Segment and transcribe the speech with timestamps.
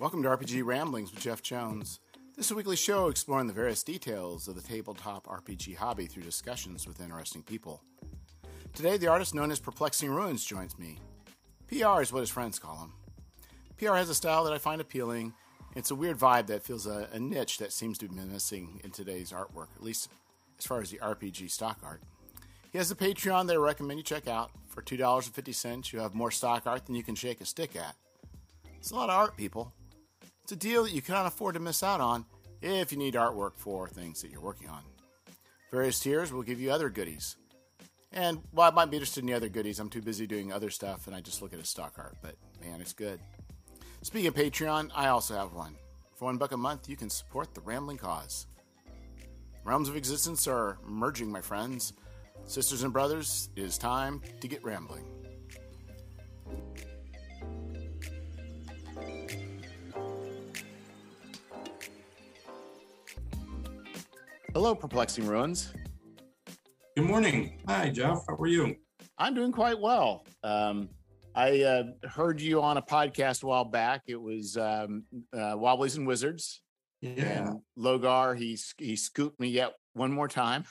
[0.00, 2.00] Welcome to RPG Ramblings with Jeff Jones.
[2.34, 6.22] This is a weekly show exploring the various details of the tabletop RPG hobby through
[6.22, 7.82] discussions with interesting people.
[8.72, 11.00] Today, the artist known as Perplexing Ruins joins me.
[11.68, 12.94] PR is what his friends call him.
[13.76, 15.34] PR has a style that I find appealing.
[15.76, 18.92] It's a weird vibe that feels a, a niche that seems to be missing in
[18.92, 20.08] today's artwork, at least
[20.58, 22.00] as far as the RPG stock art.
[22.72, 24.50] He has a Patreon that I recommend you check out.
[24.66, 27.96] For $2.50, you have more stock art than you can shake a stick at.
[28.78, 29.74] It's a lot of art, people.
[30.50, 32.24] It's a deal that you cannot afford to miss out on
[32.60, 34.82] if you need artwork for things that you're working on.
[35.70, 37.36] Various tiers will give you other goodies.
[38.10, 40.68] And while I might be interested in the other goodies, I'm too busy doing other
[40.68, 42.16] stuff and I just look at his stock art.
[42.20, 43.20] But man, it's good.
[44.02, 45.76] Speaking of Patreon, I also have one.
[46.16, 48.48] For one buck a month, you can support the rambling cause.
[49.62, 51.92] Realms of existence are merging, my friends.
[52.46, 55.04] Sisters and brothers, it is time to get rambling.
[64.52, 65.72] Hello, Perplexing Ruins.
[66.96, 67.60] Good morning.
[67.68, 68.24] Hi, Jeff.
[68.28, 68.74] How are you?
[69.16, 70.26] I'm doing quite well.
[70.42, 70.88] Um,
[71.36, 74.02] I uh, heard you on a podcast a while back.
[74.08, 76.62] It was um, uh, Wobblies and Wizards.
[77.00, 77.48] Yeah.
[77.48, 80.64] And Logar, he he scooped me yet one more time.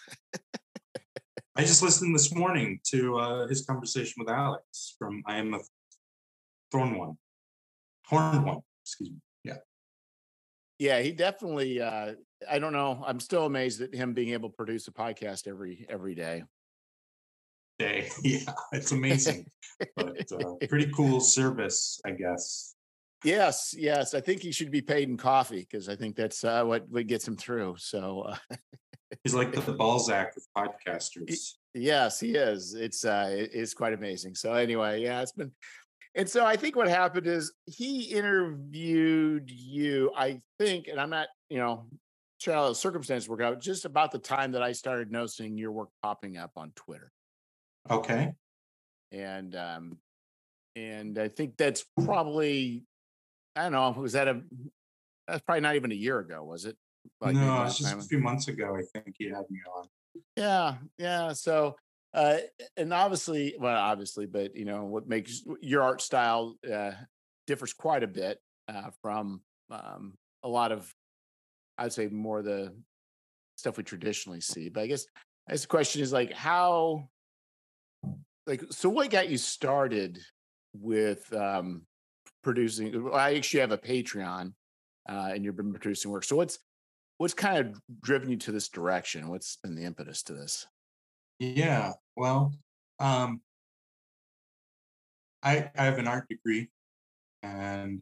[1.56, 5.60] I just listened this morning to uh, his conversation with Alex from I Am a
[6.70, 7.18] Thorn One,
[8.08, 8.60] Horned One.
[8.84, 9.18] Excuse me.
[9.46, 9.58] Yeah.
[10.80, 11.82] Yeah, he definitely.
[11.82, 12.16] Uh,
[12.50, 13.04] I don't know.
[13.06, 16.44] I'm still amazed at him being able to produce a podcast every every day.
[17.78, 18.10] Day.
[18.24, 19.46] Yeah, it's amazing,
[19.96, 22.76] but uh, pretty cool service, I guess.
[23.24, 24.14] Yes, yes.
[24.14, 27.08] I think he should be paid in coffee because I think that's uh, what what
[27.08, 27.76] gets him through.
[27.78, 28.56] So uh,
[29.24, 31.54] he's like the Balzac of podcasters.
[31.74, 32.74] Yes, he is.
[32.74, 34.36] It's uh, it's quite amazing.
[34.36, 35.52] So anyway, yeah, it's been.
[36.16, 40.12] And so I think what happened is he interviewed you.
[40.18, 41.86] I think, and I'm not, you know,
[42.46, 43.62] the circumstances work out.
[43.62, 47.12] Just about the time that I started noticing your work popping up on Twitter.
[47.90, 48.34] Okay.
[49.12, 49.98] And um,
[50.76, 52.84] and I think that's probably
[53.56, 53.92] I don't know.
[53.92, 54.42] Was that a?
[55.28, 56.78] That's probably not even a year ago, was it?
[57.22, 58.00] Like no, it's just time?
[58.00, 58.76] a few months ago.
[58.76, 59.88] I think you had me on.
[60.36, 61.34] Yeah, yeah.
[61.34, 61.76] So,
[62.14, 62.38] uh,
[62.78, 66.92] and obviously, well, obviously, but you know what makes your art style uh,
[67.48, 69.42] differs quite a bit uh, from
[69.72, 70.14] um,
[70.44, 70.94] a lot of,
[71.80, 72.74] I'd say, more the
[73.56, 74.70] stuff we traditionally see.
[74.70, 75.06] But I guess,
[75.48, 77.10] I guess the question is like how,
[78.46, 80.20] like, so what got you started
[80.74, 81.84] with um,
[82.44, 83.10] producing.
[83.14, 84.54] I actually have a Patreon,
[85.08, 86.24] uh, and you've been producing work.
[86.24, 86.60] So what's
[87.18, 89.28] what's kind of driven you to this direction?
[89.28, 90.68] What's been the impetus to this?
[91.40, 92.54] Yeah, well,
[93.00, 93.42] um,
[95.44, 96.70] I I have an art degree,
[97.44, 98.02] and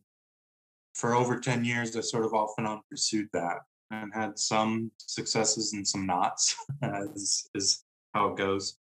[0.98, 3.60] for over ten years, I sort of off and on pursued that,
[3.92, 8.78] and had some successes and some knots, as is how it goes.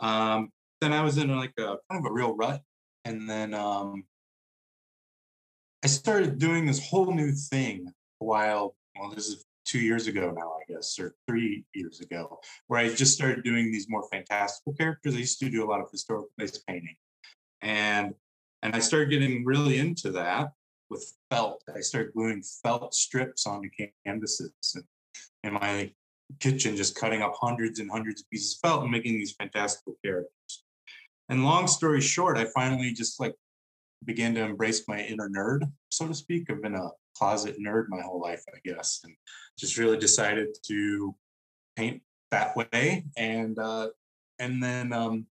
[0.00, 0.50] Um,
[0.80, 2.62] then I was in like a kind of a real rut,
[3.04, 4.04] and then um,
[5.82, 8.74] I started doing this whole new thing while.
[8.98, 12.38] Well, this is two years ago now, I guess, or three years ago,
[12.68, 15.14] where I just started doing these more fantastical characters.
[15.14, 16.96] I used to do a lot of historical place painting,
[17.60, 18.14] and
[18.62, 20.52] and I started getting really into that
[20.94, 21.62] with felt.
[21.74, 23.68] I started gluing felt strips onto
[24.06, 24.84] canvases and
[25.42, 25.92] in my
[26.40, 29.94] kitchen, just cutting up hundreds and hundreds of pieces of felt and making these fantastical
[30.02, 30.64] characters.
[31.28, 33.34] And long story short, I finally just like
[34.04, 36.50] began to embrace my inner nerd, so to speak.
[36.50, 39.14] I've been a closet nerd my whole life, I guess, and
[39.58, 41.14] just really decided to
[41.76, 43.04] paint that way.
[43.16, 43.88] And uh,
[44.38, 45.26] and then um,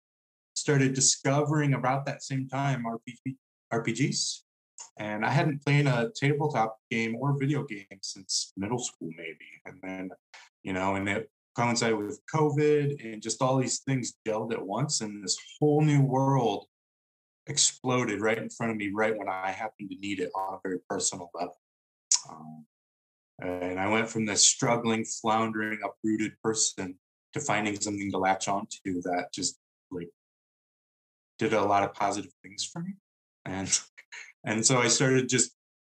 [0.55, 3.37] started discovering about that same time RPG
[3.73, 4.42] RPGs.
[4.99, 9.47] And I hadn't played a tabletop game or video game since middle school, maybe.
[9.65, 10.11] And then,
[10.63, 15.01] you know, and it coincided with COVID and just all these things gelled at once,
[15.01, 16.67] and this whole new world
[17.47, 20.59] exploded right in front of me right when I happened to need it on a
[20.63, 21.57] very personal level.
[22.31, 22.67] Um,
[23.41, 26.99] and I went from this struggling, floundering, uprooted person
[27.33, 29.59] to finding something to latch onto that just
[29.91, 30.11] like
[31.39, 32.93] did a lot of positive things for me.
[33.45, 33.69] And
[34.45, 35.53] and so I started just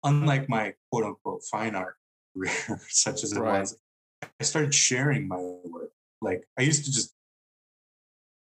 [0.04, 1.96] unlike my quote unquote fine art
[2.36, 3.62] career, such as it right.
[3.62, 3.78] was,
[4.22, 5.92] I started sharing my work.
[6.22, 7.14] Like I used to just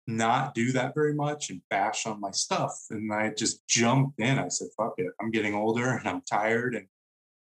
[0.07, 2.79] not do that very much and bash on my stuff.
[2.91, 4.39] And I just jumped in.
[4.39, 5.13] I said, fuck it.
[5.21, 6.87] I'm getting older and I'm tired and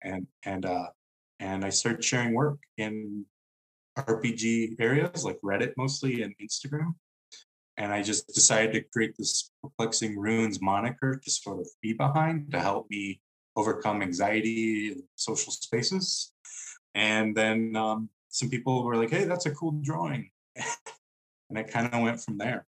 [0.04, 0.88] and and uh
[1.40, 3.26] and I started sharing work in
[3.98, 6.94] RPG areas like Reddit mostly and Instagram.
[7.78, 12.52] And I just decided to create this Perplexing Ruins moniker to sort of be behind
[12.52, 13.22] to help me
[13.56, 16.32] overcome anxiety in social spaces.
[16.96, 21.94] And then um, some people were like, "Hey, that's a cool drawing," and it kind
[21.94, 22.66] of went from there.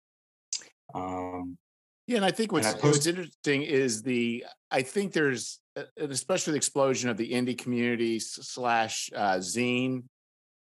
[0.94, 1.58] Um,
[2.06, 5.60] yeah, and I think what's, I post- what's interesting is the I think there's
[5.96, 10.04] especially the explosion of the indie community slash uh, zine.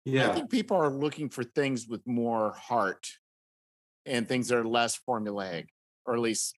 [0.05, 3.09] Yeah, I think people are looking for things with more heart
[4.07, 5.67] and things that are less formulaic,
[6.05, 6.55] or at least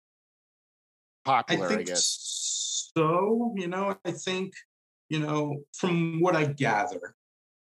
[1.24, 1.70] popular.
[1.70, 2.90] I, I guess.
[2.96, 4.52] So you know, I think
[5.08, 7.14] you know from what I gather.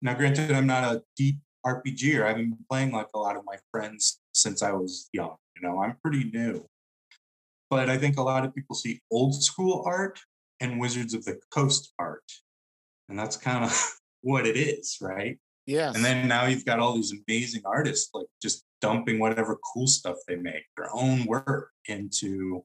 [0.02, 2.26] Now, granted, I'm not a deep RPGer.
[2.26, 5.36] I've been playing like a lot of my friends since I was young.
[5.56, 6.66] You know, I'm pretty new.
[7.70, 10.20] But I think a lot of people see old school art
[10.60, 12.22] and Wizards of the Coast art.
[13.08, 15.38] And that's kind of what it is, right?
[15.66, 15.92] Yeah.
[15.94, 20.18] And then now you've got all these amazing artists like just dumping whatever cool stuff
[20.28, 22.62] they make, their own work into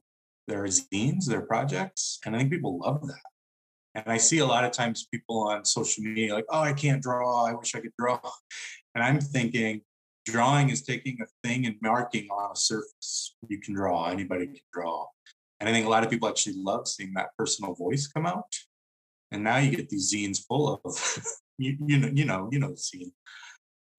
[0.50, 2.20] their zines, their projects.
[2.26, 3.22] And I think people love that.
[3.96, 7.02] And I see a lot of times people on social media like, oh, I can't
[7.02, 7.46] draw.
[7.46, 8.20] I wish I could draw.
[8.96, 9.82] And I'm thinking,
[10.26, 13.36] drawing is taking a thing and marking on a surface.
[13.48, 15.06] You can draw, anybody can draw.
[15.60, 18.52] And I think a lot of people actually love seeing that personal voice come out.
[19.32, 21.24] And now you get these zines full of,
[21.60, 23.12] you, you know, you know, you know the scene.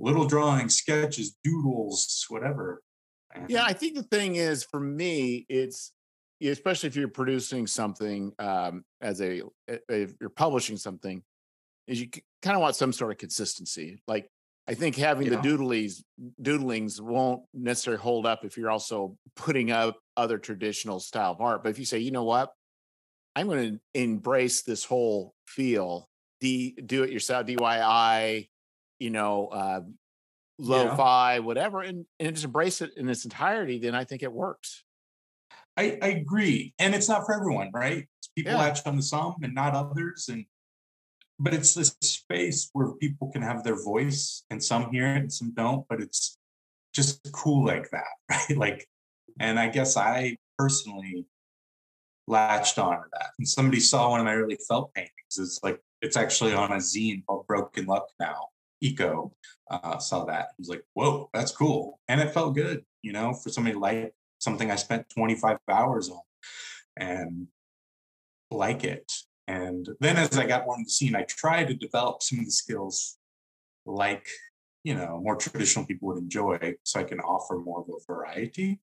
[0.00, 2.82] Little drawings, sketches, doodles, whatever.
[3.34, 5.92] And yeah, I think the thing is for me, it's
[6.42, 11.22] especially if you're producing something um, as a if you're publishing something,
[11.86, 12.08] is you
[12.42, 14.02] kind of want some sort of consistency.
[14.08, 14.28] Like
[14.66, 15.40] I think having yeah.
[15.40, 16.02] the doodlies
[16.40, 21.62] doodlings won't necessarily hold up if you're also putting up other traditional style of art.
[21.62, 22.52] But if you say, you know what,
[23.34, 26.08] I'm going to embrace this whole feel,
[26.40, 28.48] D, do it yourself, DIY,
[29.00, 29.80] you know, uh,
[30.58, 31.38] lo-fi, yeah.
[31.40, 34.84] whatever, and, and just embrace it in its entirety, then I think it works.
[35.76, 36.74] I, I agree.
[36.78, 38.06] And it's not for everyone, right?
[38.36, 38.58] People yeah.
[38.58, 40.28] latch on to some and not others.
[40.28, 40.44] And
[41.38, 45.32] but it's this space where people can have their voice and some hear it and
[45.32, 46.36] some don't, but it's
[46.94, 48.58] just cool like that, right?
[48.58, 48.86] Like,
[49.38, 51.24] and I guess I personally
[52.26, 53.30] latched on to that.
[53.38, 55.38] And somebody saw one of my early felt paintings.
[55.38, 58.48] It's like, it's actually on a zine called Broken Luck now.
[58.80, 59.32] Eco
[59.70, 60.48] uh, saw that.
[60.56, 62.00] He was like, whoa, that's cool.
[62.08, 66.20] And it felt good, you know, for somebody like something I spent 25 hours on
[66.96, 67.46] and
[68.50, 69.10] like it.
[69.46, 72.44] And then as I got more in the scene, I tried to develop some of
[72.44, 73.18] the skills
[73.84, 74.26] like,
[74.84, 78.80] you know, more traditional people would enjoy so I can offer more of a variety.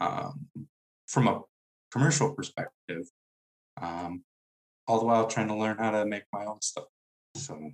[0.00, 0.48] Um,
[1.06, 1.40] from a
[1.92, 3.04] commercial perspective,
[3.80, 4.22] um,
[4.86, 6.86] all the while trying to learn how to make my own stuff.
[7.34, 7.72] So,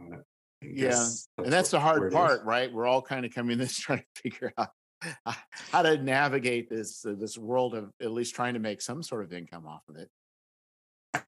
[0.00, 0.16] uh,
[0.62, 2.72] yeah, and that's the hard part, right?
[2.72, 4.70] We're all kind of coming this trying to figure out
[5.72, 9.24] how to navigate this uh, this world of at least trying to make some sort
[9.24, 10.08] of income off of it.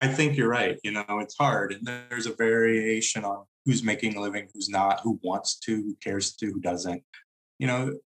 [0.01, 0.79] I think you're right.
[0.83, 1.73] You know, it's hard.
[1.73, 5.97] And there's a variation on who's making a living, who's not, who wants to, who
[6.03, 7.03] cares to, who doesn't.
[7.59, 7.99] You know,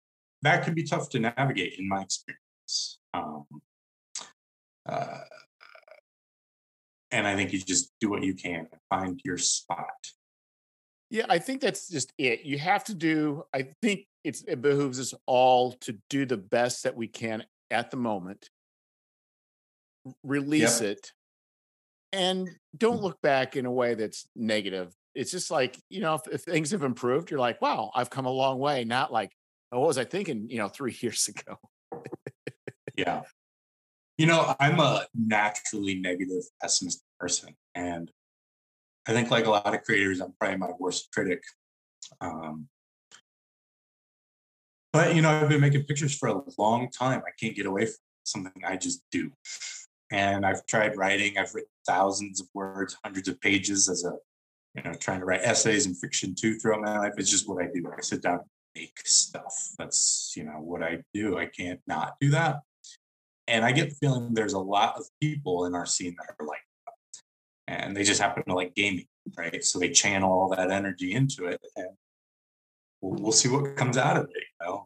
[0.42, 2.98] that can be tough to navigate in my experience.
[3.12, 3.44] Um,
[4.88, 5.18] uh,
[7.10, 9.86] and I think you just do what you can find your spot.
[11.10, 12.42] Yeah, I think that's just it.
[12.44, 16.82] You have to do, I think it's, it behooves us all to do the best
[16.82, 18.50] that we can at the moment,
[20.22, 20.92] release yep.
[20.92, 21.12] it,
[22.12, 23.02] and don't mm.
[23.02, 24.94] look back in a way that's negative.
[25.14, 28.26] It's just like, you know, if, if, things have improved, you're like, wow, I've come
[28.26, 28.84] a long way.
[28.84, 29.32] Not like,
[29.72, 31.58] oh, what was I thinking, you know, three years ago?
[32.96, 33.22] yeah.
[34.18, 37.54] You know, I'm a naturally negative, pessimistic person.
[37.74, 38.10] And
[39.06, 41.42] I think, like a lot of creators, I'm probably my worst critic.
[42.20, 42.68] Um,
[44.92, 47.22] but, you know, I've been making pictures for a long time.
[47.26, 47.94] I can't get away from
[48.24, 49.30] something I just do
[50.10, 51.38] and I've tried writing.
[51.38, 54.14] I've written thousands of words, hundreds of pages as a,
[54.74, 57.14] you know, trying to write essays and fiction too throughout my life.
[57.16, 57.90] It's just what I do.
[57.96, 58.42] I sit down and
[58.74, 59.54] make stuff.
[59.78, 61.38] That's, you know, what I do.
[61.38, 62.60] I can't not do that.
[63.48, 66.46] And I get the feeling there's a lot of people in our scene that are
[66.46, 66.58] like.
[67.68, 69.06] And they just happen to like gaming,
[69.36, 69.64] right?
[69.64, 71.88] So they channel all that energy into it and
[73.00, 74.84] we'll, we'll see what comes out of it, you know?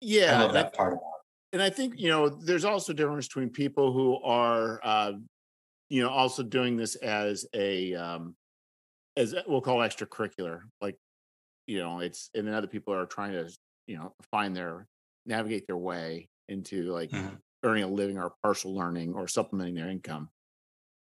[0.00, 0.38] Yeah.
[0.38, 1.12] I love that, that part of it
[1.52, 5.12] and I think you know there's also a difference between people who are uh,
[5.90, 8.34] you know also doing this as a um,
[9.16, 10.96] as we'll call extracurricular, like
[11.66, 13.50] you know it's and then other people are trying to
[13.86, 14.86] you know find their
[15.26, 17.34] navigate their way into like mm-hmm.
[17.64, 20.28] earning a living or partial learning or supplementing their income.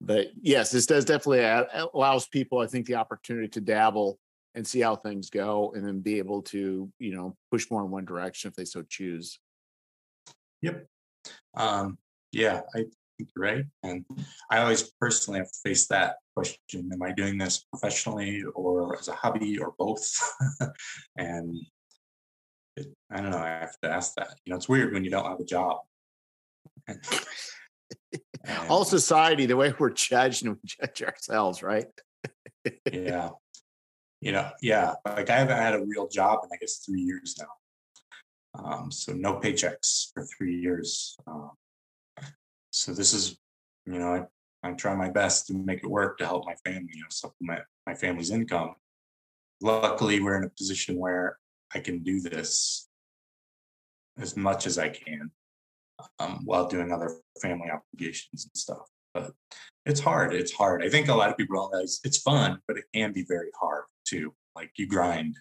[0.01, 1.45] But yes, this does definitely
[1.95, 4.19] allows people, I think, the opportunity to dabble
[4.55, 7.91] and see how things go, and then be able to you know push more in
[7.91, 9.39] one direction if they so choose.
[10.63, 10.87] Yep.
[11.55, 11.99] Um,
[12.33, 13.65] yeah, I think you're right.
[13.83, 14.05] And
[14.51, 19.09] I always personally have to face that question: Am I doing this professionally or as
[19.09, 20.07] a hobby or both?
[21.17, 21.57] and
[22.77, 23.39] it, I don't know.
[23.39, 24.35] I have to ask that.
[24.45, 25.79] You know, it's weird when you don't have a job.
[28.69, 31.87] All society, the way we're judged and we judge ourselves, right?
[32.93, 33.31] yeah.
[34.23, 34.95] You know, yeah.
[35.05, 38.65] Like I haven't had a real job in I guess three years now.
[38.65, 41.17] Um, so no paychecks for three years.
[41.27, 41.51] Um,
[42.71, 43.39] so this is,
[43.85, 44.27] you know,
[44.63, 47.09] I, I try my best to make it work to help my family, you know,
[47.11, 48.75] supplement my family's income.
[49.61, 51.39] Luckily, we're in a position where
[51.75, 52.89] I can do this
[54.19, 55.31] as much as I can
[56.19, 58.87] um, while doing other family obligations and stuff.
[59.15, 59.33] But
[59.85, 60.35] it's hard.
[60.35, 60.85] It's hard.
[60.85, 63.85] I think a lot of people realize it's fun, but it can be very hard
[64.07, 64.35] too.
[64.55, 65.37] Like you grind,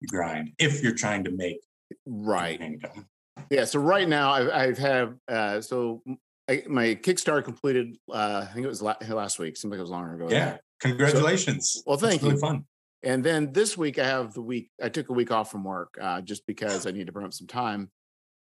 [0.00, 1.60] you grind if you're trying to make
[2.06, 3.06] right income.
[3.50, 3.64] Yeah.
[3.64, 6.02] So right now I've, I've have uh, so
[6.48, 7.96] I, my Kickstarter completed.
[8.10, 9.56] Uh, I think it was last week.
[9.56, 10.28] Seems like it was longer ago.
[10.30, 10.58] Yeah.
[10.80, 11.72] Congratulations.
[11.74, 12.40] So, well, thank really you.
[12.40, 12.64] Fun.
[13.02, 14.70] And then this week I have the week.
[14.82, 17.32] I took a week off from work uh, just because I need to burn up
[17.32, 17.90] some time.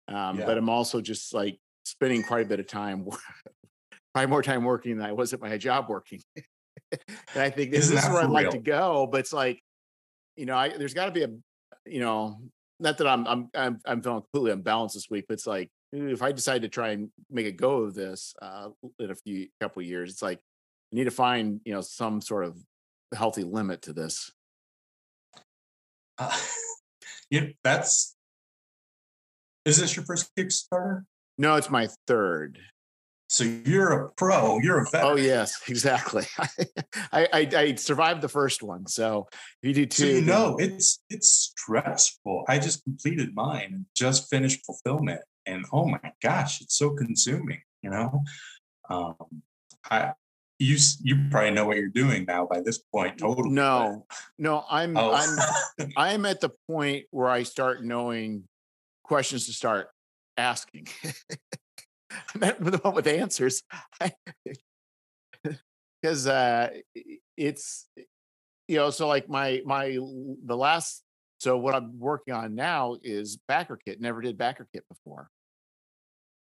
[0.08, 0.46] Um, yeah.
[0.46, 3.06] But I'm also just like spending quite a bit of time,
[4.14, 6.20] probably more time working than I was at my job working.
[6.37, 8.32] and I think this, this is where I'd real?
[8.32, 9.06] like to go.
[9.11, 9.61] But it's like,
[10.37, 11.30] you know, I, there's got to be a,
[11.87, 12.38] you know,
[12.80, 16.23] not that I'm I'm I'm I'm feeling completely unbalanced this week, but it's like if
[16.23, 18.68] I decide to try and make a go of this uh,
[18.99, 20.38] in a few couple years, it's like
[20.92, 22.58] I need to find you know some sort of
[23.14, 24.32] healthy limit to this.
[26.18, 26.37] Uh,
[27.30, 28.13] yeah, that's.
[29.64, 31.04] Is this your first Kickstarter?
[31.38, 32.59] No, it's my third.
[33.28, 34.59] So you're a pro.
[34.61, 35.12] You're a veteran.
[35.12, 36.25] Oh yes, exactly.
[37.12, 39.26] I, I, I survived the first one, so
[39.62, 40.02] you do too.
[40.02, 42.44] So you know it's it's stressful.
[42.49, 47.62] I just completed mine and just finished fulfillment, and oh my gosh, it's so consuming.
[47.83, 48.23] You know,
[48.90, 49.16] um,
[49.90, 50.12] I
[50.59, 53.18] you you probably know what you're doing now by this point.
[53.18, 53.50] Totally.
[53.50, 54.06] No,
[54.38, 55.12] no, I'm oh.
[55.12, 58.44] I'm I'm at the point where I start knowing
[59.04, 59.88] questions to start
[60.37, 60.88] asking.
[62.34, 63.62] I'm the one with answers.
[66.02, 66.68] Because uh,
[67.34, 67.87] it's
[68.68, 69.99] you know, so like my my
[70.44, 71.02] the last
[71.38, 75.28] so what I'm working on now is BackerKit, Never did BackerKit before.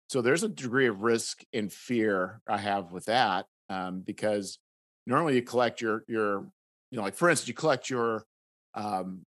[0.09, 4.57] So there's a degree of risk and fear I have with that um, because
[5.05, 6.47] normally you collect your your
[6.91, 8.25] you know like for instance you collect your
[8.73, 9.21] um,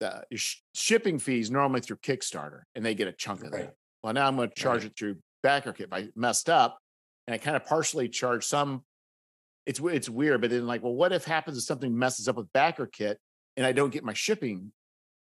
[0.00, 3.66] the sh- shipping fees normally through Kickstarter and they get a chunk of right.
[3.66, 3.74] that.
[4.02, 4.90] Well, now I'm going to charge right.
[4.90, 5.80] it through BackerKit.
[5.80, 6.78] If I messed up
[7.26, 8.84] and I kind of partially charge some.
[9.64, 12.52] It's it's weird, but then like, well, what if happens if something messes up with
[12.52, 13.16] BackerKit
[13.56, 14.70] and I don't get my shipping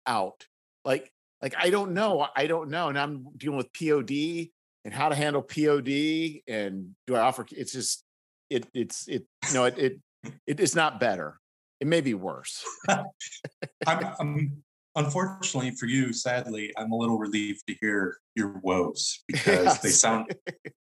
[0.07, 0.47] out?
[0.85, 1.11] Like,
[1.43, 2.29] like I don't know.
[2.37, 2.89] I don't know.
[2.89, 4.51] And I'm dealing with POD
[4.85, 7.45] and how to handle POD and do I offer?
[7.51, 8.05] It's just
[8.49, 10.01] it it's it you know it it,
[10.47, 11.40] it is not better.
[11.81, 12.65] It may be worse.
[12.89, 14.63] I'm, I'm
[14.97, 19.79] unfortunately for you, sadly, I'm a little relieved to hear your woes because yes.
[19.81, 20.35] they sound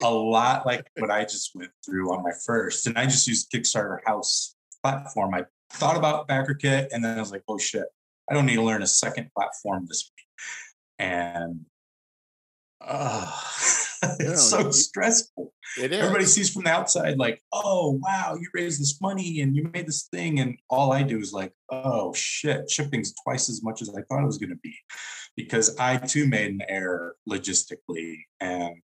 [0.04, 2.88] a lot like what I just went through on my first.
[2.88, 5.34] And I just used Kickstarter House platform.
[5.34, 7.86] I thought about BackerKit and then I was like, oh shit,
[8.30, 10.26] I don't need to learn a second platform this week.
[11.00, 11.66] And
[12.82, 13.32] uh,
[14.20, 15.54] it's so stressful.
[15.82, 16.00] It is.
[16.00, 19.88] Everybody sees from the outside, like, oh, wow, you raised this money and you made
[19.88, 20.40] this thing.
[20.40, 24.24] And all I do is like, oh, shit, shipping's twice as much as I thought
[24.24, 24.76] it was going to be.
[25.36, 28.20] Because I too made an error logistically.
[28.40, 28.82] And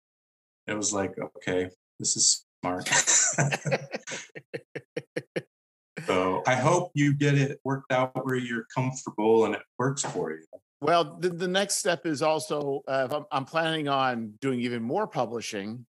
[0.66, 2.88] it was like, okay, this is smart.
[6.06, 10.32] so I hope you get it worked out where you're comfortable and it works for
[10.32, 10.44] you.
[10.80, 15.06] Well, the, the next step is also uh, I'm, I'm, planning on doing even more
[15.06, 15.86] publishing.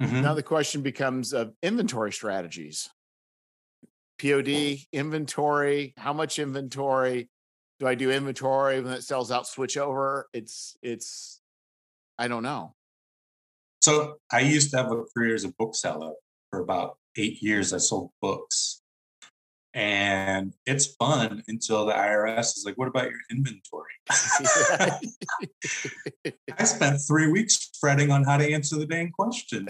[0.00, 0.22] Mm-hmm.
[0.22, 2.88] Now the question becomes of inventory strategies.
[4.18, 5.94] POD inventory.
[5.96, 7.28] How much inventory
[7.78, 9.46] do I do inventory when it sells out?
[9.46, 10.28] Switch over.
[10.32, 11.40] It's it's.
[12.18, 12.74] I don't know.
[13.82, 16.14] So I used to have a career as a bookseller
[16.50, 17.72] for about eight years.
[17.72, 18.65] I sold books,
[19.76, 23.92] and it's fun until the IRS is like, "What about your inventory?"
[26.58, 29.68] I spent three weeks fretting on how to answer the dang question,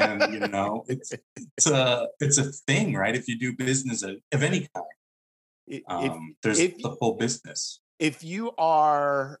[0.00, 3.14] and you know, it's it's a it's a thing, right?
[3.14, 7.78] If you do business of, of any kind, um, if, there's if, the whole business.
[8.00, 9.38] If you are,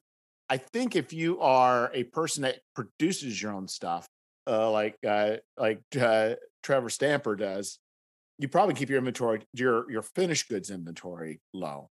[0.48, 4.06] I think, if you are a person that produces your own stuff,
[4.46, 7.80] uh, like uh, like uh, Trevor Stamper does,
[8.38, 11.90] you probably keep your inventory, your your finished goods inventory low.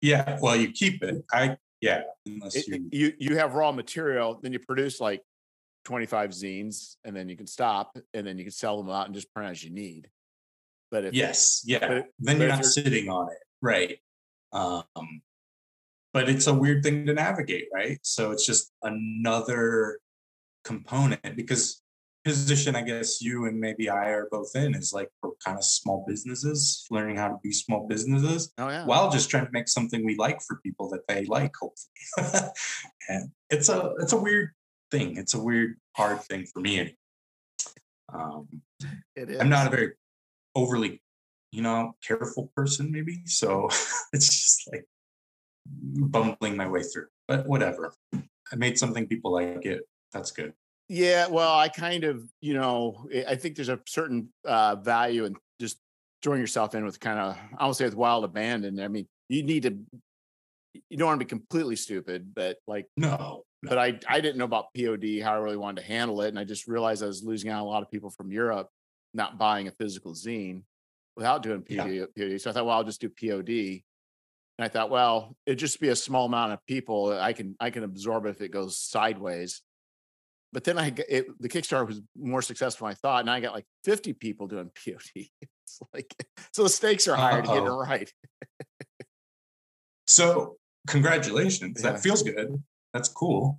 [0.00, 1.24] Yeah, well, you keep it.
[1.32, 5.22] I yeah, unless it, you you you have raw material, then you produce like
[5.84, 9.14] 25 zines and then you can stop and then you can sell them out and
[9.14, 10.08] just print as you need.
[10.90, 13.98] But if yes, yeah, but- then but you're not you're- sitting on it, right?
[14.52, 15.22] Um,
[16.12, 17.98] but it's a weird thing to navigate, right?
[18.02, 19.98] So it's just another
[20.64, 21.82] component because
[22.26, 25.64] position I guess you and maybe I are both in is like for kind of
[25.64, 28.84] small businesses, learning how to be small businesses oh yeah.
[28.84, 32.50] while just trying to make something we like for people that they like, hopefully.
[33.08, 34.50] and it's a it's a weird
[34.90, 35.16] thing.
[35.16, 36.96] It's a weird, hard thing for me.
[38.12, 38.48] Um,
[39.14, 39.40] it is.
[39.40, 39.92] I'm not a very
[40.56, 41.00] overly,
[41.52, 43.22] you know, careful person, maybe.
[43.26, 43.68] So
[44.12, 44.84] it's just like
[45.64, 47.06] bumbling my way through.
[47.28, 47.94] But whatever.
[48.52, 49.82] I made something people like it.
[50.12, 50.54] That's good.
[50.88, 55.34] Yeah, well, I kind of, you know, I- think there's a certain uh, value in
[55.60, 55.78] just
[56.22, 58.78] throwing yourself in with kind of, I won't say with wild abandon.
[58.80, 59.76] I mean, you need to,
[60.88, 63.42] you don't want to be completely stupid, but like, No.
[63.62, 66.28] but I, I didn't know about POD, how I really wanted to handle it.
[66.28, 68.68] And I just realized I was losing out a lot of people from Europe
[69.12, 70.62] not buying a physical zine
[71.16, 71.84] without doing Yeah.
[71.84, 72.08] POD.
[72.16, 72.40] POD.
[72.40, 73.82] So I thought, well, I'll just do POD.
[74.58, 77.12] And I thought, well, it'd just be a small amount of people.
[77.12, 79.62] I can, I can absorb it if it goes sideways
[80.56, 83.52] but then I it, the Kickstarter was more successful than I thought, and I got
[83.52, 85.26] like 50 people doing POD.
[85.42, 86.14] It's like
[86.54, 88.10] so the stakes are higher to get it right.
[90.06, 91.82] So congratulations.
[91.84, 91.90] Yeah.
[91.90, 92.62] That feels good.
[92.94, 93.58] That's cool.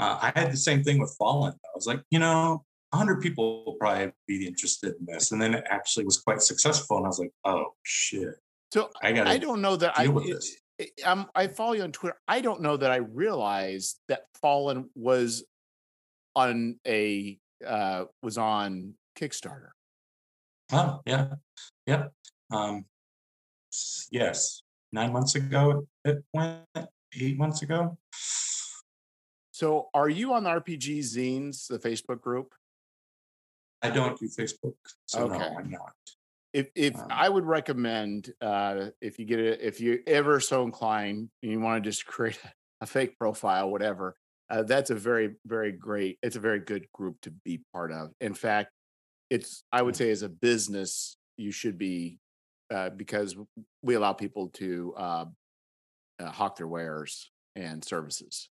[0.00, 1.52] Uh, I had the same thing with Fallen.
[1.52, 5.30] I was like, you know, 100 people will probably be interested in this.
[5.30, 6.96] And then it actually was quite successful.
[6.96, 8.34] And I was like, oh, shit.
[8.72, 10.06] So I got I don't know that I.
[10.08, 10.44] It,
[10.78, 12.16] it, i follow you on Twitter.
[12.26, 15.44] I don't know that I realized that Fallen was
[16.36, 19.70] on a uh was on Kickstarter.
[20.72, 21.28] Oh, yeah.
[21.86, 22.08] Yeah.
[22.52, 22.84] Um,
[24.10, 24.62] yes.
[24.92, 26.60] Nine months ago, it went
[27.18, 27.96] eight months ago.
[29.52, 32.52] So are you on the RPG Zines, the Facebook group?
[33.80, 34.74] I don't do Facebook.
[35.06, 35.38] So Okay.
[35.38, 35.94] no, I'm not.
[36.52, 40.62] if if Um, I would recommend uh if you get it if you ever so
[40.62, 44.14] inclined and you want to just create a, a fake profile whatever
[44.50, 48.10] uh, that's a very very great it's a very good group to be part of
[48.20, 48.70] in fact
[49.30, 52.18] it's I would say as a business you should be
[52.72, 53.36] uh, because
[53.82, 55.24] we allow people to uh,
[56.18, 58.48] uh, hawk their wares and services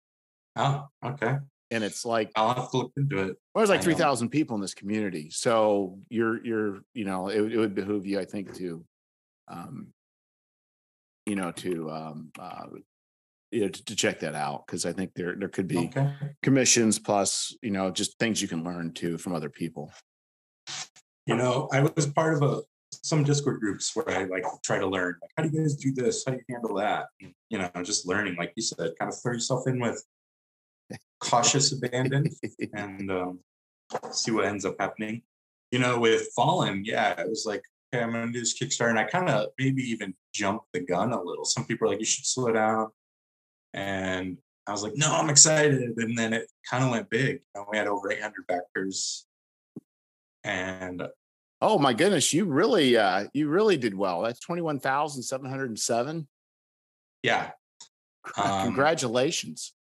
[0.56, 1.36] Oh, okay.
[1.70, 3.36] and it's like I'll have to look into it.
[3.54, 4.28] well, there's like I three know.
[4.28, 8.18] people in this community, so you're you're you know it, would- it would behoove you,
[8.18, 8.84] I think, to,
[9.46, 9.92] um,
[11.26, 12.64] you know, to um, uh,
[13.50, 16.10] you know, to, to check that out because I think there there could be Okay.
[16.42, 19.92] commissions plus you know just things you can learn too from other people.
[21.26, 22.62] You know, I was part of a
[23.02, 25.92] some Discord groups where I like try to learn, like, how do you guys do
[25.92, 26.24] this?
[26.24, 27.06] How do you handle that?
[27.50, 30.02] You know, just learning, like you said, kind of throw yourself in with
[31.20, 32.28] cautious abandon
[32.74, 33.40] and um,
[34.10, 35.22] see what ends up happening.
[35.70, 38.98] You know, with Fallen, yeah, it was like, okay, I'm gonna do this Kickstarter, and
[38.98, 41.44] I kind of maybe even jumped the gun a little.
[41.44, 42.88] Some people are like, you should slow down,
[43.78, 47.40] and I was like, no, I'm excited, and then it kind of went big.
[47.54, 49.26] And we had over 800 backers,
[50.44, 51.02] and
[51.60, 54.22] Oh my goodness, you really uh, you really did well.
[54.22, 56.28] That's twenty one thousand seven hundred and seven.
[57.22, 57.50] yeah,
[58.36, 59.72] Um, Congratulations.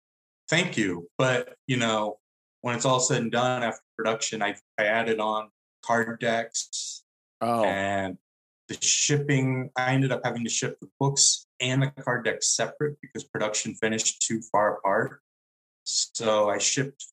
[0.49, 1.09] thank you.
[1.19, 2.19] But you know,
[2.63, 5.49] when it's all said and done after production, I, I added on
[5.85, 7.03] card decks
[7.43, 8.17] Oh, and
[8.69, 9.69] the shipping.
[9.77, 13.75] I ended up having to ship the books and the card deck separate because production
[13.75, 15.21] finished too far apart.
[15.85, 17.05] So I shipped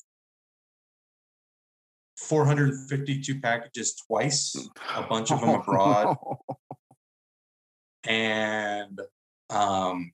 [2.18, 4.56] 452 packages twice,
[4.96, 6.16] a bunch of them abroad.
[8.06, 9.00] and
[9.50, 10.12] um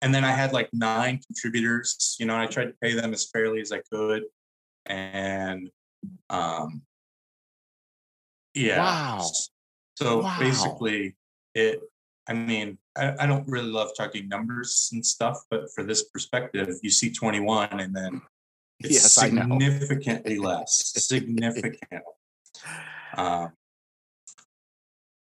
[0.00, 3.12] and then i had like nine contributors you know and i tried to pay them
[3.12, 4.22] as fairly as i could
[4.86, 5.68] and
[6.30, 6.80] um
[8.54, 9.30] yeah Wow.
[9.96, 10.36] so Wow.
[10.40, 11.14] basically
[11.54, 11.80] it
[12.26, 16.68] i mean I, I don't really love talking numbers and stuff but for this perspective
[16.82, 18.22] you see 21 and then
[18.80, 22.02] it's Yes, significantly less significant.
[23.16, 23.52] Um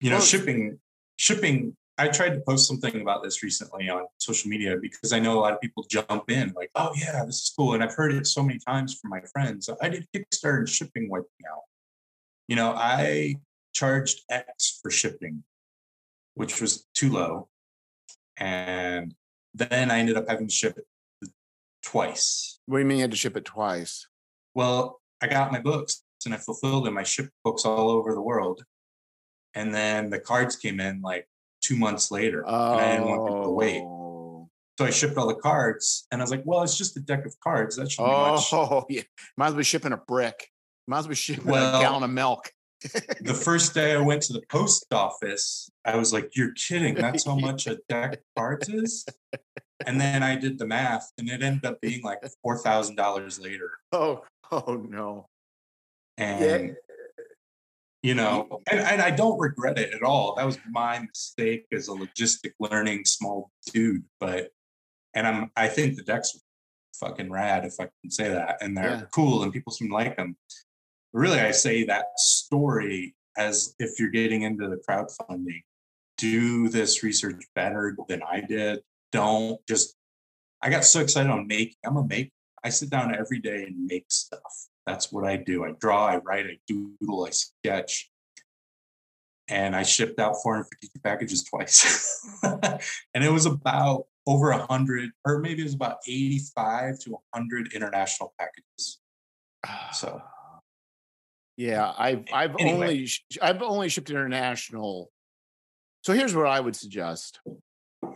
[0.00, 0.78] you know Well- shipping
[1.16, 5.38] shipping i tried to post something about this recently on social media because i know
[5.38, 8.14] a lot of people jump in like oh yeah this is cool and i've heard
[8.14, 9.68] it so many times from my friends.
[9.82, 11.64] I did kickstarter and shipping wiped me out.
[12.48, 13.36] You know i
[13.74, 15.44] charged x for shipping
[16.34, 17.49] which was too low
[18.40, 19.14] and
[19.54, 21.30] then i ended up having to ship it
[21.82, 24.06] twice what do you mean you had to ship it twice?
[24.54, 26.96] well, I got my books and I fulfilled them.
[26.98, 28.62] I shipped books all over the world.
[29.54, 31.28] And then the cards came in like
[31.62, 32.44] two months later.
[32.46, 33.82] And I didn't want people to wait.
[33.82, 34.48] Oh,
[34.78, 37.26] So I shipped all the cards, and I was like, "Well, it's just a deck
[37.26, 37.76] of cards.
[37.76, 39.02] That should be much." Oh, yeah.
[39.36, 40.48] Might as well be shipping a brick.
[40.86, 42.52] Might as well be shipping Well- a gallon of milk.
[43.20, 46.94] The first day I went to the post office, I was like, "You're kidding?
[46.94, 49.04] That's how much a deck of cards is."
[49.86, 53.38] And then I did the math, and it ended up being like four thousand dollars
[53.40, 53.70] later.
[53.92, 55.26] Oh, oh no.
[56.18, 56.76] And
[58.02, 60.34] you know, and, and I don't regret it at all.
[60.36, 64.04] That was my mistake as a logistic learning small dude.
[64.18, 64.50] But
[65.14, 66.38] and I'm I think the decks
[66.98, 69.02] fucking rad if I can say that, and they're Yeah.
[69.12, 70.36] cool and people seem to like them.
[71.12, 75.62] Really, I say that story as if you're getting into the crowdfunding.
[76.18, 78.80] Do this research better than I did.
[79.12, 79.96] Don't just.
[80.62, 81.76] I got so excited on making.
[81.84, 82.30] I'm a maker.
[82.62, 84.68] I sit down every day and make stuff.
[84.86, 85.64] That's what I do.
[85.64, 88.10] I draw, I write, I doodle, I sketch.
[89.48, 92.38] And I shipped out 452 packages twice.
[92.42, 98.34] and it was about over 100, or maybe it was about 85 to 100 international
[98.38, 99.00] packages.
[99.66, 99.90] Ah.
[99.92, 100.22] So,
[101.60, 102.72] Yeah, I've I've Anyway.
[102.88, 103.08] only
[103.42, 105.10] I've only shipped international.
[106.02, 107.38] So here's what I would suggest.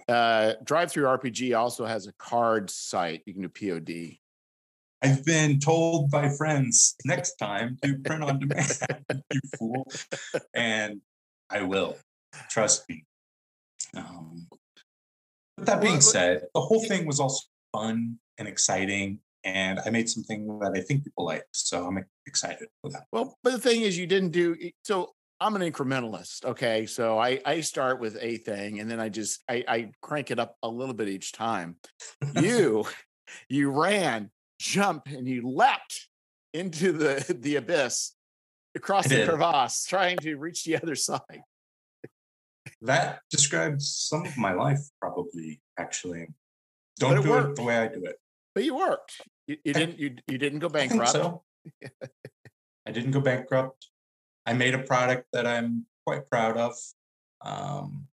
[0.09, 3.21] Uh DriveThruRPG also has a card site.
[3.27, 4.17] You can do POD.
[5.03, 8.79] I've been told by friends next time do print on demand,
[9.31, 9.87] you fool.
[10.55, 11.03] And
[11.51, 11.99] I will.
[12.49, 13.05] Trust me.
[13.95, 14.47] Um,
[15.59, 17.43] but that being said, the whole thing was also
[17.75, 19.19] fun and exciting.
[19.45, 21.45] And I made something that I think people like.
[21.53, 23.05] So I'm excited for that.
[23.13, 25.13] Well, but the thing is, you didn't do so.
[25.41, 26.45] I'm an incrementalist.
[26.45, 30.31] Okay, so I I start with a thing, and then I just I, I crank
[30.31, 31.77] it up a little bit each time.
[32.41, 32.85] You
[33.49, 36.09] you ran, jump, and you leapt
[36.55, 38.13] into the the abyss
[38.75, 41.43] across the crevasse, trying to reach the other side.
[42.81, 46.29] That describes some of my life, probably, actually.
[46.99, 47.51] Don't it do worked.
[47.51, 48.17] it the way I do it.
[48.55, 49.21] But you worked.
[49.47, 51.11] You, you I- didn't you you didn't go I bankrupt.
[51.11, 51.43] so.
[52.87, 53.89] I didn't go bankrupt.
[54.47, 56.75] I made a product that I'm quite proud of.
[57.41, 58.09] Um,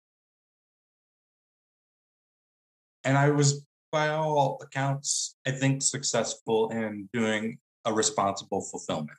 [3.04, 9.17] and I was, by all accounts, I think successful in doing a responsible fulfillment.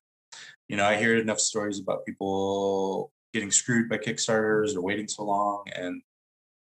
[0.69, 5.25] You know, I hear enough stories about people getting screwed by Kickstarters or waiting so
[5.25, 6.03] long, and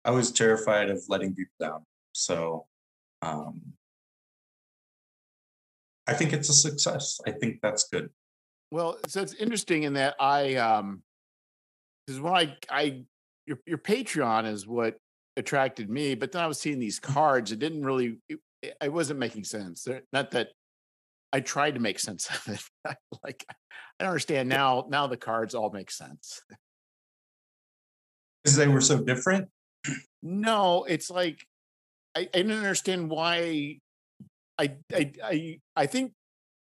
[0.04, 1.86] I was terrified of letting people down.
[2.14, 2.66] So,
[3.22, 3.62] um,
[6.12, 7.21] I think it's a success.
[7.26, 8.10] I think that's good.
[8.69, 11.04] Well, so it's interesting in that I um
[12.06, 13.04] because when I I
[13.45, 14.97] your your Patreon is what
[15.38, 17.54] attracted me, but then I was seeing these cards.
[17.54, 18.39] It didn't really it,
[18.82, 19.88] it wasn't making sense.
[20.12, 20.50] Not that
[21.32, 22.95] I tried to make sense of it.
[23.24, 23.54] like I
[24.04, 24.88] don't understand now.
[24.89, 26.41] Now the cards all make sense.
[28.43, 29.50] Because they were so different.
[30.24, 31.45] No, it's like
[32.15, 33.78] I, I didn't understand why.
[34.62, 36.13] I I I I think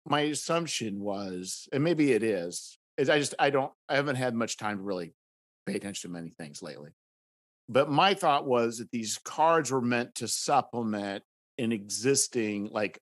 [0.05, 4.33] my assumption was, and maybe it is, is I just I don't I haven't had
[4.33, 5.13] much time to really
[5.65, 6.91] pay attention to many things lately.
[7.67, 11.23] But my thought was that these cards were meant to supplement
[11.57, 12.99] an existing like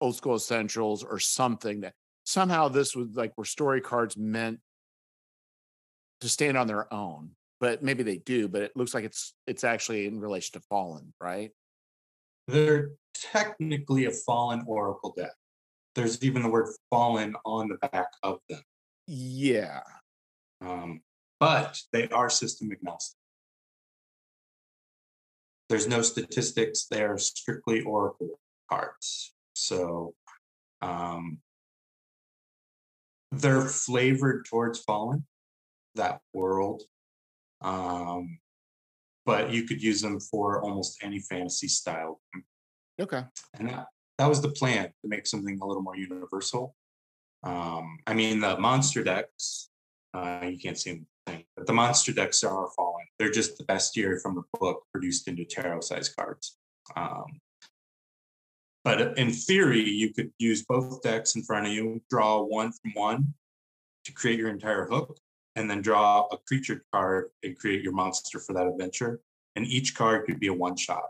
[0.00, 4.58] old school essentials or something that somehow this was like were story cards meant
[6.20, 9.62] to stand on their own but maybe they do but it looks like it's it's
[9.62, 11.50] actually in relation to fallen right
[12.48, 15.32] They're technically a fallen oracle deck.
[15.94, 18.62] There's even the word fallen on the back of them.
[19.06, 19.80] yeah
[20.60, 21.00] Um,
[21.38, 23.18] but they are system agnostic.
[25.68, 28.38] There's no statistics, they are strictly oracle
[28.70, 29.34] cards.
[29.54, 30.14] So
[30.82, 31.38] um,
[33.32, 35.26] they're flavored towards fallen,
[35.94, 36.82] that world.
[37.60, 38.38] Um,
[39.24, 42.20] but you could use them for almost any fantasy style
[43.00, 43.24] okay
[43.58, 43.86] and that,
[44.18, 46.74] that was the plan to make something a little more universal.
[47.42, 49.68] Um, I mean, the monster decks,
[50.14, 53.06] uh, you can't see them, thing, but the monster decks are falling.
[53.18, 56.56] They're just the bestiary from the book produced into tarot size cards.
[56.96, 57.40] Um,
[58.84, 62.92] but in theory, you could use both decks in front of you, draw one from
[62.94, 63.34] one
[64.04, 65.16] to create your entire hook,
[65.56, 69.20] and then draw a creature card and create your monster for that adventure.
[69.56, 71.04] And each card could be a one shot.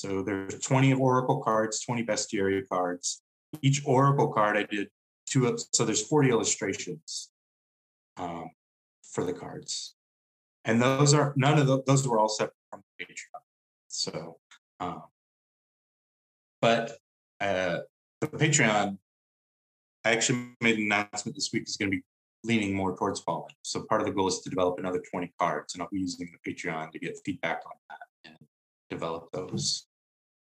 [0.00, 3.22] So there's 20 Oracle cards, 20 Bestiary cards.
[3.60, 4.88] Each Oracle card I did
[5.28, 7.30] two, so there's 40 illustrations
[8.16, 8.48] um,
[9.02, 9.94] for the cards.
[10.64, 13.40] And those are, none of those, were all separate from the Patreon.
[13.88, 14.38] So,
[14.78, 15.02] um,
[16.62, 16.92] but
[17.38, 17.80] uh,
[18.22, 18.96] the Patreon,
[20.06, 22.02] I actually made an announcement this week is going to be
[22.42, 23.52] leaning more towards Fallen.
[23.60, 26.26] So part of the goal is to develop another 20 cards and I'll be using
[26.32, 28.38] the Patreon to get feedback on that and
[28.88, 29.88] develop those.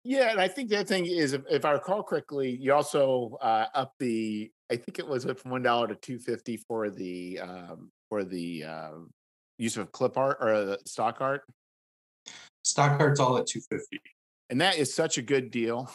[0.03, 3.37] Yeah, and I think the other thing is, if, if I recall correctly, you also
[3.41, 4.51] uh, up the.
[4.71, 8.63] I think it was from one dollar to two fifty for the um, for the
[8.63, 8.91] uh,
[9.57, 11.43] use of clip art or the stock art.
[12.63, 14.01] Stock art's all at two fifty.
[14.49, 15.89] And that is such a good deal.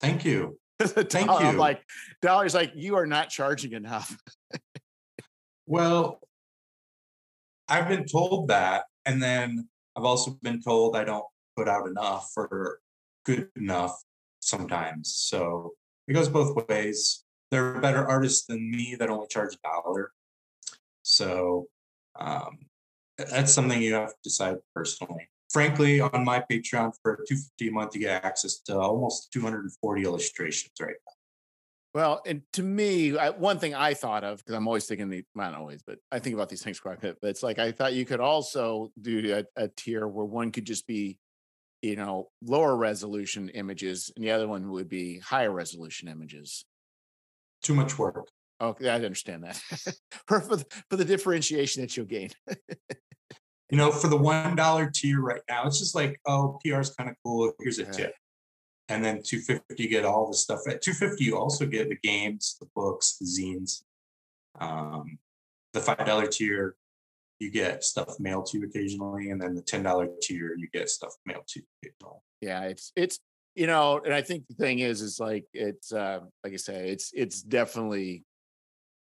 [0.00, 0.58] Thank you.
[0.82, 1.32] Thank you.
[1.32, 1.82] I'm like,
[2.20, 4.16] dollars like you are not charging enough.
[5.66, 6.20] well,
[7.68, 11.24] I've been told that, and then I've also been told I don't
[11.56, 12.80] put out enough or
[13.24, 14.02] good enough
[14.40, 15.14] sometimes.
[15.14, 15.72] So
[16.08, 17.24] it goes both ways.
[17.50, 20.12] There are better artists than me that only charge a dollar.
[21.02, 21.68] So
[22.18, 22.58] um,
[23.18, 25.28] that's something you have to decide personally.
[25.50, 30.72] Frankly, on my Patreon for 250 a month, you get access to almost 240 illustrations
[30.80, 31.12] right now.
[31.94, 35.24] Well, and to me, I, one thing I thought of because I'm always thinking the
[35.36, 37.18] not always, but I think about these things quite a bit.
[37.22, 40.64] But it's like I thought you could also do a, a tier where one could
[40.64, 41.20] just be,
[41.84, 46.64] you know, lower resolution images, and the other one would be higher resolution images.
[47.62, 48.26] Too much work.
[48.60, 49.56] Okay, I understand that
[50.26, 52.30] for, for the, for the differentiation that you'll gain.
[53.70, 56.90] you know, for the one dollar tier right now, it's just like, oh, PR is
[56.90, 57.52] kind of cool.
[57.60, 58.14] Here's a tip
[58.88, 62.56] and then 250 you get all the stuff at 250 you also get the games
[62.60, 63.82] the books the zines
[64.60, 65.18] um,
[65.72, 66.76] the five dollar tier
[67.44, 70.88] you get stuff mailed to you occasionally and then the ten dollar tier you get
[70.88, 71.90] stuff mailed to you
[72.40, 73.20] yeah it's it's
[73.54, 76.88] you know and i think the thing is is like it's uh, like i say
[76.88, 78.24] it's it's definitely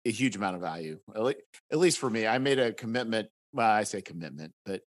[0.06, 3.82] a huge amount of value at least for me i made a commitment well i
[3.84, 4.80] say commitment but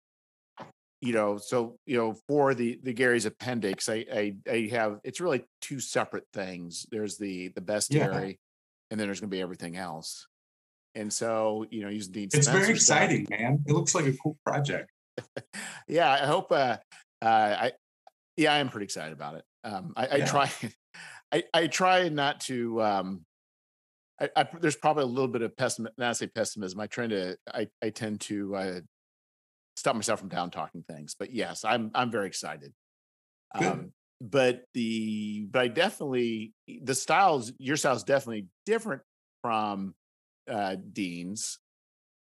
[1.01, 5.21] you know, so you know, for the the Gary's appendix, I I, I have it's
[5.21, 6.87] really two separate things.
[6.89, 8.07] There's the the best yeah.
[8.07, 8.39] Gary,
[8.89, 10.27] and then there's going to be everything else.
[10.97, 12.29] And so, you know, using Dean.
[12.33, 13.39] It's very exciting, stuff.
[13.39, 13.63] man.
[13.67, 14.89] It looks like a cool project.
[15.87, 16.51] yeah, I hope.
[16.51, 16.77] Uh,
[17.21, 17.71] uh, I
[18.35, 19.43] yeah, I am pretty excited about it.
[19.63, 20.25] Um, I, I yeah.
[20.25, 20.51] try.
[21.31, 22.81] I, I try not to.
[22.81, 23.25] Um,
[24.19, 25.93] I, I, there's probably a little bit of pessimism.
[25.99, 26.79] Not to say pessimism.
[26.79, 27.37] I try to.
[27.53, 28.79] I I tend to uh,
[29.75, 31.15] stop myself from down talking things.
[31.17, 32.73] But yes, I'm I'm very excited.
[33.53, 39.03] Um, but the but I definitely the styles your style is definitely different
[39.43, 39.93] from
[40.49, 41.59] uh Dean's,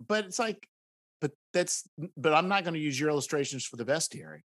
[0.06, 0.68] but it's like,
[1.20, 4.40] but that's but I'm not going to use your illustrations for the bestiary.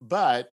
[0.00, 0.48] But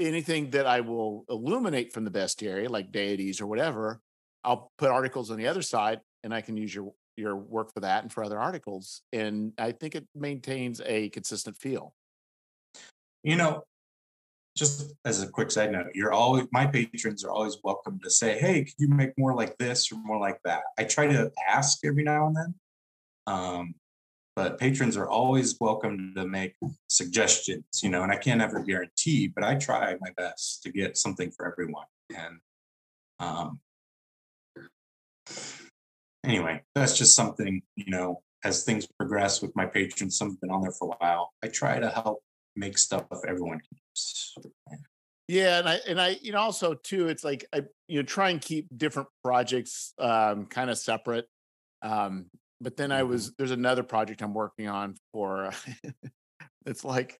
[0.00, 4.00] anything that I will illuminate from the bestiary, like deities or whatever,
[4.44, 7.80] I'll put articles on the other side and I can use your your work for
[7.80, 9.02] that and for other articles.
[9.12, 11.94] And I think it maintains a consistent feel.
[13.22, 13.64] You know,
[14.56, 18.38] just as a quick side note, you're always my patrons are always welcome to say,
[18.38, 21.84] "Hey, could you make more like this or more like that?" I try to ask
[21.84, 22.54] every now and then,
[23.26, 23.74] um,
[24.34, 26.54] but patrons are always welcome to make
[26.88, 27.82] suggestions.
[27.82, 31.30] You know, and I can't ever guarantee, but I try my best to get something
[31.30, 31.86] for everyone.
[32.16, 32.40] And
[33.18, 33.60] um,
[36.24, 40.50] anyway, that's just something, you know, as things progress with my patrons, some have been
[40.50, 41.32] on there for a while.
[41.42, 42.22] I try to help
[42.54, 43.78] make stuff everyone can.
[45.28, 48.30] Yeah, and I and I you know also too, it's like I you know try
[48.30, 51.26] and keep different projects um kind of separate.
[51.82, 52.26] Um,
[52.60, 53.10] but then I mm-hmm.
[53.10, 55.52] was there's another project I'm working on for uh,
[56.66, 57.18] it's like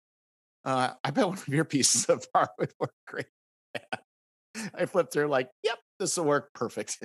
[0.64, 3.26] uh I bet one of your pieces of art would work great.
[4.74, 7.04] I flipped through like, yep, this will work perfect.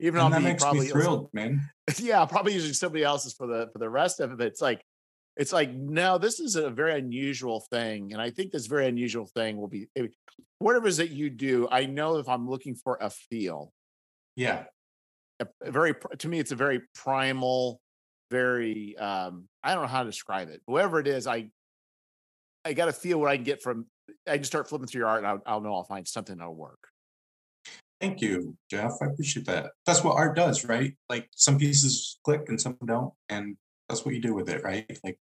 [0.00, 1.70] Even and that makes probably me thrilled, man.
[1.98, 4.40] Yeah, probably using somebody else's for the for the rest of it.
[4.40, 4.82] It's like
[5.40, 9.24] it's like no, this is a very unusual thing, and I think this very unusual
[9.24, 9.88] thing will be
[10.58, 11.66] whatever it is that you do.
[11.70, 13.72] I know if I'm looking for a feel,
[14.36, 14.64] yeah,
[15.40, 17.80] a, a very to me, it's a very primal,
[18.30, 20.60] very um, I don't know how to describe it.
[20.66, 21.48] Whoever it is, I
[22.66, 23.86] I got to feel what I can get from.
[24.28, 26.54] I can start flipping through your art, and I'll, I'll know I'll find something that'll
[26.54, 26.88] work.
[27.98, 28.92] Thank you, Jeff.
[29.00, 29.70] I appreciate that.
[29.86, 30.92] That's what art does, right?
[31.08, 33.56] Like some pieces click and some don't, and
[33.88, 34.86] that's what you do with it, right?
[35.02, 35.18] Like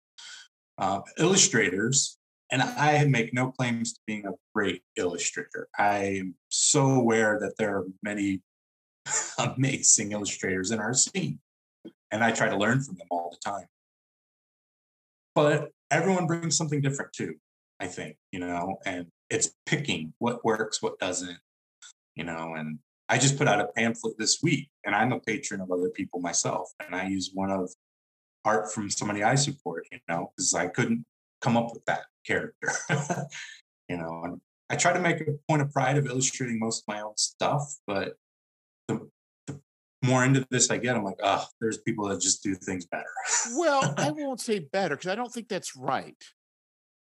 [0.78, 2.18] uh, illustrators,
[2.50, 5.68] and I make no claims to being a great illustrator.
[5.78, 8.42] I am so aware that there are many
[9.38, 11.38] amazing illustrators in our scene,
[12.10, 13.66] and I try to learn from them all the time.
[15.34, 17.34] But everyone brings something different too,
[17.80, 21.38] I think, you know, and it's picking what works, what doesn't,
[22.14, 25.60] you know, and I just put out a pamphlet this week and I'm a patron
[25.60, 26.70] of other people myself.
[26.84, 27.70] And I use one of
[28.44, 31.04] art from somebody I support, you know, because I couldn't
[31.40, 32.72] come up with that character.
[33.88, 36.94] you know, and I try to make a point of pride of illustrating most of
[36.94, 38.14] my own stuff, but
[38.88, 39.08] the,
[39.46, 39.60] the
[40.02, 43.04] more into this I get, I'm like, oh, there's people that just do things better.
[43.56, 46.16] well, I won't say better because I don't think that's right.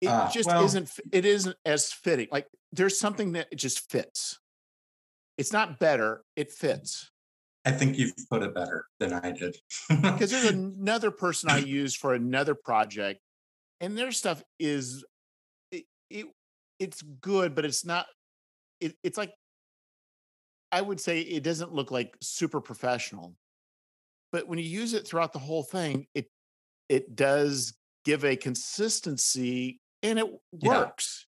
[0.01, 4.41] it Ah, just well- isn't it isn't as fitting like there's something that just fits
[5.39, 7.12] it's not better it fits
[7.65, 9.57] I think you've put it better than I did.
[9.89, 13.21] because there's another person i use for another project
[13.81, 15.05] and their stuff is
[15.71, 16.27] it, it
[16.79, 18.07] it's good but it's not
[18.81, 19.33] it, it's like
[20.73, 23.35] i would say it doesn't look like super professional
[24.33, 26.27] but when you use it throughout the whole thing it
[26.89, 30.27] it does give a consistency and it
[30.61, 30.79] Yeah.
[30.81, 31.27] works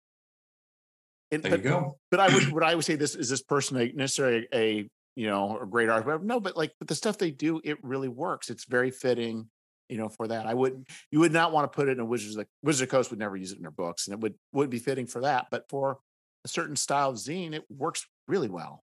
[1.31, 1.97] and, there but, you go.
[2.09, 5.27] but I would would I would say this is this person a, necessarily a you
[5.27, 6.07] know a great artist?
[6.07, 8.49] But no, but like but the stuff they do, it really works.
[8.49, 9.49] It's very fitting,
[9.89, 10.45] you know, for that.
[10.45, 12.89] I wouldn't, you would not want to put it in a Wizards like Wizards of
[12.89, 15.21] Coast would never use it in their books, and it would would be fitting for
[15.21, 15.47] that.
[15.51, 15.99] But for
[16.45, 18.83] a certain style of zine, it works really well.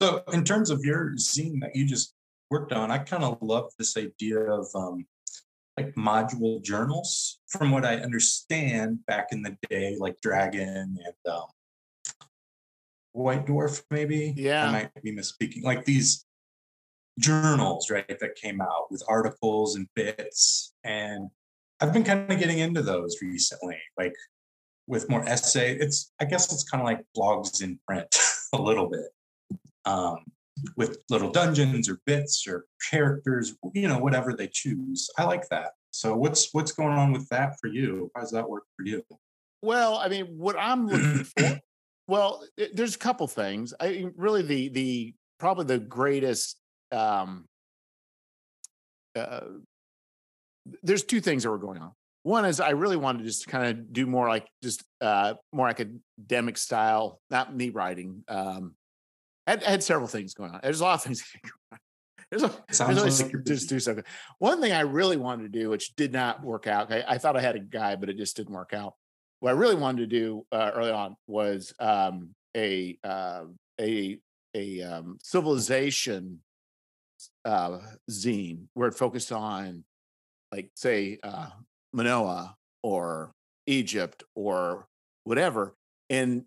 [0.00, 2.14] So, in terms of your zine that you just
[2.50, 5.06] worked on, I kind of love this idea of um,
[5.76, 7.38] like module journals.
[7.48, 10.68] From what I understand, back in the day, like Dragon
[11.04, 11.46] and um,
[13.12, 14.34] White Dwarf, maybe.
[14.36, 14.68] Yeah.
[14.68, 15.62] I might be misspeaking.
[15.62, 16.24] Like these
[17.18, 21.28] journals, right, that came out with articles and bits, and
[21.80, 24.14] I've been kind of getting into those recently, like
[24.86, 25.76] with more essay.
[25.76, 28.14] It's I guess it's kind of like blogs in print
[28.52, 29.10] a little bit
[29.84, 30.18] um,
[30.76, 35.08] with little dungeons or bits or characters, you know, whatever they choose.
[35.18, 35.72] I like that.
[35.90, 38.10] So what's what's going on with that for you?
[38.14, 39.02] How does that work for you?
[39.60, 41.60] Well, I mean, what I'm looking for,
[42.06, 43.74] well, th- there's a couple things.
[43.78, 46.56] I really the the probably the greatest.
[46.90, 47.46] Um,
[49.14, 49.40] uh,
[50.82, 51.92] there's two things that were going on.
[52.22, 55.34] One is I really wanted just to just kind of do more like just uh,
[55.52, 58.22] more academic style, not me writing.
[58.28, 58.74] Um,
[59.46, 60.60] I had, I had several things going on.
[60.62, 61.22] There's a lot of things.
[61.42, 61.78] going on.
[62.30, 64.04] There's, a, there's always like just do something.
[64.38, 66.90] One thing I really wanted to do, which did not work out.
[66.90, 68.94] I, I thought I had a guy, but it just didn't work out.
[69.42, 73.46] What I really wanted to do uh, early on was um, a uh,
[73.80, 74.20] a
[74.54, 76.38] a um, civilization
[77.44, 77.78] uh,
[78.08, 79.82] zine where it focused on,
[80.52, 81.48] like, say, uh,
[81.92, 83.32] Manoa or
[83.66, 84.86] Egypt or
[85.24, 85.74] whatever,
[86.08, 86.44] and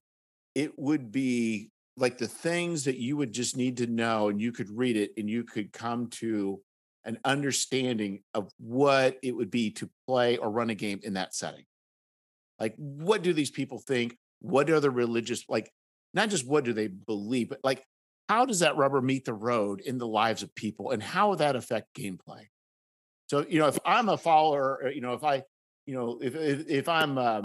[0.56, 4.54] it would be like the things that you would just need to know, and you
[4.54, 6.62] could read it, and you could come to
[7.04, 11.36] an understanding of what it would be to play or run a game in that
[11.36, 11.66] setting.
[12.60, 14.16] Like, what do these people think?
[14.40, 15.72] What are the religious like?
[16.14, 17.84] Not just what do they believe, but like,
[18.30, 21.40] how does that rubber meet the road in the lives of people, and how would
[21.40, 22.48] that affect gameplay?
[23.28, 25.44] So, you know, if I'm a follower, you know, if I,
[25.86, 27.44] you know, if if, if I'm, um,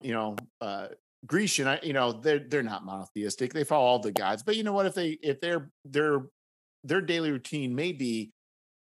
[0.00, 0.88] you know, uh,
[1.26, 3.52] Grecian, I, you know, they're they're not monotheistic.
[3.52, 4.86] They follow all the gods, but you know what?
[4.86, 6.26] If they if their their
[6.84, 8.32] their daily routine may be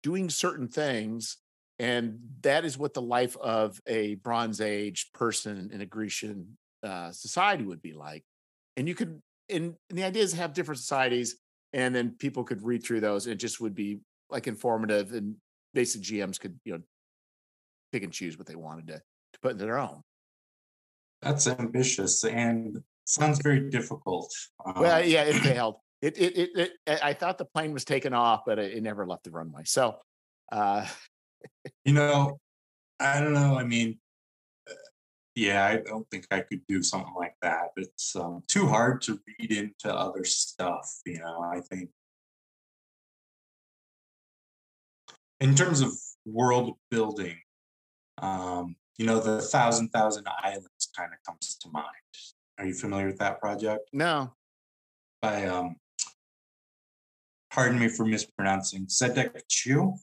[0.03, 1.39] doing certain things,
[1.79, 7.13] and that is what the life of a Bronze Age person in a Grecian uh,
[7.13, 8.25] society would be like.
[8.77, 11.37] And you could, and, and the idea is have different societies,
[11.73, 13.27] and then people could read through those.
[13.27, 15.37] And it just would be like informative, and
[15.75, 16.81] basic GMs could you know
[17.93, 20.03] pick and choose what they wanted to to put in their own.
[21.23, 24.33] That's ambitious and sounds very difficult.
[24.65, 25.77] Um, Well, yeah, it failed.
[26.01, 29.05] It, it, it, it, I thought the plane was taken off, but it, it never
[29.05, 29.63] left the runway.
[29.65, 29.97] So,
[30.53, 30.87] uh,
[31.85, 32.39] You know,
[33.01, 33.59] I don't know.
[33.59, 33.99] I mean,
[34.69, 34.75] uh,
[35.35, 37.69] yeah, I don't think I could do something like that.
[37.77, 41.01] It's um, too hard to read into other stuff.
[41.07, 41.91] You know, I think
[45.41, 45.93] in terms of
[46.27, 47.37] world building,
[48.21, 51.87] um, you know, the thousand thousand islands kind of comes to mind.
[52.59, 53.89] Are you familiar with that project?
[53.93, 54.33] no,
[55.23, 55.77] By um,
[57.53, 59.95] pardon me for mispronouncing Zedeck Chu.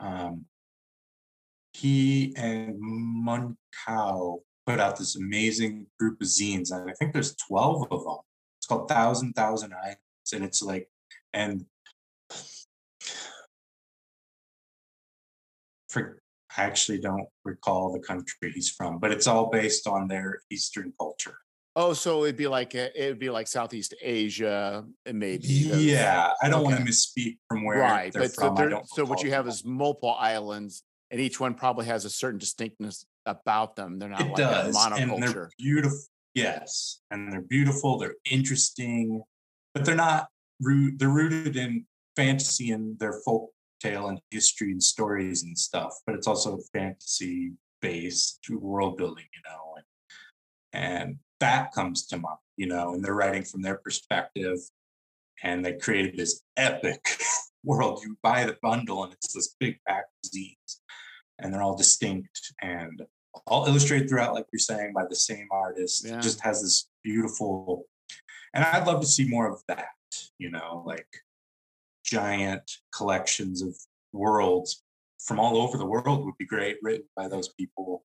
[0.00, 0.46] Um,
[1.72, 7.36] he and Mun Kao put out this amazing group of zines, and I think there's
[7.36, 8.18] 12 of them.
[8.58, 9.96] It's called Thousand Thousand Eyes,
[10.34, 10.88] and it's like,
[11.32, 11.64] and
[15.88, 16.22] for
[16.56, 20.92] I actually don't recall the country he's from, but it's all based on their Eastern
[20.98, 21.38] culture.
[21.80, 26.32] Oh, so it'd be like eh, it would be like Southeast Asia, and maybe Yeah,
[26.42, 28.12] I don't want to misspeak from where right.
[28.12, 28.70] they're But so, from.
[28.70, 32.38] Don't so what you have is multiple islands, and each one probably has a certain
[32.38, 33.98] distinctness about them.
[33.98, 35.98] They're not it like does, a and they're beautiful.
[36.34, 37.98] Yes, and they're beautiful.
[37.98, 39.22] They're interesting,
[39.74, 40.28] but they're not
[40.60, 40.98] root.
[40.98, 43.50] They're rooted in fantasy and their folk
[43.80, 45.92] tale and history and stories and stuff.
[46.06, 49.84] But it's also fantasy based world building, you know, and
[50.72, 54.58] and that comes to mind, you know, and they're writing from their perspective,
[55.42, 57.04] and they created this epic
[57.64, 58.02] world.
[58.04, 60.78] You buy the bundle, and it's this big pack of zines,
[61.38, 63.02] and they're all distinct and
[63.46, 66.06] all illustrated throughout, like you're saying, by the same artist.
[66.06, 66.18] Yeah.
[66.18, 67.86] It just has this beautiful,
[68.54, 69.88] and I'd love to see more of that.
[70.38, 71.08] You know, like
[72.04, 73.76] giant collections of
[74.12, 74.82] worlds
[75.20, 78.04] from all over the world would be great, written by those people.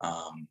[0.00, 0.48] Um,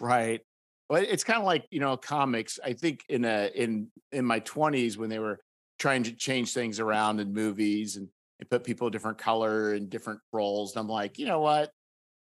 [0.00, 0.42] Right.
[0.88, 2.58] Well, it's kind of like you know comics.
[2.62, 5.40] I think in a in in my twenties when they were
[5.78, 8.08] trying to change things around in movies and,
[8.40, 11.70] and put people different color and different roles, and I'm like, you know what?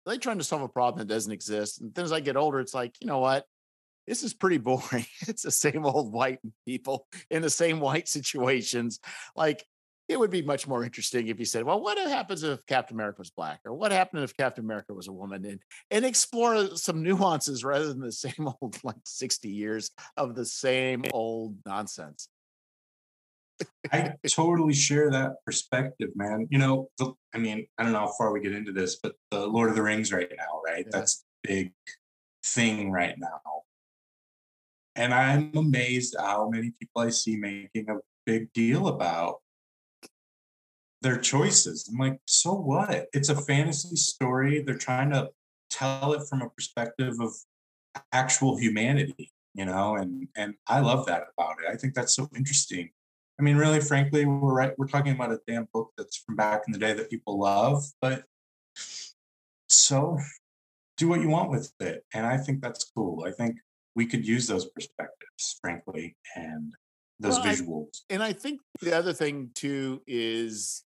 [0.06, 1.82] They're trying to solve a problem that doesn't exist.
[1.82, 3.46] And then as I get older, it's like, you know what?
[4.08, 5.06] This is pretty boring.
[5.28, 9.00] It's the same old white people in the same white situations.
[9.36, 9.66] Like
[10.10, 13.20] it would be much more interesting if you said, well, what happens if Captain America
[13.20, 13.62] was black?
[13.66, 15.46] Or what happened if Captain America was a woman?
[15.46, 15.60] And
[15.92, 21.04] and explore some nuances rather than the same old like 60 years of the same
[21.12, 22.28] old nonsense.
[23.92, 26.48] I totally share that perspective, man.
[26.50, 29.14] You know, the, I mean, I don't know how far we get into this, but
[29.32, 30.86] the Lord of the Rings right now, right?
[30.86, 30.92] Yeah.
[30.92, 31.72] That's big
[32.44, 33.64] thing right now.
[34.96, 39.43] And I'm amazed how many people I see making a big deal about
[41.04, 41.88] their choices.
[41.92, 43.08] I'm like, so what?
[43.14, 44.64] It's a fantasy story.
[44.64, 45.30] They're trying to
[45.70, 47.32] tell it from a perspective of
[48.12, 51.70] actual humanity, you know, and and I love that about it.
[51.72, 52.90] I think that's so interesting.
[53.40, 54.74] I mean, really, frankly, we're right.
[54.78, 57.84] We're talking about a damn book that's from back in the day that people love,
[58.02, 58.24] but
[59.68, 60.18] so
[60.98, 63.26] do what you want with it, and I think that's cool.
[63.28, 63.58] I think
[63.96, 66.74] we could use those perspectives, frankly, and
[67.20, 68.02] those Well, I- visuals.
[68.10, 70.84] And I think the other thing too is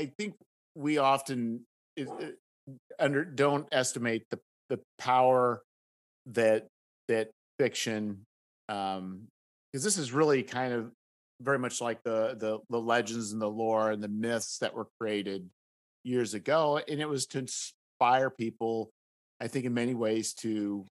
[0.00, 0.34] I think
[0.74, 1.60] we often
[1.96, 2.38] it-
[2.98, 4.38] under don't estimate the
[4.70, 5.62] the power
[6.26, 6.68] that
[7.08, 8.24] that fiction
[8.68, 9.26] um
[9.72, 10.92] because this is really kind of
[11.40, 14.86] very much like the the the legends and the lore and the myths that were
[15.00, 15.48] created
[16.04, 18.90] years ago and it was to inspire people
[19.40, 20.86] i think in many ways to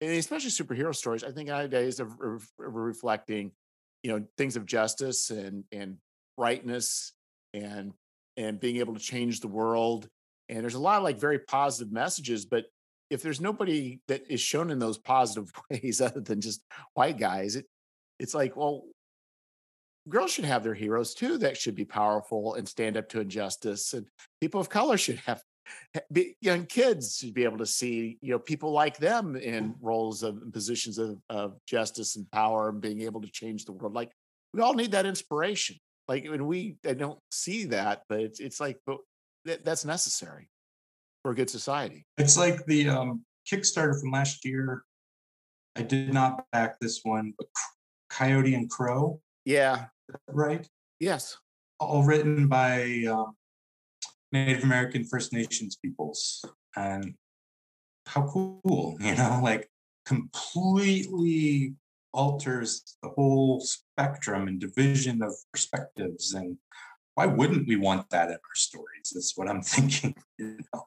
[0.00, 3.50] and especially superhero stories i think nowadays of, of reflecting
[4.02, 5.96] you know things of justice and and
[6.36, 7.12] brightness
[7.56, 7.92] and
[8.36, 10.08] and being able to change the world
[10.48, 12.66] and there's a lot of like very positive messages but
[13.08, 16.62] if there's nobody that is shown in those positive ways other than just
[16.94, 17.66] white guys it
[18.18, 18.84] it's like well
[20.08, 23.92] girls should have their heroes too that should be powerful and stand up to injustice
[23.92, 24.06] and
[24.40, 25.42] people of color should have
[26.12, 30.22] be, young kids should be able to see you know people like them in roles
[30.22, 34.12] of positions of, of justice and power and being able to change the world like
[34.52, 35.76] we all need that inspiration
[36.08, 38.98] like when we i don't see that but it's, it's like but
[39.44, 40.48] that, that's necessary
[41.22, 44.82] for a good society It's like the um, Kickstarter from last year.
[45.76, 47.46] I did not back this one, but
[48.10, 49.86] Coyote and Crow, yeah
[50.28, 50.66] right?
[51.00, 51.36] yes
[51.78, 53.34] all written by um,
[54.32, 56.44] Native American First Nations peoples.
[56.76, 57.14] And
[58.06, 59.68] how cool, you know, like
[60.04, 61.74] completely
[62.16, 66.34] alters the whole spectrum and division of perspectives.
[66.34, 66.56] And
[67.14, 69.12] why wouldn't we want that in our stories?
[69.12, 70.86] That's what I'm thinking, you know.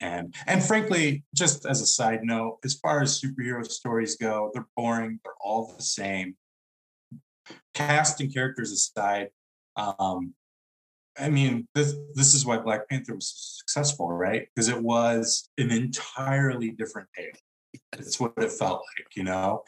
[0.00, 4.66] And and frankly, just as a side note, as far as superhero stories go, they're
[4.76, 6.34] boring, they're all the same.
[7.72, 9.28] Cast and characters aside,
[9.76, 10.34] um,
[11.18, 14.48] I mean, this this is why Black Panther was successful, right?
[14.54, 17.32] Because it was an entirely different tale.
[17.92, 19.64] It's what it felt like, you know.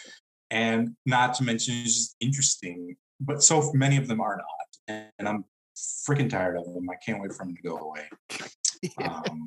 [0.51, 2.97] And not to mention, it's just interesting.
[3.21, 5.45] But so many of them are not, and I'm
[5.77, 6.89] freaking tired of them.
[6.91, 8.09] I can't wait for them to go away.
[9.03, 9.47] Um,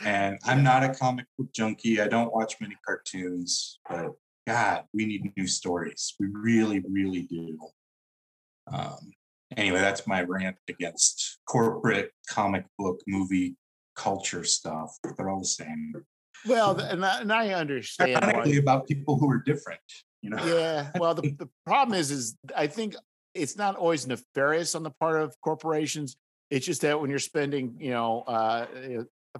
[0.00, 2.00] and I'm not a comic book junkie.
[2.00, 4.10] I don't watch many cartoons, but
[4.46, 6.14] God, we need new stories.
[6.18, 7.56] We really, really do.
[8.72, 9.12] Um,
[9.56, 13.56] anyway, that's my rant against corporate comic book movie
[13.96, 14.96] culture stuff.
[15.16, 15.92] They're all the same.
[16.46, 19.80] well and I, and I understand why, Ironically, about people who are different.
[20.24, 22.96] You know, yeah well the, the problem is is i think
[23.34, 26.16] it's not always nefarious on the part of corporations
[26.50, 28.64] it's just that when you're spending you know uh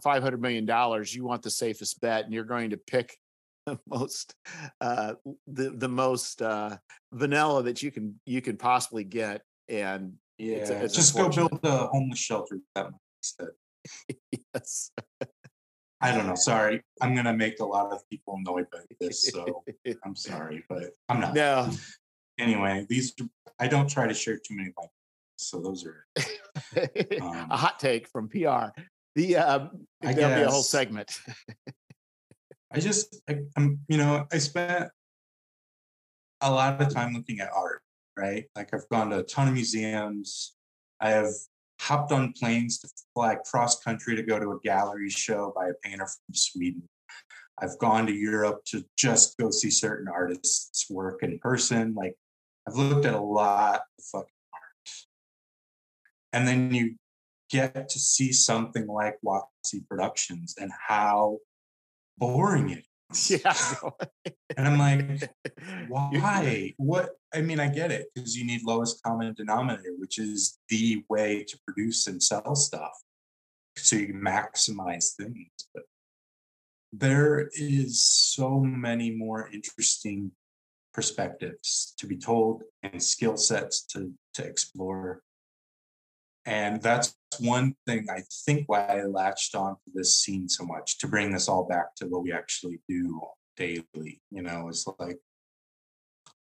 [0.02, 3.16] 500 million dollars you want the safest bet and you're going to pick
[3.66, 4.34] the most
[4.82, 5.14] uh
[5.46, 6.76] the the most uh
[7.14, 10.56] vanilla that you can you can possibly get and yeah.
[10.56, 12.58] It's- it's just go build a homeless shelter.
[12.74, 12.90] That
[14.54, 14.90] yes
[16.00, 16.34] I don't know.
[16.34, 19.64] Sorry, I'm gonna make a lot of people annoyed by this, so
[20.04, 21.34] I'm sorry, but I'm not.
[21.34, 21.70] no
[22.38, 23.14] Anyway, these
[23.60, 24.90] I don't try to share too many like
[25.36, 26.06] so those are
[27.20, 28.38] Um, a hot take from pr
[29.14, 31.20] the um I there'll be a whole segment
[32.72, 34.90] I just I, I'm you know I spent
[36.40, 37.82] a lot of time looking at art,
[38.18, 38.44] right?
[38.54, 40.54] Like I've gone to a ton of museums.
[41.00, 41.32] I have
[41.80, 45.74] hopped on planes to fly cross country to go to a gallery show by a
[45.82, 46.88] painter from Sweden.
[47.58, 51.94] I've gone to Europe to just go see certain artists' work in person.
[51.94, 52.16] Like
[52.68, 54.90] I've looked at a lot of fucking art.
[56.32, 56.96] And then you
[57.50, 61.38] get to see something like WotC Productions and how
[62.18, 62.84] boring it.
[63.30, 63.54] Yeah.
[64.56, 65.30] and I'm like,
[65.88, 66.74] why?
[66.76, 67.10] What?
[67.32, 71.44] I mean, I get it because you need lowest common denominator, which is the way
[71.44, 72.92] to produce and sell stuff.
[73.76, 75.50] So you maximize things.
[75.74, 75.84] But
[76.92, 80.32] there is so many more interesting
[80.92, 85.22] perspectives to be told and skill sets to to explore
[86.46, 90.98] and that's one thing i think why i latched on to this scene so much
[90.98, 93.20] to bring this all back to what we actually do
[93.56, 95.18] daily you know it's like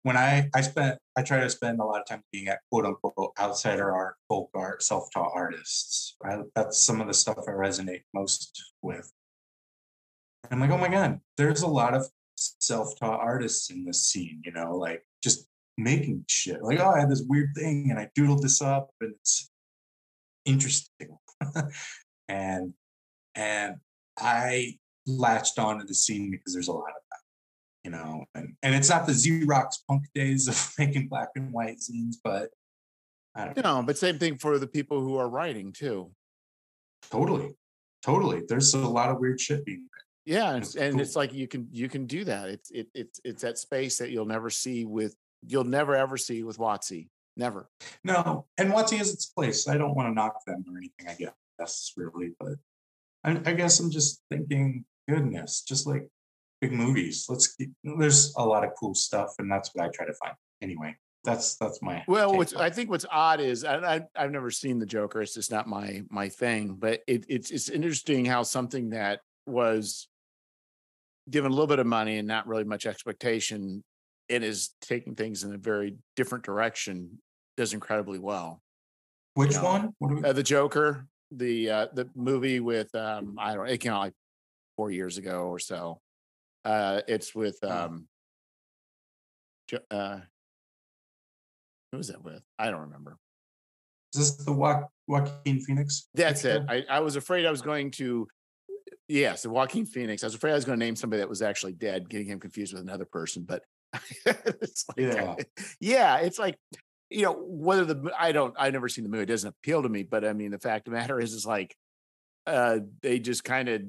[0.02, 2.84] when i i spent i try to spend a lot of time being at quote
[2.86, 8.02] unquote outsider art folk art self-taught artists right that's some of the stuff i resonate
[8.14, 9.10] most with
[10.44, 12.06] And I'm like, oh my God, there's a lot of
[12.36, 16.62] self-taught artists in this scene, you know, like just making shit.
[16.62, 19.49] Like, oh, I had this weird thing and I doodled this up and it's
[20.44, 21.16] interesting.
[22.28, 22.74] and
[23.34, 23.76] and
[24.18, 24.74] I
[25.06, 28.90] latched onto the scene because there's a lot of that, you know, and, and it's
[28.90, 32.50] not the Xerox punk days of making black and white zines, but
[33.34, 33.82] I don't know.
[33.82, 36.10] but same thing for the people who are writing too.
[37.10, 37.54] Totally.
[38.04, 38.42] Totally.
[38.48, 39.86] There's a lot of weird shit being
[40.26, 41.00] yeah, and, and cool.
[41.00, 42.48] it's like you can you can do that.
[42.48, 45.14] It's it, it's it's that space that you'll never see with
[45.46, 47.08] you'll never ever see with WotC.
[47.40, 47.70] Never.
[48.04, 49.66] No, and WotC has its place.
[49.66, 51.08] I don't want to knock them or anything.
[51.08, 52.52] I guess That's really, but
[53.24, 56.06] I, I guess I'm just thinking, goodness, just like
[56.60, 57.24] big movies.
[57.30, 60.34] Let's keep, there's a lot of cool stuff, and that's what I try to find.
[60.60, 62.36] Anyway, that's that's my well.
[62.36, 65.22] What's I think what's odd is I, I have never seen the Joker.
[65.22, 66.76] It's just not my my thing.
[66.78, 70.08] But it, it's it's interesting how something that was
[71.30, 73.82] given a little bit of money and not really much expectation
[74.28, 77.18] and is taking things in a very different direction
[77.60, 78.62] does incredibly well
[79.34, 83.52] which you know, one we- uh, the joker the uh the movie with um i
[83.52, 84.14] don't know it came out like
[84.76, 86.00] four years ago or so
[86.64, 88.06] uh it's with um
[89.90, 90.18] uh
[91.92, 93.18] who was that with i don't remember
[94.14, 97.90] is this the jo- joaquin phoenix that's it I, I was afraid i was going
[97.92, 98.26] to
[99.08, 100.22] Yes, the Joaquin Phoenix.
[100.22, 102.38] I was afraid I was going to name somebody that was actually dead, getting him
[102.38, 103.42] confused with another person.
[103.42, 103.64] But
[104.24, 105.34] it's like, yeah.
[105.80, 106.56] yeah, it's like
[107.10, 109.24] you know whether the I don't I've never seen the movie.
[109.24, 110.02] It doesn't appeal to me.
[110.02, 111.76] But I mean, the fact of the matter is, is like
[112.46, 113.82] uh, they just kind of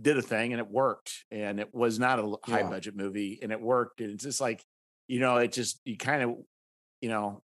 [0.00, 2.68] did a thing and it worked, and it was not a high yeah.
[2.68, 4.00] budget movie, and it worked.
[4.00, 4.64] And it's just like
[5.08, 6.36] you know, it just you kind of
[7.00, 7.42] you know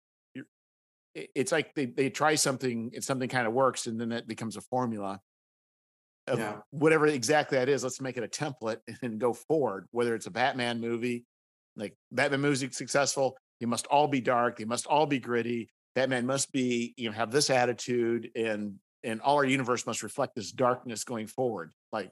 [1.16, 4.58] it's like they, they try something and something kind of works and then it becomes
[4.58, 5.20] a formula
[6.28, 6.56] of yeah.
[6.72, 7.84] whatever exactly that is.
[7.84, 9.88] Let's make it a template and go forward.
[9.92, 11.26] Whether it's a Batman movie,
[11.76, 14.58] like Batman movies successful, they must all be dark.
[14.58, 15.70] They must all be gritty.
[15.96, 20.36] Batman must be, you know, have this attitude, and and all our universe must reflect
[20.36, 21.72] this darkness going forward.
[21.90, 22.12] Like,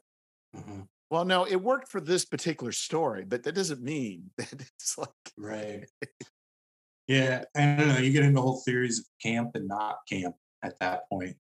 [0.55, 0.83] mm-hmm.
[1.09, 5.09] well, no, it worked for this particular story, but that doesn't mean that it's like
[5.37, 5.89] right.
[7.09, 7.97] yeah, I don't know.
[7.97, 11.35] You get into whole theories of camp and not camp at that point.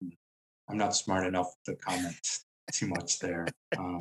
[0.69, 2.15] I'm not smart enough to comment
[2.71, 3.49] too much there.
[3.77, 3.99] Um,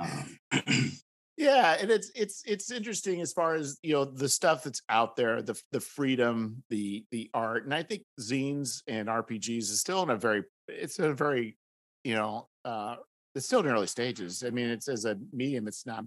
[0.00, 0.38] um,
[1.36, 5.16] yeah, and it's it's it's interesting as far as you know the stuff that's out
[5.16, 10.02] there, the the freedom, the the art, and I think zines and RPGs is still
[10.02, 11.56] in a very it's a very
[12.04, 12.96] you know uh
[13.34, 14.42] it's still in early stages.
[14.46, 16.04] I mean, it's as a medium, it's not.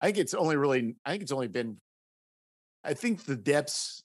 [0.00, 0.96] I think it's only really.
[1.04, 1.76] I think it's only been.
[2.84, 4.02] I think the depths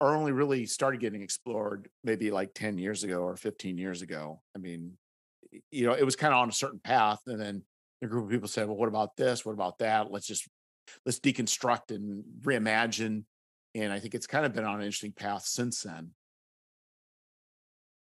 [0.00, 4.40] are only really started getting explored maybe like 10 years ago or 15 years ago.
[4.54, 4.92] I mean,
[5.70, 7.20] you know, it was kind of on a certain path.
[7.26, 7.62] And then
[8.02, 9.44] a group of people said, well, what about this?
[9.44, 10.10] What about that?
[10.10, 10.48] Let's just,
[11.06, 13.24] let's deconstruct and reimagine.
[13.74, 16.10] And I think it's kind of been on an interesting path since then.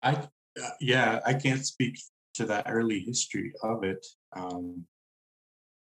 [0.04, 2.00] I, uh, yeah, I can't speak
[2.34, 4.06] to that early history of it.
[4.36, 4.86] Um,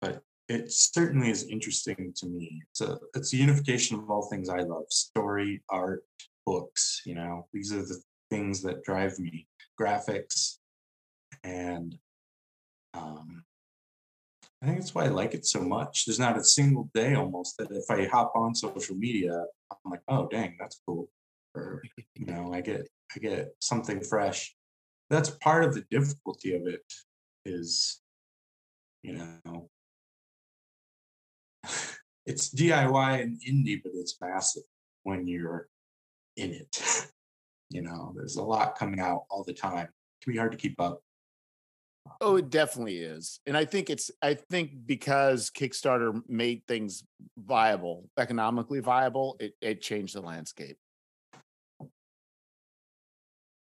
[0.01, 2.61] but it certainly is interesting to me.
[2.71, 6.03] It's a, it's a unification of all things I love story, art,
[6.45, 7.01] books.
[7.05, 8.01] You know, these are the
[8.31, 9.47] things that drive me
[9.79, 10.57] graphics,
[11.43, 11.95] and
[12.93, 13.43] um,
[14.61, 16.05] I think that's why I like it so much.
[16.05, 20.01] There's not a single day almost that if I hop on social media, I'm like,
[20.09, 21.09] oh dang, that's cool.
[21.55, 21.81] Or
[22.15, 24.53] you know, I get I get something fresh.
[25.09, 26.83] That's part of the difficulty of it
[27.45, 28.01] is,
[29.01, 29.13] you
[29.45, 29.69] know,
[32.25, 34.63] it's DIY and indie, but it's massive
[35.03, 35.67] when you're
[36.35, 37.07] in it.
[37.69, 39.85] you know, there's a lot coming out all the time.
[39.85, 41.01] It can be hard to keep up.
[42.21, 43.39] Oh, it definitely is.
[43.45, 47.03] And I think it's I think because Kickstarter made things
[47.37, 50.77] viable, economically viable, it, it changed the landscape.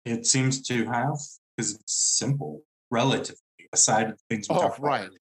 [0.04, 1.18] It seems to have
[1.56, 3.40] because it's simple, relatively,
[3.72, 5.00] aside of things we Oh, talked about right.
[5.06, 5.18] earlier.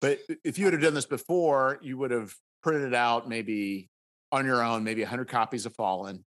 [0.00, 2.32] But if you would have done this before, you would have
[2.62, 3.88] printed out maybe
[4.30, 6.24] on your own, maybe 100 copies of Fallen.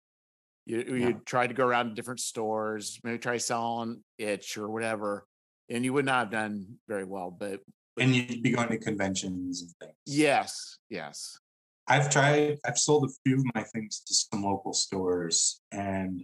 [0.66, 1.08] You, Yeah.
[1.08, 5.26] you tried to go around to different stores, maybe try selling itch or whatever,
[5.68, 7.30] and you would not have done very well.
[7.30, 7.60] But
[7.98, 9.94] And you'd be going to conventions and things.
[10.06, 11.38] yes, yes.
[11.88, 12.58] I've tried.
[12.64, 16.20] I've sold a few of my things to some local stores, and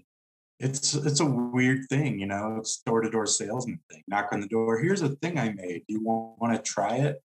[0.58, 2.56] it's it's a weird thing, you know.
[2.58, 4.02] It's door to door salesman thing.
[4.08, 4.78] Knock on the door.
[4.78, 5.84] Here's a thing I made.
[5.86, 7.22] Do you want, want to try it?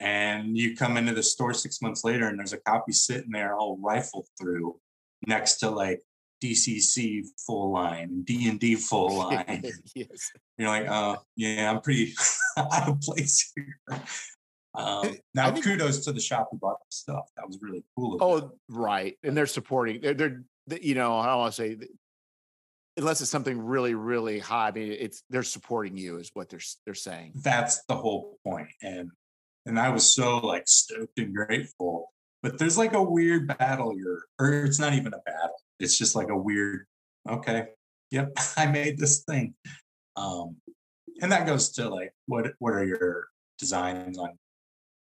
[0.00, 3.54] And you come into the store six months later, and there's a copy sitting there,
[3.56, 4.78] all rifled through,
[5.26, 6.02] next to like
[6.42, 9.62] DCC full line, D and D full line.
[9.94, 10.32] yes.
[10.58, 12.14] You're like, oh yeah, I'm pretty
[12.56, 14.00] out of place here.
[14.74, 17.28] Um, now, think- kudos to the shop who bought the stuff.
[17.36, 18.14] That was really cool.
[18.20, 18.50] of them.
[18.52, 19.16] Oh, right.
[19.22, 20.00] And they're supporting.
[20.00, 21.78] They're they're they- you know I don't want to say
[22.98, 24.68] unless it's something really really high.
[24.68, 27.32] I mean, it's they're supporting you is what they're they're saying.
[27.36, 28.68] that's the whole point.
[28.68, 29.10] point and
[29.66, 32.12] and i was so like stoked and grateful
[32.42, 36.14] but there's like a weird battle here or it's not even a battle it's just
[36.16, 36.86] like a weird
[37.28, 37.68] okay
[38.10, 39.54] yep i made this thing
[40.16, 40.56] um
[41.20, 44.30] and that goes to like what what are your designs on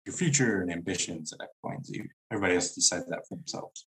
[0.07, 2.03] your future and ambitions at and Z.
[2.33, 3.87] Everybody has to decide that for themselves.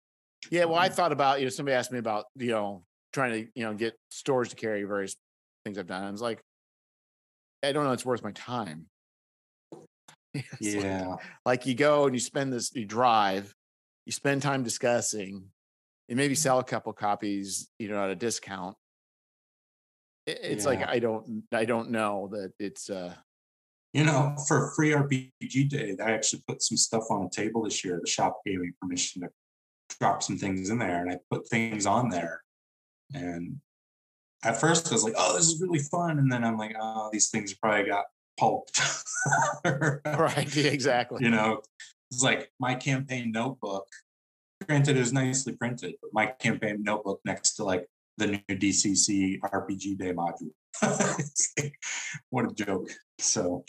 [0.50, 3.50] Yeah, well, I thought about you know somebody asked me about you know trying to
[3.54, 5.16] you know get stores to carry various
[5.64, 6.04] things I've done.
[6.04, 6.40] I was like,
[7.62, 8.86] I don't know, it's worth my time.
[10.34, 11.16] It's like- Yeah.
[11.46, 13.54] like you go and you spend this, you drive,
[14.06, 15.44] you spend time discussing,
[16.10, 18.76] and maybe sell a couple copies, you know, at a discount.
[20.26, 23.14] It- It's like I don't, I don't know that it's uh
[23.94, 27.84] You know, for free RPG day, I actually put some stuff on the table this
[27.84, 27.98] year.
[28.02, 29.30] The shop gave me permission to
[29.98, 32.42] drop some things in there, and I put things on there.
[33.14, 33.60] And
[34.44, 37.08] at first, I was like, "Oh, this is really fun," and then I'm like, "Oh,
[37.12, 38.04] these things probably got
[38.38, 38.80] pulped."
[39.64, 41.24] right, exactly.
[41.24, 41.60] you know,
[42.12, 43.88] it's like my campaign notebook.
[44.66, 47.86] Granted, it was nicely printed, but my campaign notebook next to like
[48.18, 50.52] the new DCC RPG Day module.
[51.58, 51.74] like,
[52.30, 52.88] what a joke.
[53.18, 53.64] So,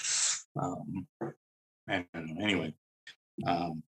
[0.62, 1.08] um,
[1.88, 2.74] and anyway,
[3.48, 3.84] um,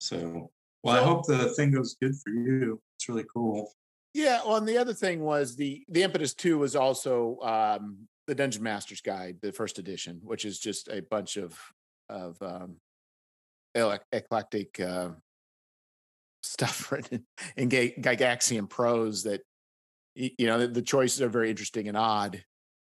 [0.00, 0.50] so
[0.82, 2.80] well, I hope the thing goes good for you.
[2.96, 3.72] It's really cool.
[4.14, 8.34] Yeah, well, and the other thing was the the impetus too was also um the
[8.34, 11.58] Dungeon Master's Guide, the first edition, which is just a bunch of
[12.08, 12.76] of um
[13.74, 15.10] eclectic uh,
[16.48, 17.26] stuff written
[17.56, 19.42] in Ga- Gygaxian prose that
[20.14, 22.42] you know the, the choices are very interesting and odd.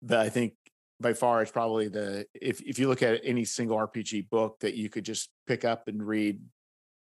[0.01, 0.53] But I think
[0.99, 4.75] by far it's probably the if if you look at any single RPG book that
[4.75, 6.39] you could just pick up and read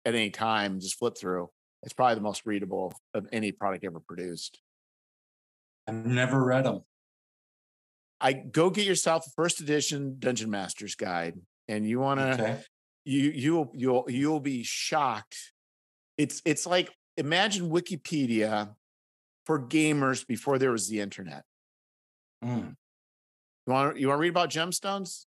[0.05, 1.51] at any time, just flip through,
[1.83, 4.61] it's probably the most readable of any product ever produced.
[5.87, 6.81] I've never read them.
[8.21, 11.35] I go get yourself a first edition Dungeon Master's Guide,
[11.69, 12.61] and you want to Okay.
[13.05, 15.53] you you'll you'll you'll be shocked.
[16.17, 18.75] It's it's like imagine Wikipedia
[19.47, 21.45] for gamers before there was the internet.
[22.45, 22.75] Mm.
[23.67, 25.27] You want you want to read about gemstones?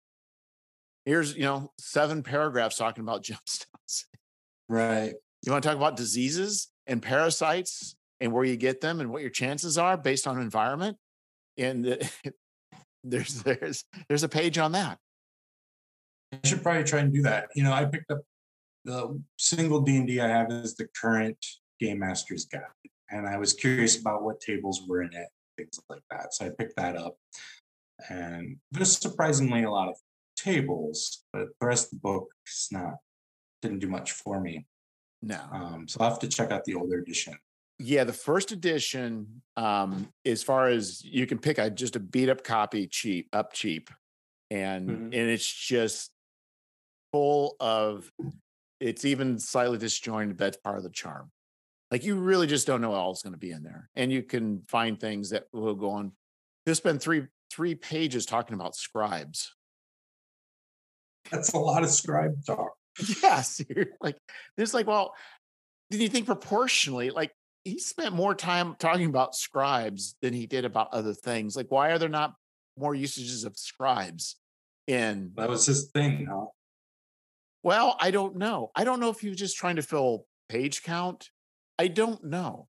[1.05, 4.05] Here's you know seven paragraphs talking about gemstones.
[4.69, 5.13] Right.
[5.43, 9.21] You want to talk about diseases and parasites and where you get them and what
[9.21, 10.97] your chances are based on environment?
[11.57, 12.11] And the,
[13.03, 14.97] there's there's there's a page on that.
[16.33, 17.49] I should probably try and do that.
[17.55, 18.19] You know, I picked up
[18.88, 21.38] the single D and D I have is the current
[21.79, 22.61] Game Master's Guide,
[23.11, 25.27] and I was curious about what tables were in it,
[25.57, 26.33] things like that.
[26.33, 27.17] So I picked that up,
[28.09, 29.95] and there's surprisingly a lot of
[30.38, 32.95] tables, but the rest of the book is not
[33.61, 34.65] didn't do much for me.
[35.21, 35.41] No.
[35.51, 37.35] Um, so I'll have to check out the older edition.
[37.79, 42.29] Yeah, the first edition, um, as far as you can pick a just a beat
[42.29, 43.89] up copy cheap, up cheap.
[44.49, 45.03] And Mhm.
[45.05, 46.11] and it's just
[47.11, 48.09] full of
[48.80, 51.32] it's even slightly disjointed, but that's part of the charm.
[51.91, 53.89] Like you really just don't know what all is going to be in there.
[53.95, 56.11] And you can find things that will go on.
[56.65, 59.53] There's been three three pages talking about scribes.
[61.32, 62.71] That's a lot of scribe talk.
[63.21, 63.61] Yes.
[63.69, 64.17] You're like,
[64.57, 65.13] it's like, well,
[65.91, 67.32] did you think proportionally, like
[67.63, 71.55] he spent more time talking about scribes than he did about other things?
[71.55, 72.34] Like, why are there not
[72.78, 74.38] more usages of scribes
[74.88, 75.32] in?
[75.36, 76.47] That was his thing, huh?
[77.63, 78.71] Well, I don't know.
[78.75, 81.29] I don't know if he was just trying to fill page count.
[81.79, 82.67] I don't know.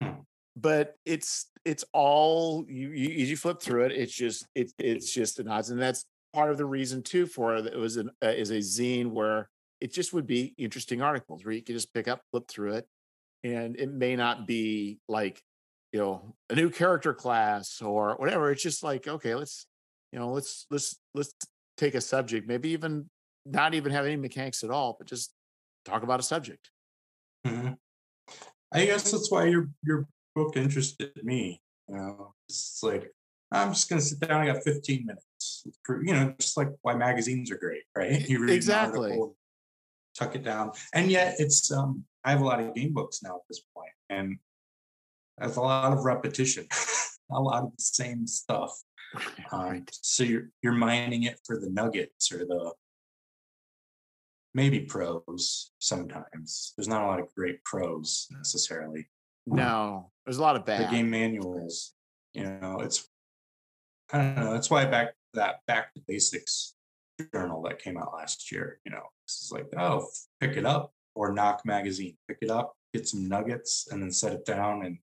[0.00, 0.20] Hmm.
[0.56, 3.92] But it's it's all you, you as you flip through it.
[3.92, 7.56] It's just it's it's just an odds, and that's part of the reason too for
[7.56, 7.66] it.
[7.66, 9.48] It was an uh, is a zine where
[9.80, 12.86] it just would be interesting articles where you could just pick up, flip through it,
[13.42, 15.42] and it may not be like
[15.92, 18.50] you know a new character class or whatever.
[18.50, 19.66] It's just like okay, let's
[20.12, 21.34] you know let's let's let's
[21.76, 23.08] take a subject, maybe even
[23.44, 25.32] not even have any mechanics at all, but just
[25.84, 26.70] talk about a subject.
[27.46, 27.74] Mm-hmm.
[28.72, 31.60] I guess that's why your your book interested me.
[31.88, 33.12] You know, it's like
[33.52, 34.40] I'm just gonna sit down.
[34.40, 35.64] I got 15 minutes.
[35.88, 38.26] You know, just like why magazines are great, right?
[38.28, 39.10] You read exactly.
[39.10, 39.36] Article,
[40.18, 41.70] tuck it down, and yet it's.
[41.70, 44.38] um I have a lot of game books now at this point, and
[45.36, 46.66] that's a lot of repetition,
[47.30, 48.72] a lot of the same stuff.
[49.52, 52.72] Um, so you're you're mining it for the nuggets or the
[54.54, 56.72] maybe prose sometimes.
[56.76, 59.08] There's not a lot of great prose necessarily.
[59.48, 59.56] Hmm.
[59.56, 60.88] No, there's a lot of bad.
[60.88, 61.92] The game manuals,
[62.32, 63.08] you know, it's
[64.12, 64.52] I don't know.
[64.52, 66.74] That's why back that back to basics
[67.32, 68.78] journal that came out last year.
[68.84, 70.06] You know, it's like oh,
[70.40, 72.16] pick it up or Knock magazine.
[72.28, 74.84] Pick it up, get some nuggets, and then set it down.
[74.84, 74.98] And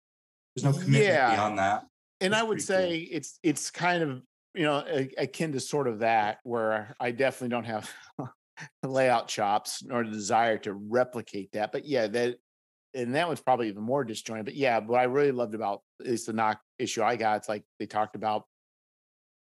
[0.56, 1.36] there's no commitment yeah.
[1.36, 1.86] beyond that.
[2.20, 3.18] And I would say cool.
[3.18, 4.22] it's it's kind of
[4.54, 4.84] you know
[5.18, 7.92] akin to sort of that where I definitely don't have
[8.84, 11.72] layout chops nor the desire to replicate that.
[11.72, 12.38] But yeah, that
[12.94, 14.46] and that was probably even more disjointed.
[14.46, 17.38] But yeah, what I really loved about is the Knock issue I got.
[17.38, 18.44] It's like they talked about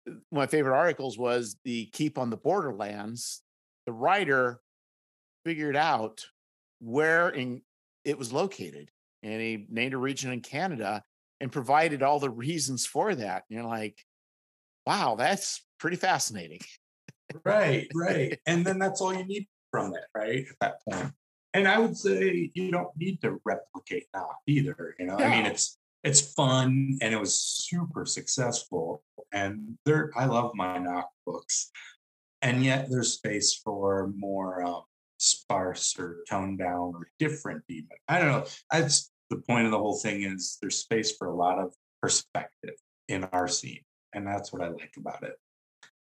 [0.09, 3.43] uh, my favorite articles was the keep on the borderlands.
[3.87, 4.61] The writer
[5.45, 6.25] figured out
[6.81, 7.63] where in
[8.05, 8.91] it was located,
[9.23, 11.03] and he named a region in Canada
[11.41, 13.45] and provided all the reasons for that.
[13.49, 14.05] And you're like,
[14.87, 16.61] wow, that's pretty fascinating
[17.45, 18.39] right, right.
[18.47, 20.45] And then that's all you need from it, right?
[20.49, 21.13] At that point.
[21.53, 24.95] And I would say you don't need to replicate Knock either.
[24.99, 25.27] You know, yeah.
[25.27, 29.03] I mean, it's it's fun and it was super successful.
[29.33, 31.71] And there, I love my Knock books,
[32.41, 34.83] and yet there's space for more um,
[35.19, 37.89] sparse or toned down or different even.
[38.09, 38.47] I don't know.
[38.71, 42.75] That's the point of the whole thing is there's space for a lot of perspective
[43.09, 45.35] in our scene, and that's what I like about it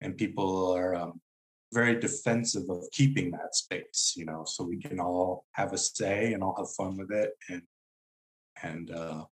[0.01, 1.21] and people are um,
[1.73, 6.33] very defensive of keeping that space you know so we can all have a say
[6.33, 7.63] and all have fun with it and
[8.63, 9.25] and uh,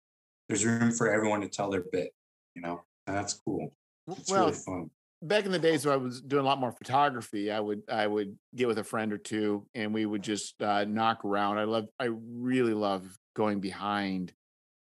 [0.48, 2.12] there's room for everyone to tell their bit
[2.54, 3.72] you know and that's cool
[4.08, 4.90] it's well, really fun
[5.22, 8.06] back in the days when I was doing a lot more photography, I would I
[8.06, 11.58] would get with a friend or two and we would just uh, knock around.
[11.58, 13.04] I love I really love
[13.34, 14.32] going behind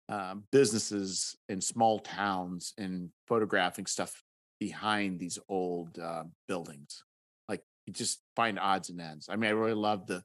[0.09, 4.23] uh, businesses in small towns and photographing stuff
[4.63, 7.03] behind these old uh, buildings.
[7.49, 9.29] Like you just find odds and ends.
[9.29, 10.23] I mean, I really love the,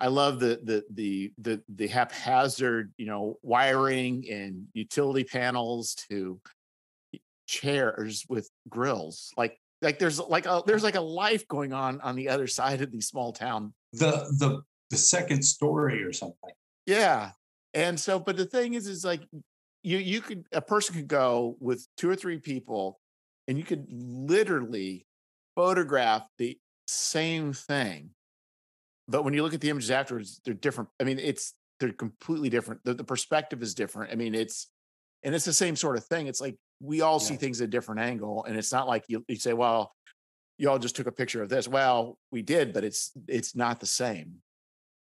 [0.00, 6.40] I love the the the the the haphazard, you know, wiring and utility panels to
[7.46, 9.32] chairs with grills.
[9.36, 12.80] Like like there's like a there's like a life going on on the other side
[12.82, 13.72] of the small town.
[13.92, 14.10] The
[14.40, 16.50] the the second story or something.
[16.86, 17.30] Yeah.
[17.72, 19.20] And so, but the thing is, is like
[19.84, 22.98] you you could a person could go with two or three people
[23.48, 25.06] and you could literally
[25.56, 28.10] photograph the same thing
[29.08, 32.48] but when you look at the images afterwards they're different i mean it's they're completely
[32.48, 34.68] different the, the perspective is different i mean it's
[35.22, 37.26] and it's the same sort of thing it's like we all yeah.
[37.26, 39.92] see things at a different angle and it's not like you, you say well
[40.58, 43.80] you all just took a picture of this well we did but it's it's not
[43.80, 44.34] the same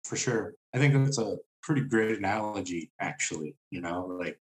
[0.04, 4.40] for sure i think that's a pretty great analogy actually you know like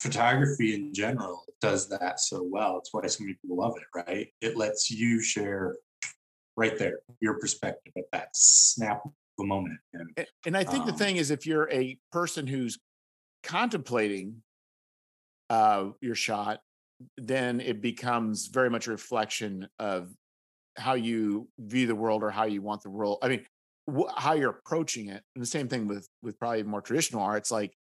[0.00, 2.78] photography in general does that so well.
[2.78, 4.28] It's why so many people love it, right?
[4.40, 5.76] It lets you share
[6.56, 9.78] right there your perspective at that snap of a moment.
[9.92, 12.78] And, and I think um, the thing is, if you're a person who's
[13.42, 14.42] contemplating
[15.50, 16.60] uh, your shot,
[17.16, 20.10] then it becomes very much a reflection of
[20.76, 23.18] how you view the world or how you want the world.
[23.22, 23.44] I mean,
[23.92, 25.22] wh- how you're approaching it.
[25.34, 27.38] And the same thing with with probably more traditional art.
[27.38, 27.72] It's like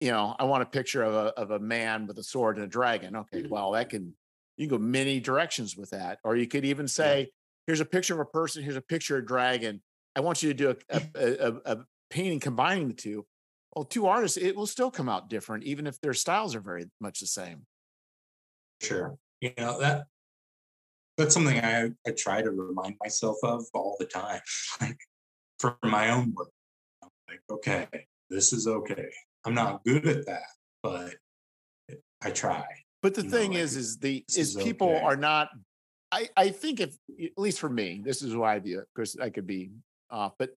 [0.00, 2.64] you know, I want a picture of a of a man with a sword and
[2.64, 3.16] a dragon.
[3.16, 3.52] Okay, mm-hmm.
[3.52, 4.14] well, that can
[4.56, 6.18] you can go many directions with that.
[6.24, 7.26] Or you could even say, yeah.
[7.66, 9.82] here's a picture of a person, here's a picture of a dragon.
[10.14, 11.78] I want you to do a, a, a, a
[12.10, 13.26] painting combining the two.
[13.74, 16.86] Well, two artists, it will still come out different, even if their styles are very
[17.00, 17.66] much the same.
[18.80, 19.18] Sure.
[19.42, 20.06] You know, that
[21.18, 24.40] that's something I, I try to remind myself of all the time.
[24.80, 24.98] like
[25.58, 26.50] for my own work.
[27.02, 27.86] I'm like, okay,
[28.30, 29.08] this is okay.
[29.46, 30.42] I'm not good at that,
[30.82, 31.14] but
[32.22, 32.64] I try.
[33.02, 35.00] But the you thing know, is, like, is the is, is people okay.
[35.00, 35.48] are not.
[36.10, 39.16] I I think if at least for me, this is why I view it because
[39.16, 39.70] I could be
[40.10, 40.50] off, but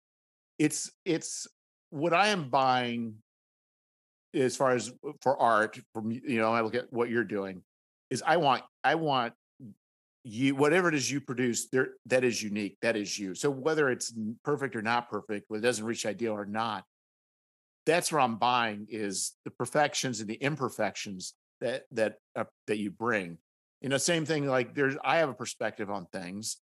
[0.57, 1.47] it's it's
[1.91, 3.15] what I am buying
[4.33, 7.61] as far as uh, for art, from you know, I look at what you're doing,
[8.09, 9.33] is I want I want
[10.23, 13.89] you whatever it is you produce there that is unique that is you so whether
[13.89, 14.13] it's
[14.43, 16.83] perfect or not perfect whether it doesn't reach ideal or not
[17.89, 22.91] that's where i'm buying is the perfections and the imperfections that that uh, that you
[22.91, 23.37] bring
[23.81, 26.57] you know same thing like there's i have a perspective on things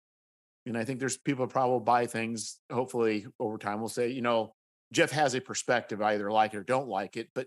[0.66, 4.52] and i think there's people probably buy things hopefully over time will say you know
[4.92, 7.46] jeff has a perspective i either like it or don't like it but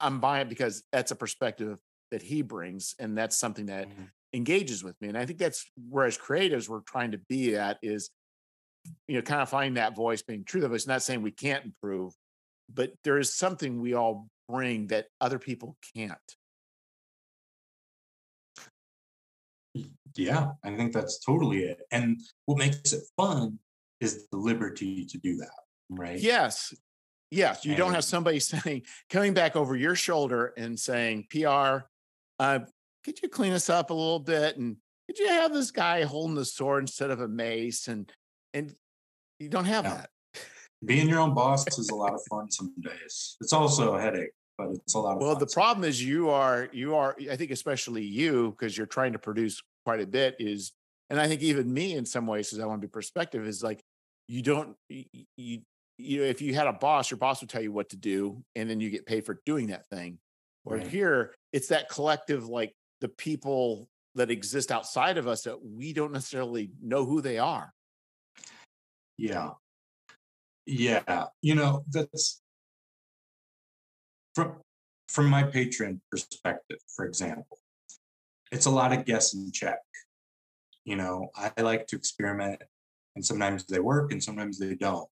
[0.00, 1.78] i'm buying it because that's a perspective
[2.10, 5.08] that he brings and that's something that mm-hmm engages with me.
[5.08, 8.10] And I think that's where as creatives we're trying to be at is,
[9.06, 10.86] you know, kind of finding that voice being true of us.
[10.86, 12.14] Not saying we can't improve,
[12.74, 16.18] but there is something we all bring that other people can't.
[20.16, 21.80] Yeah, I think that's totally it.
[21.90, 23.58] And what makes it fun
[24.00, 26.18] is the liberty to do that, right?
[26.18, 26.74] Yes.
[27.30, 27.64] Yes.
[27.64, 31.86] You and don't have somebody saying, coming back over your shoulder and saying, PR,
[32.38, 32.60] uh,
[33.04, 34.58] could you clean us up a little bit?
[34.58, 37.88] And could you have this guy holding the sword instead of a mace?
[37.88, 38.12] And
[38.54, 38.74] and
[39.38, 39.94] you don't have yeah.
[39.94, 40.10] that.
[40.84, 43.36] Being your own boss is a lot of fun some days.
[43.40, 45.28] It's also a headache, but it's a lot of fun.
[45.28, 49.12] well, the problem is you are you are I think especially you because you're trying
[49.12, 50.72] to produce quite a bit is
[51.12, 53.62] and I think even me in some ways, as I want to be perspective, is
[53.62, 53.82] like
[54.28, 55.04] you don't you,
[55.36, 55.60] you
[55.98, 58.42] you know if you had a boss, your boss would tell you what to do,
[58.56, 60.18] and then you get paid for doing that thing.
[60.64, 60.86] Or right.
[60.86, 66.12] here, it's that collective like the people that exist outside of us that we don't
[66.12, 67.72] necessarily know who they are.
[69.18, 69.50] Yeah.
[70.66, 71.26] Yeah.
[71.40, 72.40] You know, that's
[74.34, 74.56] from
[75.08, 77.58] from my patron perspective, for example,
[78.50, 79.80] it's a lot of guess and check.
[80.84, 82.62] You know, I like to experiment
[83.14, 85.08] and sometimes they work and sometimes they don't.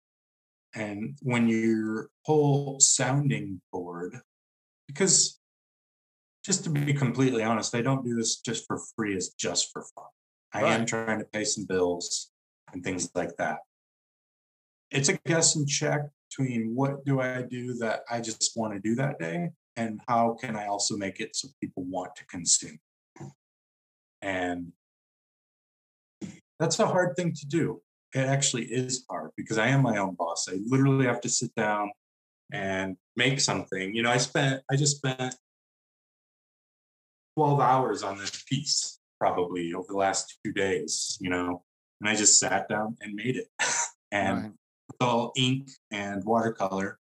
[0.74, 4.18] And when your whole sounding board,
[4.88, 5.38] because
[6.44, 9.14] just to be completely honest, I don't do this just for free.
[9.14, 10.04] It's just for fun.
[10.52, 10.72] I right.
[10.72, 12.30] am trying to pay some bills
[12.72, 13.58] and things like that.
[14.90, 18.80] It's a guess and check between what do I do that I just want to
[18.80, 22.78] do that day and how can I also make it so people want to consume.
[24.22, 24.72] And
[26.58, 27.82] that's a hard thing to do.
[28.14, 30.48] It actually is hard because I am my own boss.
[30.48, 31.90] I literally have to sit down
[32.52, 33.94] and make something.
[33.94, 35.34] You know, I spent I just spent
[37.36, 41.62] 12 hours on this piece probably over the last two days, you know,
[42.00, 43.48] and I just sat down and made it.
[44.12, 44.52] and right.
[44.88, 46.98] It's all ink and watercolor.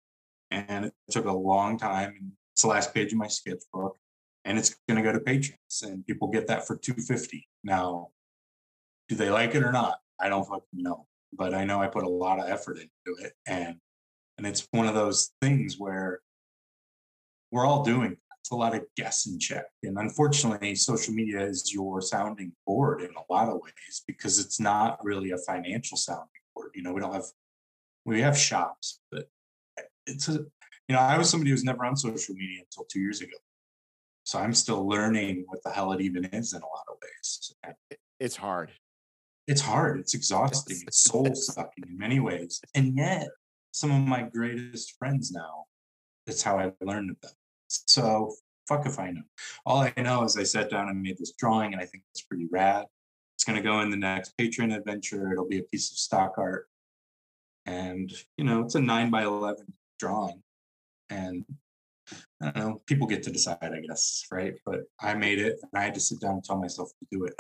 [0.51, 2.15] And it took a long time.
[2.19, 3.97] And it's the last page of my sketchbook.
[4.45, 7.49] And it's gonna go to patrons and people get that for 250.
[7.65, 8.09] Now,
[9.09, 9.99] do they like it or not?
[10.21, 11.07] I don't fucking know.
[11.33, 13.33] But I know I put a lot of effort into it.
[13.47, 13.77] And
[14.39, 16.21] and it's one of those things where
[17.51, 18.17] we're all doing
[18.47, 19.65] it's a lot of guess and check.
[19.83, 24.61] And unfortunately, social media is your sounding board in a lot of ways because it's
[24.61, 26.71] not really a financial sounding board.
[26.77, 27.25] You know, we don't have
[28.07, 29.29] we have shops, but
[30.07, 30.45] it's a
[30.89, 33.37] you know, I was somebody who was never on social media until two years ago.
[34.23, 37.55] So I'm still learning what the hell it even is in a lot of ways.
[38.21, 38.71] It's hard.
[39.49, 40.01] It's hard.
[40.01, 40.79] It's exhausting.
[40.87, 42.61] It's soul sucking in many ways.
[42.75, 43.29] And yet,
[43.73, 45.65] some of my greatest friends now,
[46.27, 47.33] that's how I learned of them.
[47.69, 48.33] So
[48.69, 49.23] fuck if I know.
[49.65, 52.23] All I know is I sat down and made this drawing, and I think it's
[52.23, 52.87] pretty rad.
[53.37, 55.33] It's going to go in the next patron adventure.
[55.33, 56.69] It'll be a piece of stock art,
[57.67, 59.67] and you know, it's a nine by eleven
[59.99, 60.43] drawing,
[61.11, 61.45] and
[62.41, 62.83] I don't know.
[62.87, 64.55] People get to decide, I guess, right?
[64.65, 67.25] But I made it, and I had to sit down and tell myself to do
[67.25, 67.35] it.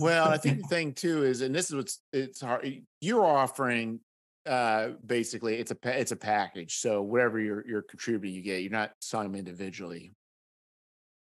[0.00, 2.82] well, I think the thing too is, and this is what's it's hard.
[3.00, 4.00] You're offering
[4.46, 8.70] uh basically it's a it's a package so whatever you're you're contributing you get you're
[8.70, 10.12] not selling them individually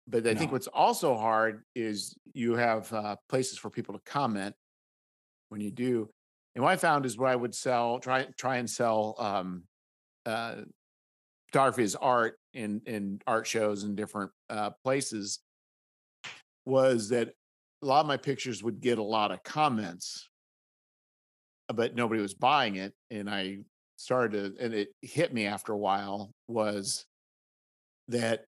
[0.06, 0.38] but i no.
[0.38, 4.54] think what's also hard is you have uh, places for people to comment
[5.48, 6.08] when you do
[6.58, 9.62] and what i found is what i would sell try try and sell um
[10.26, 10.56] uh
[11.50, 15.38] photography as art in in art shows and different uh places
[16.66, 17.28] was that
[17.82, 20.28] a lot of my pictures would get a lot of comments
[21.74, 22.92] but nobody was buying it.
[23.10, 23.58] And I
[23.96, 27.04] started to, and it hit me after a while was
[28.08, 28.44] that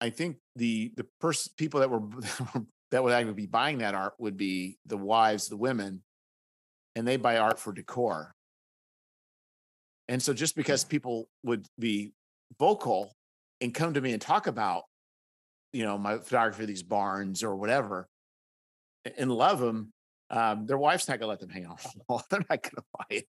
[0.00, 2.02] I think the the person people that were
[2.90, 6.02] that would actually be buying that art would be the wives, the women,
[6.96, 8.34] and they buy art for decor.
[10.08, 12.12] And so just because people would be
[12.58, 13.14] vocal
[13.60, 14.84] and come to me and talk about,
[15.72, 18.08] you know, my photography of these barns or whatever,
[19.16, 19.92] and love them,
[20.30, 22.22] um, their wife's not gonna let them hang on the wall.
[22.30, 23.26] They're not gonna buy it.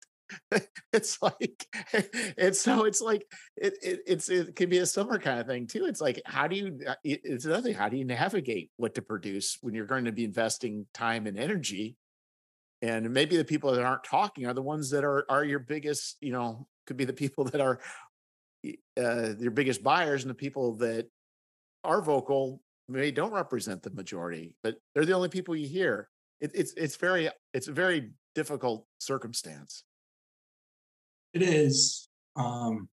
[0.92, 5.40] it's like it's so it's like it, it it's it can be a summer kind
[5.40, 5.84] of thing too.
[5.84, 9.02] It's like how do you uh, it's another thing, how do you navigate what to
[9.02, 11.96] produce when you're going to be investing time and energy?
[12.82, 16.16] And maybe the people that aren't talking are the ones that are are your biggest,
[16.20, 17.80] you know, could be the people that are
[19.00, 21.08] uh, your biggest buyers and the people that
[21.84, 26.08] are vocal maybe don't represent the majority, but they're the only people you hear.
[26.40, 29.84] It, it's it's very it's a very difficult circumstance.
[31.34, 32.08] It is.
[32.36, 32.88] Um,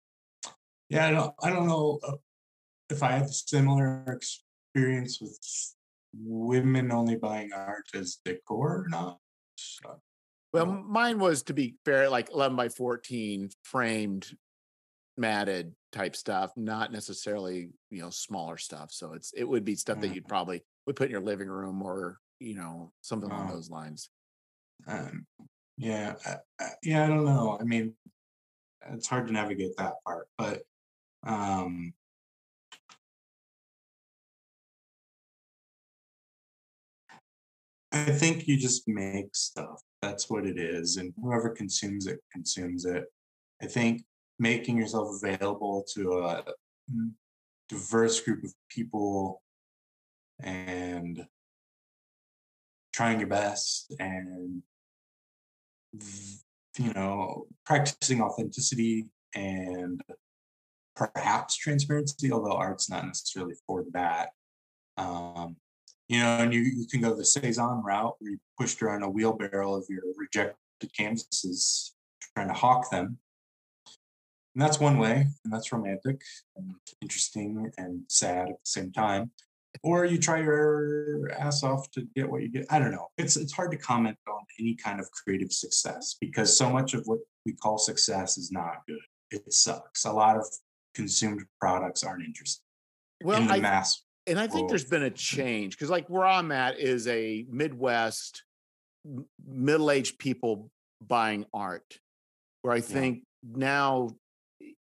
[0.89, 2.17] yeah, I don't I don't know uh,
[2.91, 5.39] if I have a similar experience with
[6.15, 9.19] women only buying art as decor or not.
[9.59, 10.01] So,
[10.53, 14.29] well, mine was to be fair, like 11 by 14 framed
[15.17, 18.93] matted type stuff, not necessarily, you know, smaller stuff.
[18.93, 20.15] So it's it would be stuff that mm.
[20.15, 23.55] you'd probably would put in your living room or, you know, something along oh.
[23.55, 24.11] those lines.
[24.87, 25.27] Um,
[25.77, 26.15] yeah,
[26.83, 27.59] yeah, I don't know.
[27.61, 27.95] I mean,
[28.91, 30.63] it's hard to navigate that part, but
[31.27, 31.93] um
[38.07, 39.83] I think you just make stuff.
[40.03, 40.97] That's what it is.
[40.97, 43.05] And whoever consumes it consumes it.
[43.63, 44.05] I think
[44.39, 46.45] making yourself available to a
[47.69, 49.43] diverse group of people
[50.41, 51.27] and
[52.93, 54.63] trying your best and
[56.79, 60.01] you know practicing authenticity and
[60.95, 64.31] perhaps transparency although art's not necessarily for that
[64.97, 65.57] um,
[66.09, 69.09] you know and you, you can go the Cezanne route where you pushed around a
[69.09, 70.57] wheelbarrow of your rejected
[70.97, 71.95] canvases
[72.35, 73.19] trying to hawk them
[74.59, 76.21] and that's one way, and that's romantic
[76.57, 79.31] and interesting and sad at the same time.
[79.85, 82.67] Or you try your ass off to get what you get.
[82.69, 83.07] I don't know.
[83.17, 87.03] It's it's hard to comment on any kind of creative success because so much of
[87.07, 88.99] what we call success is not good.
[89.31, 90.05] It sucks.
[90.05, 90.45] A lot of
[90.93, 92.65] consumed products aren't interesting.
[93.23, 94.03] Well, in the I, mass.
[94.29, 98.45] And I think there's been a change because, like, where I'm at is a Midwest
[99.47, 100.71] middle-aged people
[101.01, 101.99] buying art,
[102.63, 103.57] where I think yeah.
[103.57, 104.11] now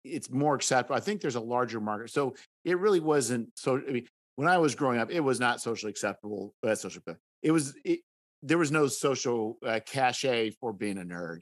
[0.05, 0.97] it's more acceptable.
[0.97, 2.11] I think there's a larger market.
[2.11, 2.34] So
[2.64, 3.80] it really wasn't so.
[3.88, 6.55] I mean, when I was growing up, it was not socially acceptable.
[6.62, 7.03] That's social.
[7.43, 7.74] It was.
[7.84, 8.01] It,
[8.43, 11.41] there was no social uh, cachet for being a nerd,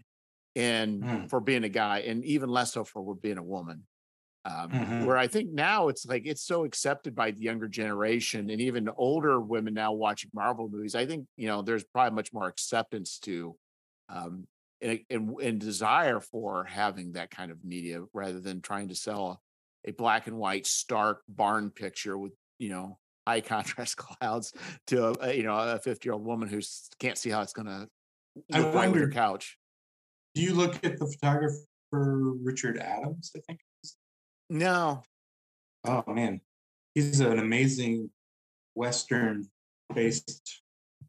[0.56, 1.30] and mm.
[1.30, 3.84] for being a guy, and even less so for being a woman.
[4.48, 5.04] Um, mm-hmm.
[5.04, 8.88] Where I think now it's like it's so accepted by the younger generation and even
[8.96, 10.94] older women now watching Marvel movies.
[10.94, 13.56] I think you know there's probably much more acceptance to
[14.08, 14.46] um,
[14.80, 19.40] and, and, and desire for having that kind of media rather than trying to sell
[19.86, 24.52] a, black and white stark barn picture with you know high contrast clouds
[24.86, 26.60] to a, you know a 50 year old woman who
[26.98, 27.88] can't see how it's going to
[28.50, 29.58] look right with her couch
[30.34, 33.60] do you look at the photographer richard adams i think
[34.50, 35.02] no
[35.84, 36.40] oh man
[36.94, 38.10] he's an amazing
[38.74, 39.46] western
[39.94, 40.62] based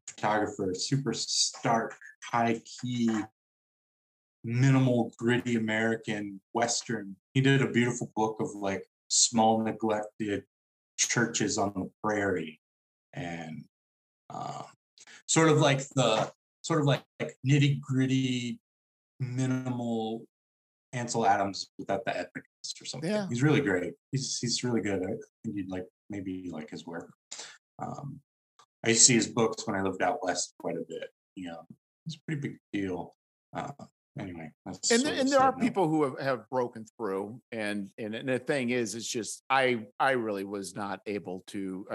[0.08, 1.96] photographer super stark
[2.32, 3.10] high key
[4.44, 7.16] minimal, gritty American Western.
[7.34, 10.44] He did a beautiful book of like small, neglected
[10.98, 12.60] churches on the prairie,
[13.14, 13.66] and
[14.30, 14.64] uh,
[15.28, 16.32] sort of like the
[16.62, 18.60] sort of like, like nitty gritty,
[19.20, 20.26] minimal
[20.94, 23.10] Ansel Adams without the epicness or something.
[23.10, 23.28] Yeah.
[23.30, 23.94] He's really great.
[24.12, 25.02] He's he's really good.
[25.04, 25.14] I
[25.44, 27.12] think you'd like maybe like his work.
[27.80, 28.20] Um,
[28.84, 31.10] I used to see his books when I lived out west quite a bit.
[31.36, 31.62] You know,
[32.06, 33.16] it's a pretty big deal.
[33.56, 33.72] Uh,
[34.20, 38.40] anyway and, and there are people who have, have broken through and, and and the
[38.40, 41.88] thing is it's just i i really was not able to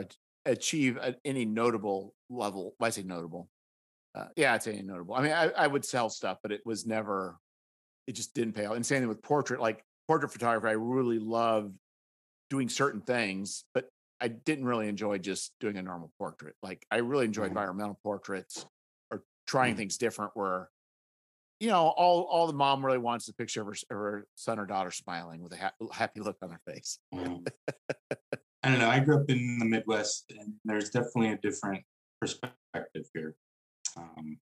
[0.47, 3.49] achieve any notable level i say notable
[4.15, 6.87] uh, yeah i'd say notable i mean I, I would sell stuff but it was
[6.87, 7.37] never
[8.07, 11.19] it just didn't pay out and same thing with portrait like portrait photography i really
[11.19, 11.75] loved
[12.51, 13.89] doing certain things but
[14.21, 17.57] i didn't really enjoy just doing a normal portrait like i really enjoyed mm-hmm.
[17.57, 18.67] environmental portraits
[19.11, 19.79] or trying mm-hmm.
[19.79, 20.69] things different where
[21.61, 24.59] you know, all all the mom really wants is a picture of her, her son
[24.59, 26.99] or daughter smiling with a ha- happy look on her face.
[27.15, 27.47] Mm.
[28.63, 28.91] I don't know.
[28.91, 31.85] I grew up in the Midwest, and there's definitely a different
[32.21, 33.37] perspective here.
[33.97, 34.39] Um,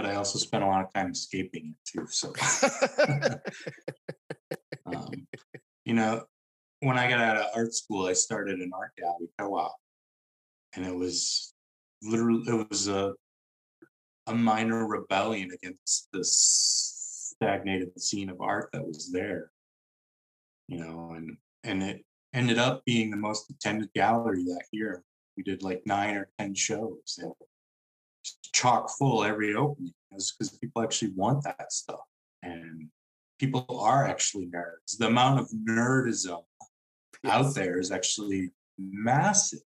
[0.00, 2.06] but I also spent a lot of time escaping it too.
[2.08, 2.32] So,
[4.86, 5.26] um,
[5.84, 6.24] you know,
[6.80, 9.76] when I got out of art school, I started an art gallery co-op,
[10.74, 11.52] and it was
[12.02, 13.12] literally it was a
[14.26, 19.50] a minor rebellion against the stagnated scene of art that was there
[20.68, 25.02] you know and and it ended up being the most attended gallery that year
[25.36, 27.32] we did like nine or ten shows and
[28.60, 32.00] chock full every opening is because people actually want that stuff.
[32.42, 32.88] And
[33.38, 34.98] people are actually nerds.
[34.98, 36.42] The amount of nerdism
[37.24, 37.32] yes.
[37.32, 39.60] out there is actually massive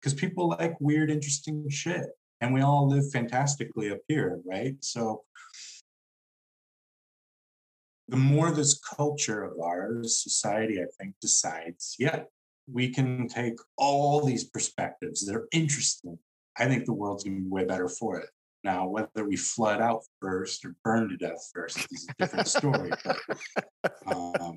[0.00, 2.06] because people like weird, interesting shit.
[2.40, 4.76] And we all live fantastically up here, right?
[4.80, 5.22] So
[8.08, 12.22] the more this culture of ours, society, I think, decides, yeah,
[12.70, 16.18] we can take all these perspectives that are interesting.
[16.58, 18.28] I think the world's going to be way better for it.
[18.64, 22.90] Now, whether we flood out first or burn to death first is a different story.
[23.04, 23.20] But,
[24.10, 24.56] um,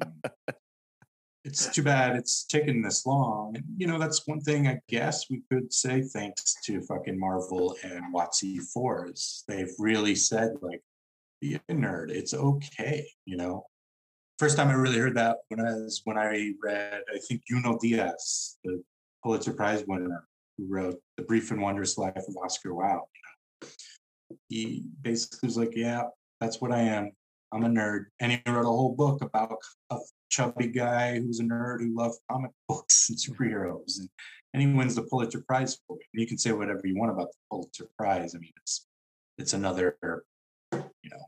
[1.44, 3.56] it's too bad it's taken this long.
[3.56, 7.76] And, you know, that's one thing I guess we could say thanks to fucking Marvel
[7.84, 10.82] and WotC 4 is they've really said, like,
[11.42, 12.12] be a nerd.
[12.12, 13.66] It's okay, you know.
[14.38, 17.80] First time I really heard that when I was when I read, I think Junot
[17.80, 18.84] Diaz, the
[19.24, 20.28] Pulitzer Prize winner,
[20.62, 23.02] who wrote The Brief and Wondrous Life of Oscar Wao.
[23.14, 23.22] You
[23.64, 23.70] know?
[24.50, 26.04] He basically was like, Yeah,
[26.40, 27.12] that's what I am.
[27.52, 28.06] I'm a nerd.
[28.20, 29.58] And he wrote a whole book about
[29.90, 29.98] a
[30.30, 34.00] chubby guy who's a nerd who loved comic books and superheroes.
[34.00, 34.10] And,
[34.54, 36.06] and he wins the Pulitzer Prize for it.
[36.14, 38.36] And you can say whatever you want about the Pulitzer Prize.
[38.36, 38.88] I mean, it's
[39.38, 39.98] it's another,
[40.72, 41.26] you know,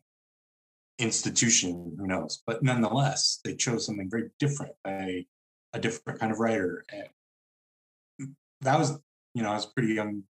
[1.00, 2.44] institution, who knows?
[2.46, 5.26] But nonetheless, they chose something very different by
[5.74, 6.86] a different kind of writer.
[6.92, 9.00] And that was,
[9.34, 10.24] you know, I was a pretty young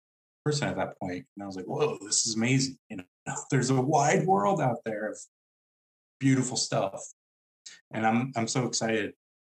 [0.45, 2.79] person at that point, And I was like, whoa, this is amazing.
[2.89, 3.05] You know,
[3.51, 5.19] there's a wide world out there of
[6.19, 7.01] beautiful stuff.
[7.93, 9.13] And I'm I'm so excited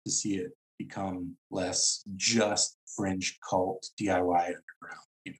[0.05, 5.37] to see it become less just fringe cult DIY underground, you know,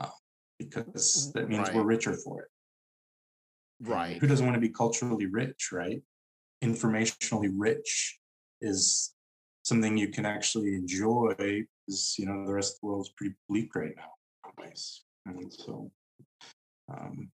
[0.00, 0.10] uh,
[0.58, 1.74] because that means right.
[1.74, 2.48] we're richer for it.
[3.80, 4.18] Right.
[4.18, 6.02] Who doesn't want to be culturally rich, right?
[6.62, 8.18] Informationally rich
[8.60, 9.12] is
[9.64, 11.34] something you can actually enjoy
[11.86, 14.12] because you know the rest of the world is pretty bleak right now.
[15.26, 15.90] And so
[16.92, 17.30] um,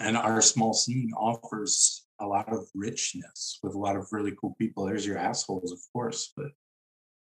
[0.00, 4.54] and our small scene offers a lot of richness with a lot of really cool
[4.58, 4.86] people.
[4.86, 6.50] There's your assholes, of course, but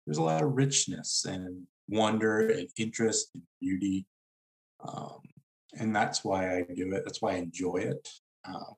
[0.07, 4.07] there's a lot of richness and wonder and interest and beauty.
[4.87, 5.21] Um,
[5.79, 7.03] and that's why I do it.
[7.05, 8.09] That's why I enjoy it.
[8.47, 8.73] Uh,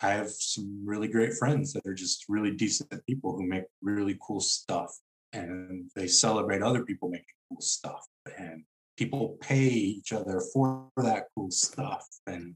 [0.00, 4.18] I have some really great friends that are just really decent people who make really
[4.26, 4.92] cool stuff
[5.32, 8.06] and they celebrate other people making cool stuff.
[8.38, 8.64] And
[8.96, 12.54] people pay each other for that cool stuff and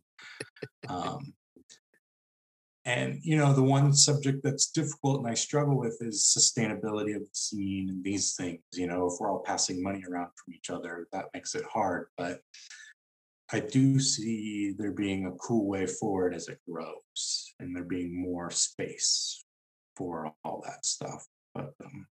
[0.88, 1.32] um,
[2.84, 7.22] and you know the one subject that's difficult and i struggle with is sustainability of
[7.22, 10.70] the scene and these things you know if we're all passing money around from each
[10.70, 12.40] other that makes it hard but
[13.52, 18.20] i do see there being a cool way forward as it grows and there being
[18.20, 19.44] more space
[19.96, 22.06] for all that stuff but um,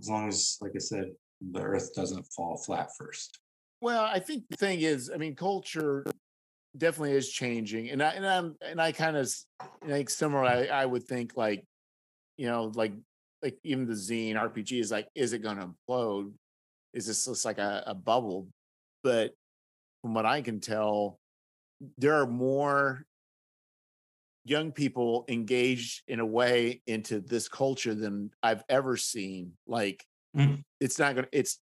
[0.00, 1.10] as long as like i said
[1.52, 3.38] the earth doesn't fall flat first.
[3.80, 6.04] Well, I think the thing is, I mean, culture
[6.76, 9.32] definitely is changing, and I and I'm and I kind of
[9.86, 10.44] like similar.
[10.44, 11.64] I, I would think like,
[12.36, 12.92] you know, like
[13.42, 16.32] like even the zine RPG is like, is it going to implode?
[16.94, 18.48] Is this just like a, a bubble?
[19.02, 19.32] But
[20.04, 21.18] from what I can tell,
[21.96, 23.06] there are more
[24.44, 29.52] young people engaged in a way into this culture than I've ever seen.
[29.66, 30.04] Like
[30.36, 30.62] mm.
[30.78, 31.58] it's not gonna it's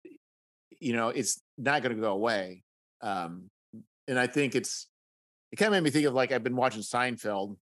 [0.80, 2.62] you know it's not gonna go away
[3.03, 3.51] um
[4.09, 4.86] and i think it's
[5.53, 7.57] it kind of made me think of like i've been watching seinfeld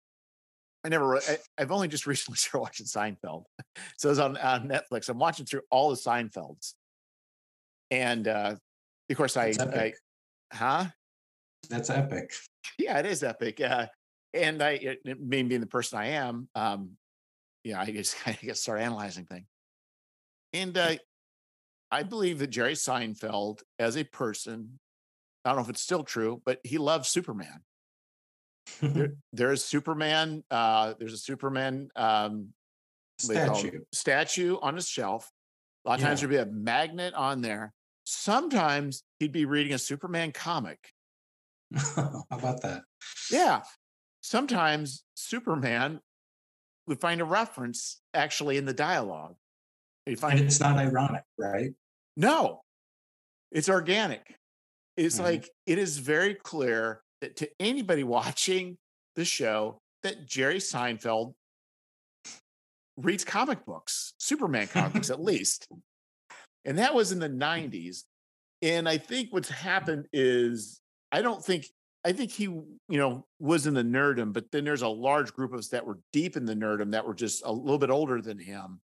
[0.83, 3.45] i never I, have only just recently started watching seinfeld
[3.97, 6.73] so it's on, on netflix i'm watching through all the seinfelds
[7.91, 8.55] and uh
[9.09, 9.93] of course i, I
[10.53, 10.85] huh
[11.69, 12.31] that's epic
[12.77, 13.87] yeah it is epic uh
[14.33, 16.91] and i it, it, me being the person i am um
[17.63, 19.47] yeah i just of get start analyzing things
[20.55, 20.95] and uh,
[21.91, 24.79] I believe that Jerry Seinfeld, as a person,
[25.43, 27.61] I don't know if it's still true, but he loves Superman.
[28.81, 30.43] there, there's Superman.
[30.49, 32.49] Uh, there's a Superman um,
[33.19, 35.29] statue statue on his shelf.
[35.85, 36.07] A lot of yeah.
[36.07, 37.73] times there'd be a magnet on there.
[38.05, 40.79] Sometimes he'd be reading a Superman comic.
[41.75, 42.83] How about that?
[43.31, 43.63] Yeah.
[44.21, 45.99] Sometimes Superman
[46.87, 49.35] would find a reference actually in the dialogue.
[50.05, 51.71] You find and it's not ironic, right?
[52.15, 52.61] No,
[53.51, 54.35] it's organic.
[54.95, 55.25] It's mm-hmm.
[55.25, 58.77] like it is very clear that to anybody watching
[59.15, 61.33] the show that Jerry Seinfeld
[62.97, 65.67] reads comic books, Superman comics at least.
[66.65, 68.03] And that was in the 90s.
[68.61, 70.81] And I think what's happened is
[71.11, 71.67] I don't think
[72.03, 75.53] I think he, you know, was in the nerdum, but then there's a large group
[75.53, 78.21] of us that were deep in the nerdum that were just a little bit older
[78.21, 78.79] than him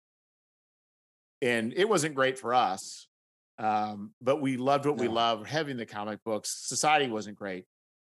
[1.43, 3.07] and it wasn't great for us.
[3.59, 6.65] Um, but we loved what we loved, having the comic books.
[6.66, 7.66] Society wasn't great.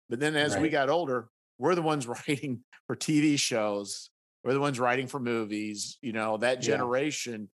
[0.08, 1.28] But then as we got older,
[1.58, 4.10] we're the ones writing for TV shows.
[4.44, 5.98] We're the ones writing for movies.
[6.00, 7.50] You know, that generation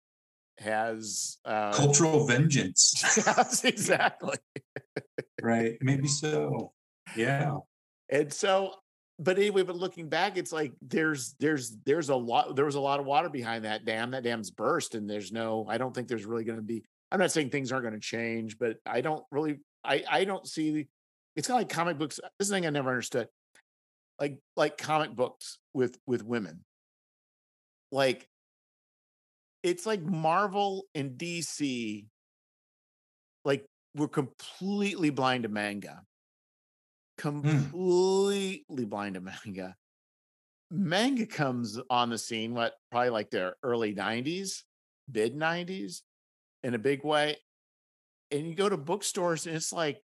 [0.58, 4.36] has uh Cultural vengeance, yes, exactly.
[5.42, 5.76] right?
[5.80, 6.72] Maybe so.
[7.14, 7.58] Yeah.
[8.08, 8.74] And so,
[9.18, 12.80] but anyway, but looking back, it's like there's there's there's a lot there was a
[12.80, 14.12] lot of water behind that dam.
[14.12, 15.66] That dam's burst, and there's no.
[15.68, 16.84] I don't think there's really going to be.
[17.10, 19.60] I'm not saying things aren't going to change, but I don't really.
[19.84, 20.88] I I don't see.
[21.34, 22.16] It's kind of like comic books.
[22.38, 23.28] This is the thing I never understood.
[24.20, 26.64] Like like comic books with with women.
[27.92, 28.28] Like
[29.66, 32.06] it's like Marvel and DC.
[33.44, 36.02] Like we're completely blind to manga
[37.20, 37.40] hmm.
[37.40, 39.74] completely blind to manga.
[40.70, 44.62] Manga comes on the scene, what probably like the early 90s,
[45.12, 46.02] mid 90s
[46.64, 47.36] in a big way.
[48.32, 50.00] And you go to bookstores and it's like,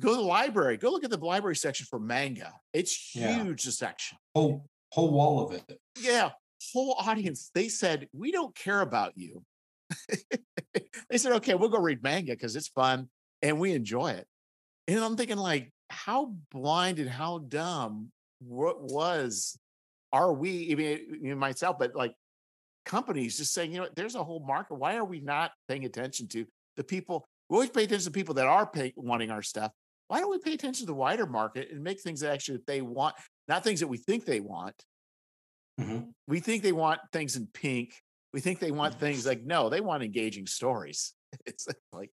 [0.00, 2.52] go to the library, go look at the library section for manga.
[2.72, 3.44] It's Yeah.
[3.44, 4.18] huge, the section.
[4.34, 5.78] Whole whole wall of it.
[6.00, 6.32] Yeah.
[6.72, 9.42] Whole audience, they said, we don't care about you.
[11.10, 13.08] they said, okay, we'll go read manga because it's fun
[13.42, 14.26] and we enjoy it.
[14.88, 18.10] And I'm thinking, like, how blind and how dumb
[18.40, 19.58] what was
[20.12, 20.72] are we?
[20.72, 22.14] I mean, you myself, but like
[22.84, 24.74] companies just saying, you know, there's a whole market.
[24.74, 27.26] Why are we not paying attention to the people?
[27.48, 29.72] We always pay attention to people that are pay, wanting our stuff.
[30.08, 32.66] Why don't we pay attention to the wider market and make things that actually that
[32.66, 33.14] they want,
[33.48, 34.74] not things that we think they want?
[35.82, 36.12] Mhm.
[36.28, 38.02] We think they want things in pink.
[38.32, 41.14] We think they want things like no, they want engaging stories.
[41.46, 42.10] It's like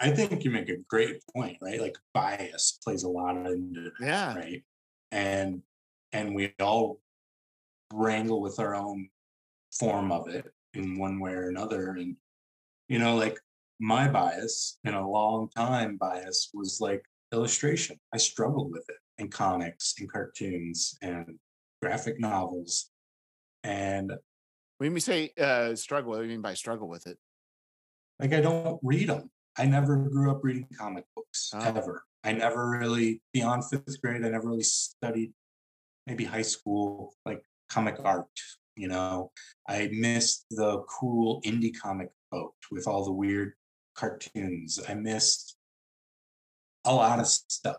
[0.00, 1.80] I think you make a great point, right?
[1.80, 4.62] Like bias plays a lot into yeah, right?
[5.10, 5.62] And
[6.12, 7.00] and we all
[7.92, 9.08] wrangle with our own
[9.72, 11.90] form of it in one way or another.
[11.90, 12.16] And
[12.88, 13.38] you know, like
[13.80, 17.98] my bias in a long time bias was like illustration.
[18.14, 21.38] I struggled with it in comics and cartoons and
[21.82, 22.90] graphic novels.
[23.64, 24.12] And
[24.78, 27.18] when we say uh, struggle, what do you mean by struggle with it?
[28.20, 29.30] like I don't read them.
[29.56, 31.60] I never grew up reading comic books Oh.
[31.60, 32.02] ever.
[32.24, 34.24] I never really beyond fifth grade.
[34.24, 35.32] I never really studied
[36.04, 38.26] maybe high school like comic art.
[38.74, 39.30] You know,
[39.68, 43.52] I missed the cool indie comic boat with all the weird
[43.94, 44.80] cartoons.
[44.88, 45.56] I missed
[46.84, 47.76] a lot of stuff.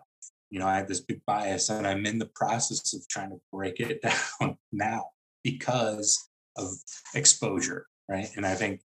[0.49, 3.39] You know, I had this big bias, and I'm in the process of trying to
[3.51, 4.01] break it
[4.41, 5.09] down now
[5.43, 6.69] because of
[7.13, 8.29] exposure, right?
[8.35, 8.81] And I think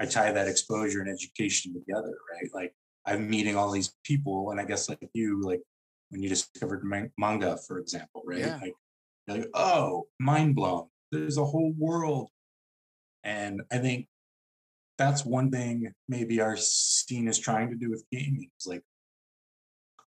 [0.00, 2.50] I tie that exposure and education together, right?
[2.54, 2.74] Like
[3.06, 5.60] I'm meeting all these people, and I guess like you, like
[6.10, 8.40] when you discovered man- manga, for example, right?
[8.40, 8.58] Yeah.
[8.60, 8.74] Like,
[9.26, 10.88] you're like, oh, mind blown.
[11.10, 12.30] There's a whole world,
[13.22, 14.08] and I think
[14.98, 18.82] that's one thing maybe our scene is trying to do with gaming is like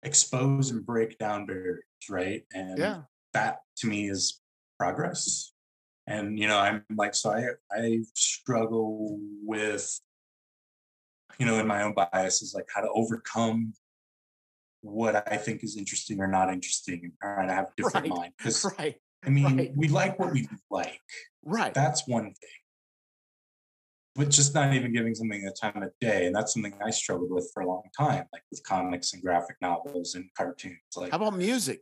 [0.03, 2.43] expose and break down barriers, right?
[2.53, 3.03] And Yeah,
[3.35, 4.41] that to me is
[4.79, 5.53] progress.
[6.07, 10.01] And you know i'm like so i i struggle with
[11.39, 13.75] you know in my own biases like how to overcome
[14.81, 18.16] what i think is interesting or not interesting and trying to have a different Right,
[18.19, 18.97] mind because right,
[19.27, 19.73] i mean right.
[19.77, 21.01] we like what we like.
[21.45, 21.75] Right.
[21.75, 22.61] that's one thing
[24.19, 27.31] but just not even giving something the time of day and that's something i struggled
[27.31, 31.16] with for a long time like with comics and graphic novels and cartoons like How
[31.19, 31.81] about music?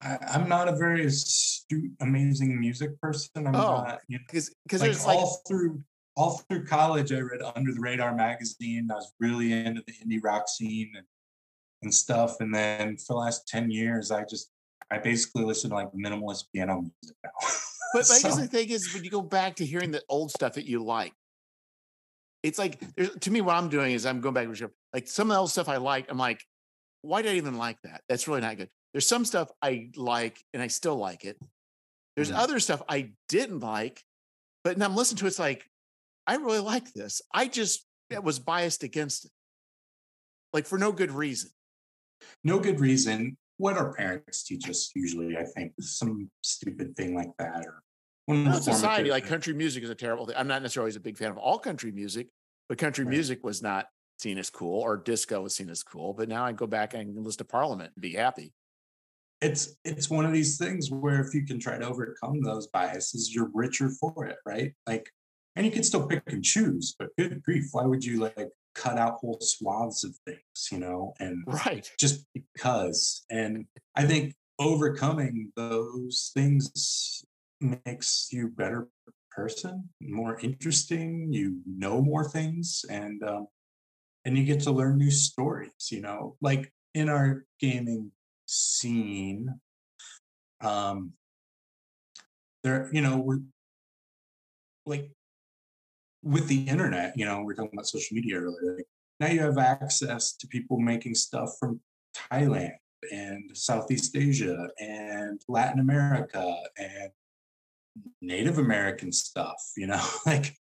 [0.00, 4.50] I, i'm not a very astute amazing music person i'm Oh, not you know Because
[4.72, 5.82] like there's like all through
[6.16, 10.20] all through college i read under the radar magazine i was really into the indie
[10.24, 11.06] rock scene and,
[11.82, 14.50] and stuff and then for the last 10 years i just
[14.90, 17.30] i basically listen to like minimalist piano music now
[17.94, 20.54] But I guess the thing is, when you go back to hearing the old stuff
[20.54, 21.12] that you like,
[22.42, 24.70] it's like there's, to me, what I'm doing is I'm going back to.
[24.92, 26.42] Like some of the old stuff I like, I'm like,
[27.02, 28.02] why did I even like that?
[28.08, 28.68] That's really not good.
[28.92, 31.38] There's some stuff I like and I still like it.
[32.16, 32.36] There's Mhm.
[32.36, 34.02] other stuff I didn't like,
[34.64, 35.64] but now I'm listening to it, it's like,
[36.26, 37.22] I really like this.
[37.32, 37.86] I just
[38.22, 39.30] was biased against it,
[40.52, 41.50] like for no good reason.
[42.42, 47.30] no good reason what our parents teach us usually i think some stupid thing like
[47.38, 47.82] that or
[48.26, 50.34] one Well, society, like country music is a terrible thing.
[50.38, 52.28] I'm not necessarily always a big fan of all country music,
[52.70, 53.12] but country Right.
[53.12, 53.86] music was not
[54.18, 56.14] seen as cool or disco was seen as cool.
[56.14, 58.54] But now I go back and listen to Parliament and be happy.
[59.42, 63.34] it's it's one of these things where if you can try to overcome those biases
[63.34, 65.10] you're richer for it right like
[65.56, 68.98] and you can still pick and choose but good grief why would you like cut
[68.98, 71.90] out whole swaths of things you know and Right.
[71.98, 77.24] just because and i think overcoming those things
[77.60, 78.88] makes you better
[79.34, 81.28] person, more interesting.
[81.32, 83.48] You know more things, and um,
[84.24, 85.88] and you get to learn new stories.
[85.90, 88.12] You know, like in our gaming
[88.46, 89.48] scene,
[90.60, 91.12] um,
[92.62, 93.40] there, you know, we're
[94.86, 95.10] like
[96.24, 97.16] with the internet.
[97.16, 98.76] You know, we're talking about social media earlier.
[98.76, 98.86] Like,
[99.20, 101.80] now you have access to people making stuff from
[102.16, 102.72] Thailand
[103.12, 107.10] and Southeast Asia and Latin America and
[108.20, 110.56] Native American stuff, you know, like,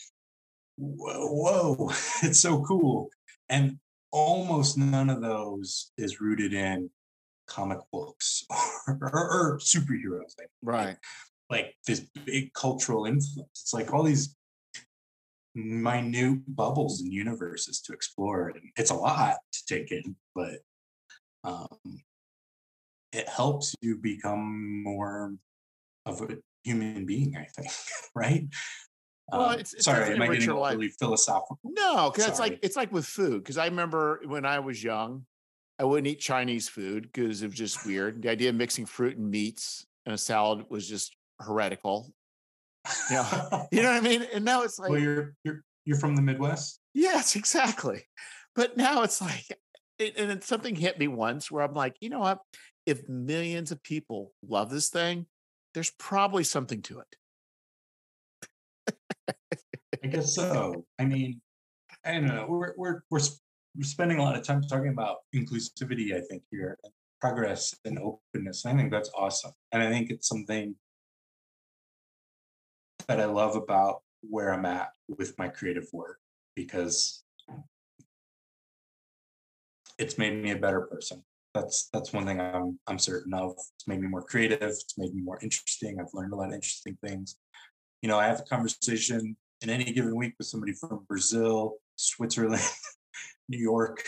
[0.76, 1.88] whoa, whoa,
[2.22, 3.08] it's so cool.
[3.48, 3.78] And
[4.10, 6.90] almost none of those is rooted in
[7.46, 8.44] comic books
[8.86, 10.34] or, or, or superheroes.
[10.38, 10.96] Like, right.
[11.48, 13.50] Like this big cultural influence.
[13.62, 14.34] It's like all these
[15.54, 18.48] minute bubbles and universes to explore.
[18.48, 20.58] And it's a lot to take in, but
[21.44, 21.68] um,
[23.12, 25.34] it helps you become more
[26.06, 27.72] of a human being, I think,
[28.14, 28.46] right?
[29.30, 31.58] Well, um, it's, it's sorry, am I getting really philosophical?
[31.64, 33.42] No, because it's like it's like with food.
[33.42, 35.24] Because I remember when I was young,
[35.78, 38.22] I wouldn't eat Chinese food because it was just weird.
[38.22, 42.12] The idea of mixing fruit and meats in a salad was just heretical.
[43.10, 44.26] You know, you know what I mean?
[44.34, 46.80] And now it's like, well, you're you're you're from the Midwest.
[46.94, 48.04] Yes, exactly.
[48.54, 49.46] But now it's like,
[49.98, 52.38] it, and it's something hit me once where I'm like, you know what?
[52.84, 55.26] If millions of people love this thing,
[55.74, 57.16] there's probably something to it.
[60.04, 60.84] I guess so.
[60.98, 61.40] I mean,
[62.04, 62.46] I don't know.
[62.48, 63.20] We're we're we're
[63.76, 66.14] we're spending a lot of time talking about inclusivity.
[66.14, 66.76] I think here,
[67.20, 68.66] progress and openness.
[68.66, 70.74] I think that's awesome, and I think it's something
[73.06, 76.18] that I love about where I'm at with my creative work
[76.54, 77.22] because
[79.98, 81.22] it's made me a better person.
[81.54, 83.52] That's that's one thing I'm I'm certain of.
[83.52, 84.62] It's made me more creative.
[84.62, 85.98] It's made me more interesting.
[86.00, 87.36] I've learned a lot of interesting things.
[88.00, 92.62] You know, I have a conversation in any given week with somebody from Brazil, Switzerland,
[93.48, 94.02] New York,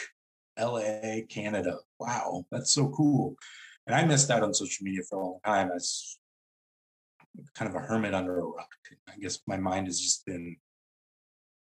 [0.58, 1.78] LA, Canada.
[2.00, 3.36] Wow, that's so cool.
[3.86, 5.70] And I missed out on social media for a long time.
[5.74, 6.16] As
[7.54, 8.68] kind of a hermit under a rock.
[9.08, 10.56] I guess my mind has just been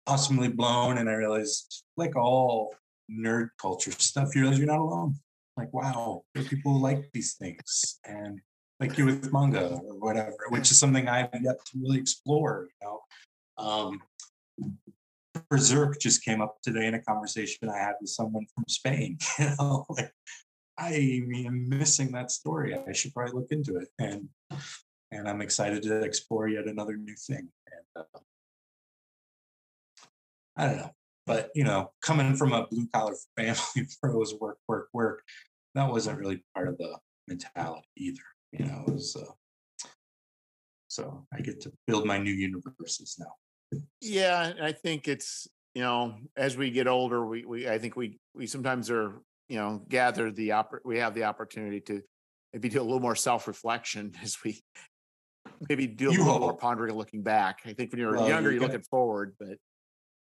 [0.06, 2.74] awesomely blown, and I realized, like all
[3.10, 5.14] nerd culture stuff, you realize you're not alone.
[5.56, 8.40] Like, wow, there are people who like these things, and
[8.80, 12.68] like you with manga or whatever, which is something I've yet to really explore.
[12.80, 14.00] You know, um,
[15.48, 19.18] Berserk just came up today in a conversation I had with someone from Spain.
[19.38, 20.12] You know, like
[20.78, 20.94] I
[21.46, 22.74] am missing that story.
[22.74, 23.88] I should probably look into it.
[23.98, 24.28] And
[25.12, 27.48] and I'm excited to explore yet another new thing.
[27.66, 28.18] And uh,
[30.56, 30.90] I don't know,
[31.26, 35.22] but you know, coming from a blue collar family, pros work, work, work,
[35.74, 36.98] that wasn't really part of the
[37.28, 38.22] mentality either.
[38.52, 39.16] You know, it was.
[39.16, 39.86] Uh,
[40.88, 43.80] so I get to build my new universes now.
[44.02, 48.18] Yeah, I think it's you know as we get older, we we I think we
[48.34, 52.02] we sometimes are you know gather the oppor- we have the opportunity to
[52.52, 54.62] maybe do a little more self reflection as we
[55.68, 56.42] maybe do a you little hope.
[56.42, 57.60] more pondering looking back.
[57.64, 59.58] I think when you're well, younger, you're, you're looking forward, but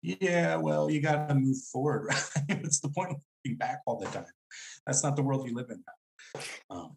[0.03, 2.13] yeah, well, you got to move forward.
[2.49, 2.63] Right?
[2.63, 4.27] What's the point of looking back all the time?
[4.87, 6.41] That's not the world you live in now.
[6.71, 6.97] Um,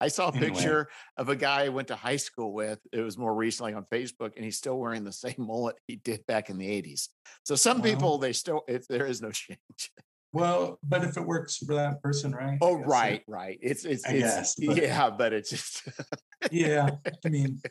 [0.00, 0.50] I saw a anyway.
[0.50, 2.80] picture of a guy I went to high school with.
[2.92, 6.26] It was more recently on Facebook, and he's still wearing the same mullet he did
[6.26, 7.08] back in the 80s.
[7.44, 9.90] So some people, they still, it, there is no change.
[10.34, 12.58] Well, but if it works for that person, right?
[12.60, 13.56] Oh, right, right.
[13.62, 15.88] It's it's, I it's guess, but, yeah, but it's just
[16.50, 16.90] yeah.
[17.24, 17.62] I mean,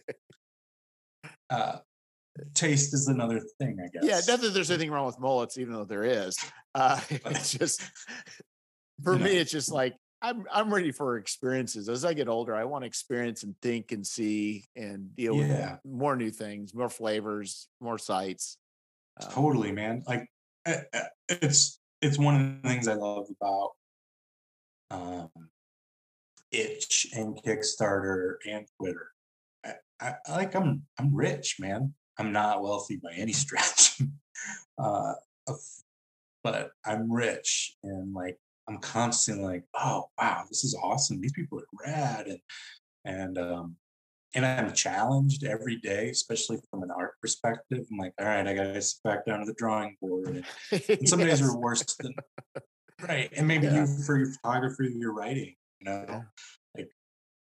[1.49, 1.80] uh,
[2.53, 4.06] taste is another thing, I guess.
[4.06, 6.38] Yeah, not that there's anything wrong with mullets, even though there is.
[6.73, 7.81] Uh, it's just
[9.03, 9.41] for me, know.
[9.41, 11.90] it's just like I'm I'm ready for experiences.
[11.90, 15.73] As I get older, I want to experience and think and see and deal yeah.
[15.84, 18.57] with more new things, more flavors, more sights.
[19.22, 20.03] Um, totally, man.
[20.07, 20.30] Like
[20.65, 23.71] eh, eh, it's it's one of the things I love about
[24.91, 25.30] um,
[26.51, 29.07] Itch and Kickstarter and Twitter.
[29.65, 31.93] I, I, like I'm I'm rich, man.
[32.19, 34.01] I'm not wealthy by any stretch,
[34.77, 35.13] uh,
[36.43, 41.21] but I'm rich and like I'm constantly like, oh wow, this is awesome.
[41.21, 42.39] These people are rad, and
[43.05, 43.75] and um,
[44.34, 47.85] and I'm challenged every day, especially from an art perspective.
[47.91, 50.27] I'm like, all right, I got to sit back down to the drawing board.
[50.72, 51.39] And, and some yes.
[51.39, 52.14] days are worse than
[53.07, 53.81] right, and maybe yeah.
[53.81, 56.22] you for your photography, your writing, you know, yeah.
[56.76, 56.89] like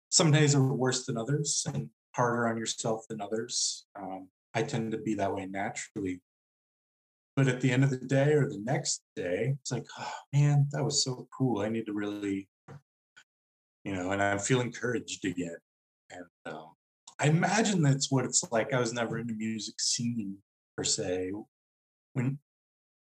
[0.09, 3.85] some days are worse than others and harder on yourself than others.
[3.99, 6.21] Um, I tend to be that way naturally.
[7.35, 10.67] But at the end of the day or the next day, it's like, oh man,
[10.71, 11.61] that was so cool.
[11.61, 12.47] I need to really,
[13.83, 15.57] you know, and I feel encouraged again.
[16.11, 16.74] And um,
[17.19, 18.73] I imagine that's what it's like.
[18.73, 20.37] I was never in the music scene
[20.75, 21.31] per se.
[22.13, 22.39] When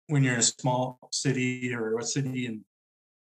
[0.08, 2.62] when you're in a small city or a city and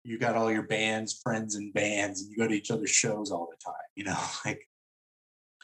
[0.03, 3.31] you got all your bands, friends and bands, and you go to each other's shows
[3.31, 4.67] all the time, you know, like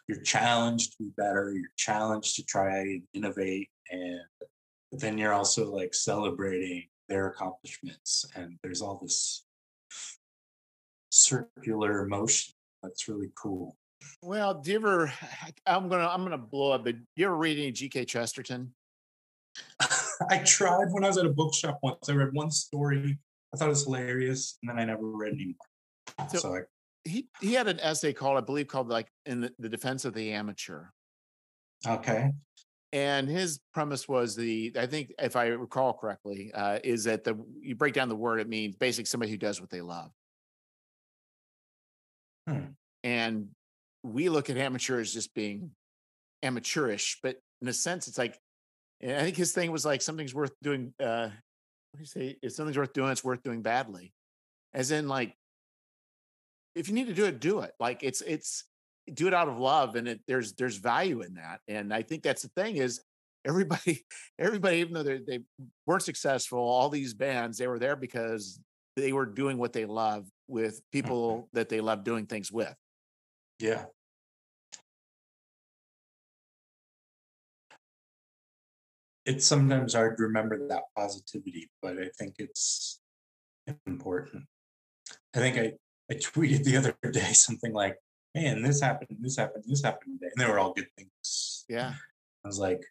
[0.07, 4.21] you're challenged to be better, you're challenged to try and innovate, and
[4.91, 8.25] then you're also like celebrating their accomplishments.
[8.35, 9.45] And there's all this
[11.11, 12.53] circular motion
[12.83, 13.75] that's really cool.
[14.21, 15.13] Well, do you ever?
[15.65, 16.85] I'm gonna I'm gonna blow up.
[16.85, 18.05] But do you ever read any G.K.
[18.05, 18.73] Chesterton?
[20.29, 22.09] I tried when I was at a bookshop once.
[22.09, 23.17] I read one story.
[23.53, 25.55] I thought it was hilarious, and then I never read anymore.
[26.29, 26.59] So, so I,
[27.03, 30.13] he he had an essay called, I believe, called like in the, the defense of
[30.13, 30.85] the amateur.
[31.85, 32.31] Okay.
[32.93, 37.37] And his premise was the, I think, if I recall correctly, uh, is that the
[37.59, 40.11] you break down the word, it means basically somebody who does what they love.
[42.47, 42.59] Hmm.
[43.03, 43.49] And
[44.07, 45.71] we look at amateur as just being
[46.43, 48.39] amateurish, but in a sense, it's like
[49.03, 50.93] I think his thing was like something's worth doing.
[50.99, 51.29] Uh,
[51.91, 52.37] what do you say?
[52.41, 54.13] If something's worth doing, it's worth doing badly.
[54.73, 55.35] As in, like,
[56.75, 57.73] if you need to do it, do it.
[57.79, 58.63] Like it's it's
[59.13, 61.61] do it out of love, and it, there's there's value in that.
[61.67, 63.01] And I think that's the thing is
[63.45, 64.05] everybody
[64.39, 65.39] everybody even though they
[65.85, 68.59] weren't successful, all these bands they were there because
[68.95, 70.91] they were doing what they love with mm-hmm.
[70.91, 72.75] people that they love doing things with.
[73.59, 73.85] Yeah.
[79.27, 83.01] It's sometimes hard to remember that positivity, but I think it's
[83.85, 84.45] important.
[85.35, 85.73] I think I,
[86.09, 87.97] I tweeted the other day something like,
[88.33, 90.31] man, this happened, this happened, this happened today.
[90.33, 91.65] And they were all good things.
[91.67, 91.93] Yeah.
[92.45, 92.81] I was like,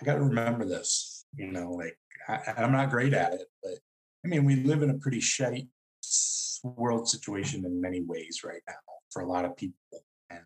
[0.00, 1.96] I got to remember this, you know, like
[2.28, 3.78] I, I'm not great at it, but
[4.24, 5.68] I mean, we live in a pretty shitty
[6.62, 8.74] world situation in many ways right now
[9.10, 9.78] for a lot of people.
[10.28, 10.40] And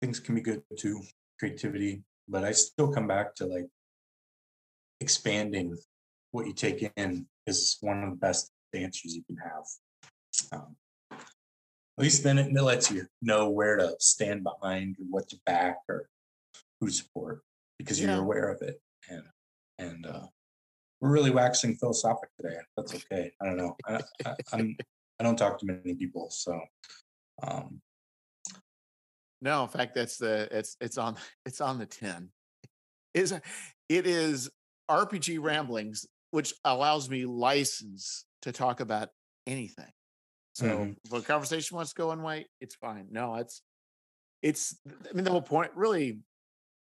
[0.00, 1.02] things can be good too,
[1.38, 3.66] creativity, but I still come back to like
[5.00, 5.76] expanding
[6.32, 9.64] what you take in is one of the best answers you can have.
[10.52, 10.76] Um,
[11.12, 15.78] at least then it lets you know where to stand behind or what to back
[15.88, 16.08] or
[16.80, 17.42] who to support
[17.78, 18.80] because you're aware of it.
[19.10, 19.22] And
[19.78, 20.26] and uh,
[21.00, 22.56] we're really waxing philosophic today.
[22.76, 23.32] That's okay.
[23.40, 23.76] I don't know.
[23.86, 24.76] I, I, I'm
[25.18, 26.60] I don't talk to many people, so.
[27.42, 27.80] Um,
[29.40, 31.16] no, in fact, that's the it's it's on
[31.46, 32.30] it's on the tin.
[33.14, 34.50] Is it is
[34.90, 39.08] RPG ramblings, which allows me license to talk about
[39.46, 39.90] anything.
[40.54, 40.92] So mm-hmm.
[41.04, 43.06] if a conversation wants to go one way, it's fine.
[43.10, 43.62] No, it's
[44.42, 44.76] it's
[45.08, 46.20] I mean the whole point really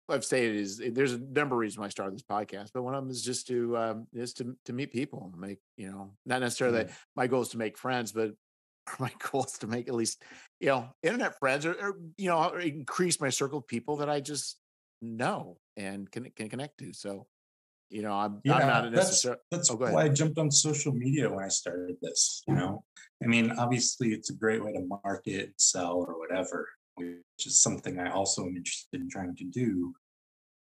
[0.09, 2.83] I've stated is eh, there's a number of reasons why I started this podcast, but
[2.83, 5.89] one of them is just to um, is to to meet people and make you
[5.89, 6.87] know not necessarily mm-hmm.
[6.87, 8.31] that my goal is to make friends, but
[8.99, 10.21] my goal is to make at least
[10.59, 14.19] you know internet friends or, or you know increase my circle of people that I
[14.19, 14.57] just
[15.01, 16.93] know and can can connect to.
[16.93, 17.27] So
[17.93, 20.91] you know I'm, yeah, I'm not necessarily that's, that's oh, why I jumped on social
[20.91, 22.43] media when I started this.
[22.47, 22.83] You know,
[23.23, 27.99] I mean obviously it's a great way to market, sell, or whatever which is something
[27.99, 29.93] I also am interested in trying to do.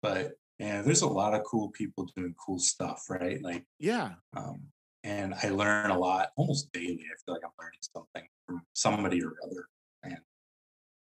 [0.02, 3.42] But yeah, there's a lot of cool people doing cool stuff, right?
[3.42, 4.12] Like, yeah.
[4.36, 4.62] Um,
[5.04, 7.00] and I learn a lot almost daily.
[7.06, 9.66] I feel like I'm learning something from somebody or other,
[10.04, 10.18] and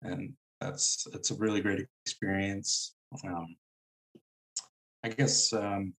[0.02, 2.95] and that's it's a really great experience.
[3.23, 3.56] Um,
[5.06, 5.94] I guess um,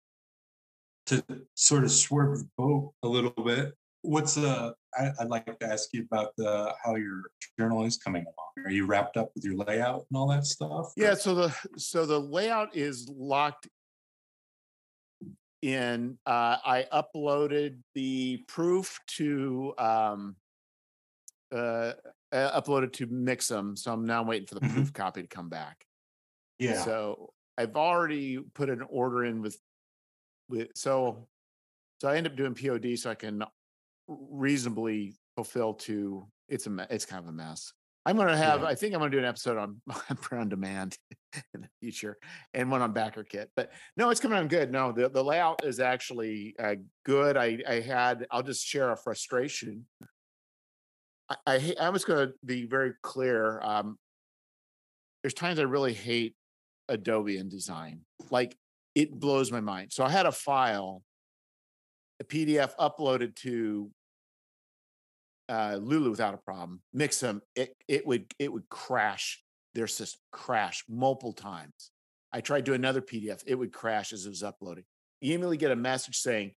[1.06, 1.24] to
[1.54, 3.72] sort of swerve the boat a little bit,
[4.02, 7.22] what's uh I, would like to ask you about the how your
[7.56, 8.66] journal is coming along.
[8.66, 10.92] Are you wrapped up with your layout and all that stuff?
[10.96, 13.68] Yeah, so the so the layout is locked
[15.62, 16.18] in.
[16.26, 20.34] Uh, I uploaded the proof to um,
[21.54, 21.92] uh,
[22.32, 24.74] uh, uploaded to Mixam, so I'm now waiting for the mm-hmm.
[24.74, 25.84] proof copy to come back.
[26.58, 26.82] Yeah.
[26.82, 29.58] So I've already put an order in with
[30.48, 31.26] with so
[32.00, 33.42] so I end up doing POD so I can
[34.08, 37.72] reasonably fulfill to it's a it's kind of a mess.
[38.04, 38.68] I'm going to have yeah.
[38.68, 39.80] I think I'm going to do an episode on
[40.32, 40.96] on demand
[41.54, 42.16] in the future
[42.54, 43.46] and one on BackerKit.
[43.56, 44.70] But no, it's coming on good.
[44.70, 47.36] No, the the layout is actually uh, good.
[47.36, 49.86] I I had I'll just share a frustration.
[51.28, 53.60] I I, I was going to be very clear.
[53.60, 53.98] Um,
[55.22, 56.36] there's times I really hate
[56.88, 58.00] Adobe InDesign.
[58.30, 58.56] Like
[58.94, 59.92] it blows my mind.
[59.92, 61.02] So I had a file
[62.20, 63.90] a PDF uploaded to
[65.48, 66.80] uh, Lulu without a problem.
[66.94, 67.40] Mixam.
[67.54, 69.42] it it would it would crash
[69.74, 71.90] their system, crash multiple times.
[72.32, 74.84] I tried to another PDF, it would crash as it was uploading.
[75.20, 76.52] You immediately get a message saying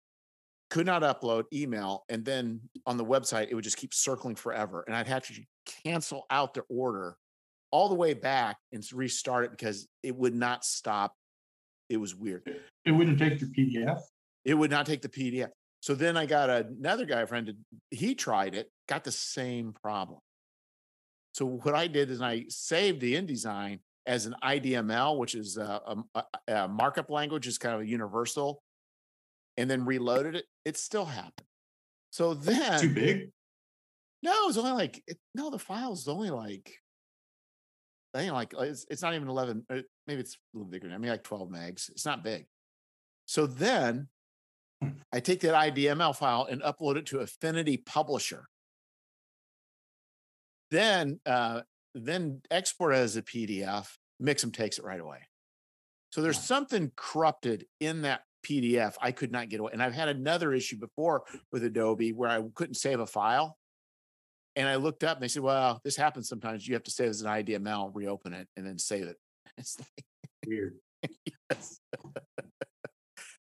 [0.70, 4.84] could not upload email, and then on the website it would just keep circling forever,
[4.86, 5.34] and I'd have to
[5.84, 7.16] cancel out the order
[7.70, 11.14] all the way back and restart it because it would not stop.
[11.88, 12.42] It was weird.
[12.84, 14.00] It wouldn't take the PDF.
[14.44, 15.50] It would not take the PDF.
[15.80, 17.54] So then I got another guy friend.
[17.90, 20.20] He tried it, got the same problem.
[21.34, 25.96] So what I did is I saved the InDesign as an IDML, which is a,
[26.14, 28.62] a, a markup language, is kind of a universal,
[29.56, 30.46] and then reloaded it.
[30.64, 31.46] It still happened.
[32.10, 33.30] So then too big.
[34.22, 35.50] No, it was only like it, no.
[35.50, 36.74] The file is only like
[38.18, 39.64] I think like it's, it's not even eleven.
[39.70, 39.78] Uh,
[40.08, 40.90] maybe it's a little bigger.
[40.92, 41.88] I mean, like twelve megs.
[41.90, 42.46] It's not big.
[43.26, 44.08] So then
[44.82, 44.90] hmm.
[45.12, 48.48] I take that IDML file and upload it to Affinity Publisher.
[50.72, 51.60] Then uh,
[51.94, 53.86] then export it as a PDF.
[54.20, 55.20] Mixam takes it right away.
[56.10, 58.94] So there's something corrupted in that PDF.
[59.00, 59.70] I could not get away.
[59.72, 61.22] And I've had another issue before
[61.52, 63.58] with Adobe where I couldn't save a file.
[64.58, 66.66] And I looked up and they said, well, this happens sometimes.
[66.66, 69.16] You have to save as an IDML, reopen it, and then save it.
[69.56, 70.04] It's like
[70.46, 70.74] weird.
[71.50, 71.80] yes.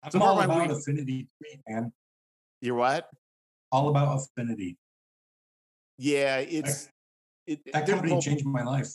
[0.03, 1.27] I'm so all about affinity,
[1.68, 1.91] man.
[2.61, 3.10] You're what?
[3.72, 4.77] All about affinity.
[5.98, 6.90] Yeah, it's
[7.48, 8.90] it, that company changed my life.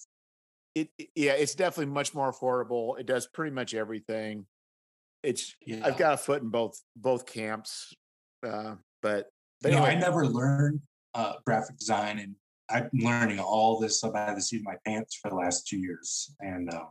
[0.77, 2.99] It, yeah, it's definitely much more affordable.
[3.01, 4.47] It does pretty much everything.
[5.24, 5.81] It's yeah.
[5.85, 7.93] I've got a foot in both both camps,
[8.47, 9.28] uh, but
[9.61, 9.95] but you anyway.
[9.95, 10.82] know, I never learned
[11.15, 12.35] uh, graphic design, and
[12.71, 15.67] I'm learning all this up out of the seat of my pants for the last
[15.67, 16.35] two years.
[16.41, 16.85] And uh,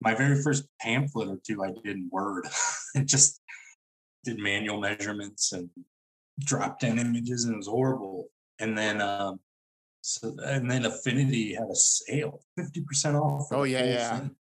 [0.00, 2.46] my very first pamphlet or two, I did in Word.
[2.94, 3.40] it just
[4.24, 5.68] did manual measurements and
[6.40, 8.28] dropped in images, and it was horrible.
[8.58, 9.40] And then um,
[10.02, 13.48] so and then Affinity had a sale, 50% off.
[13.52, 14.18] Oh yeah, yeah.
[14.18, 14.36] Thing.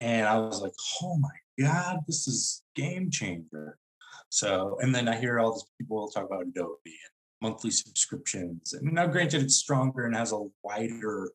[0.00, 3.78] And I was like, oh my God, this is game changer.
[4.28, 8.72] So, and then I hear all these people talk about Adobe and monthly subscriptions.
[8.72, 11.30] And now granted it's stronger and has a wider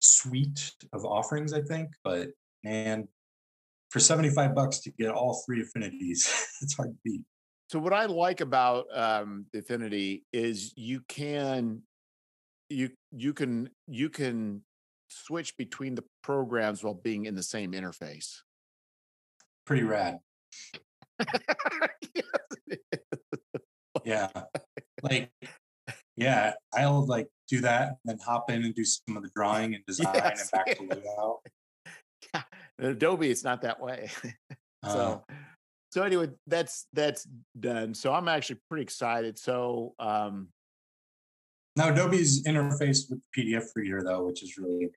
[0.00, 2.28] suite of offerings, I think, but
[2.64, 3.08] man,
[3.90, 6.26] for 75 bucks to get all three affinities,
[6.62, 7.22] it's hard to beat.
[7.70, 11.82] So what I like about um, Affinity is you can
[12.68, 14.62] you you can you can
[15.08, 18.40] switch between the programs while being in the same interface.
[19.66, 20.18] Pretty rad.
[24.04, 24.28] yeah.
[25.02, 25.30] Like,
[26.16, 29.74] yeah, I'll like do that and then hop in and do some of the drawing
[29.74, 30.50] and design yes.
[30.52, 31.38] and back to layout.
[32.34, 32.42] Yeah.
[32.78, 34.10] Adobe, it's not that way.
[34.84, 35.34] so uh,
[35.90, 37.26] so anyway, that's that's
[37.58, 37.94] done.
[37.94, 39.38] So I'm actually pretty excited.
[39.38, 40.48] So um
[41.76, 44.92] now Adobe's interface with PDF reader though, which is really amazing,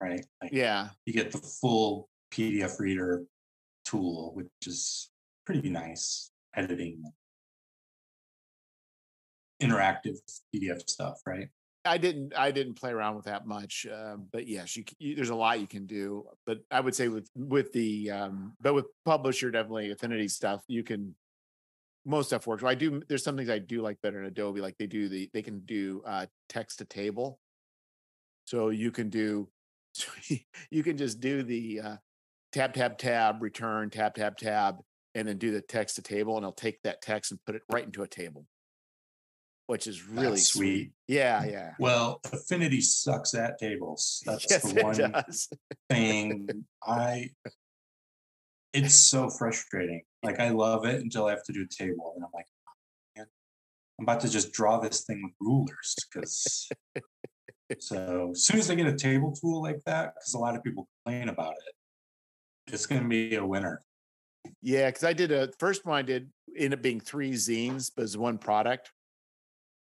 [0.00, 0.26] right?
[0.42, 0.88] Like, yeah.
[1.06, 3.24] You get the full PDF reader
[3.84, 5.10] tool, which is
[5.44, 7.02] pretty nice editing
[9.62, 10.18] interactive
[10.54, 11.48] PDF stuff, right?
[11.84, 15.30] I didn't I didn't play around with that much, uh, but yes, you, you, there's
[15.30, 16.26] a lot you can do.
[16.44, 20.82] But I would say with with the um, but with Publisher definitely Affinity stuff, you
[20.82, 21.14] can
[22.04, 22.64] most stuff works.
[22.64, 23.02] I do.
[23.08, 24.60] There's some things I do like better in Adobe.
[24.60, 27.38] Like they do the they can do uh, text to table,
[28.44, 29.48] so you can do
[30.70, 31.96] you can just do the uh,
[32.52, 34.76] tab tab tab return tab tab tab
[35.14, 37.62] and then do the text to table, and it'll take that text and put it
[37.72, 38.44] right into a table,
[39.66, 40.60] which is really sweet.
[40.64, 40.92] sweet.
[41.08, 41.72] Yeah, yeah.
[41.78, 44.22] Well, Affinity sucks at tables.
[44.26, 45.24] That's yes, the one
[45.90, 47.30] thing I.
[48.72, 52.24] It's so frustrating like I love it until I have to do a table, and
[52.24, 52.46] I'm like,
[53.18, 53.22] oh,
[53.98, 56.68] I'm about to just draw this thing with rulers because.
[57.80, 60.62] so as soon as I get a table tool like that, because a lot of
[60.62, 63.80] people complain about it, it's going to be a winner.
[64.62, 68.04] Yeah, because I did a first one I did ended up being three zines, but
[68.04, 68.92] it's one product.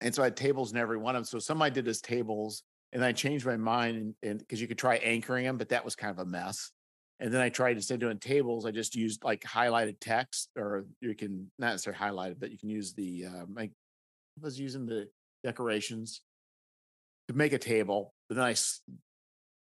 [0.00, 1.24] And so I had tables in every one of them.
[1.26, 2.62] So some I did as tables,
[2.92, 5.94] and I changed my mind and because you could try anchoring them, but that was
[5.94, 6.72] kind of a mess.
[7.20, 10.86] And then I tried instead of doing tables, I just used like highlighted text, or
[11.00, 13.70] you can not necessarily highlight it, but you can use the um, I
[14.40, 15.08] was using the
[15.44, 16.22] decorations
[17.28, 18.14] to make a table.
[18.28, 18.54] But then I,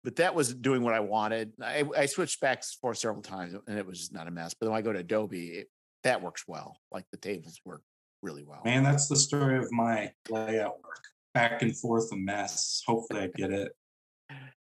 [0.03, 1.53] but that was doing what I wanted.
[1.63, 4.55] I, I switched specs for several times, and it was not a mess.
[4.59, 5.69] But when I go to Adobe, it,
[6.05, 6.79] that works well.
[6.91, 7.83] Like the tables work
[8.23, 8.61] really well.
[8.65, 11.03] Man, that's the story of my layout work.
[11.35, 12.83] Back and forth, a mess.
[12.87, 13.73] Hopefully, I get it.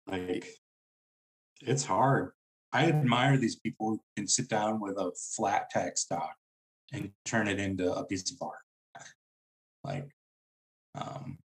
[0.07, 0.47] Like,
[1.61, 2.31] it's hard.
[2.71, 6.33] I admire these people who can sit down with a flat text doc
[6.91, 8.59] and turn it into a piece of art.
[9.83, 10.09] Like,
[10.95, 11.37] um,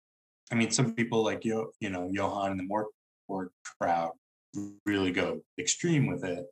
[0.52, 2.86] I mean, some people like you, you know, Johan and the Mörk
[3.28, 3.50] Borg
[3.80, 4.12] crowd
[4.86, 6.46] really go extreme with it,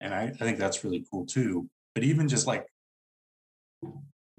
[0.00, 1.68] and I, I think that's really cool too.
[1.94, 2.66] But even just like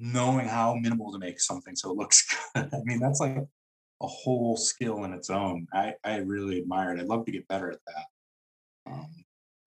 [0.01, 4.07] knowing how minimal to make something so it looks good, I mean, that's like a
[4.07, 5.67] whole skill in its own.
[5.73, 6.99] I I really admire it.
[6.99, 8.91] I'd love to get better at that.
[8.91, 9.07] Um,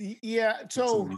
[0.00, 0.56] yeah.
[0.68, 1.08] So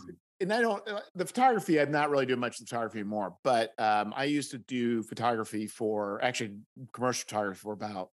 [0.40, 1.80] and I don't uh, the photography.
[1.80, 6.22] I'm not really doing much photography anymore, but um, I used to do photography for
[6.22, 6.58] actually
[6.92, 8.10] commercial photography for about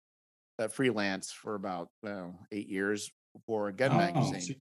[0.58, 3.10] uh, freelance for about well, eight years
[3.46, 4.40] for a gun oh, magazine.
[4.40, 4.54] So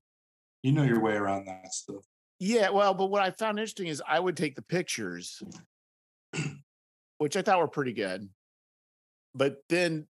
[0.62, 2.04] you know your way around that stuff.
[2.40, 5.42] Yeah, well, but what I found interesting is I would take the pictures,
[7.18, 8.28] which I thought were pretty good,
[9.34, 10.06] but then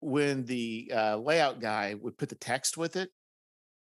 [0.00, 3.10] when the uh, layout guy would put the text with it,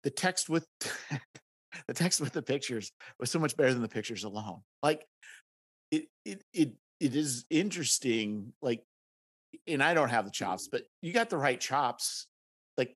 [0.03, 0.65] the text with
[1.87, 4.61] the text with the pictures was so much better than the pictures alone.
[4.81, 5.05] Like
[5.91, 8.53] it it it it is interesting.
[8.61, 8.83] Like,
[9.67, 12.27] and I don't have the chops, but you got the right chops.
[12.77, 12.95] Like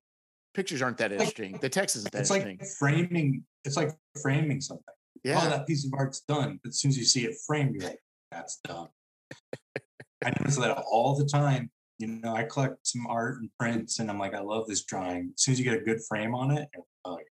[0.54, 1.58] pictures aren't that interesting.
[1.60, 2.58] The text isn't that it's interesting.
[2.60, 3.44] like framing.
[3.64, 3.90] It's like
[4.22, 4.84] framing something.
[5.22, 5.40] Yeah.
[5.42, 6.60] Oh, that piece of art's done.
[6.62, 8.00] But as soon as you see it framed, you're like,
[8.30, 8.88] that's done.
[10.24, 11.70] I notice that all the time.
[11.98, 15.32] You know, I collect some art and prints, and I'm like, I love this drawing.
[15.36, 16.68] As soon as you get a good frame on it,
[17.06, 17.26] like,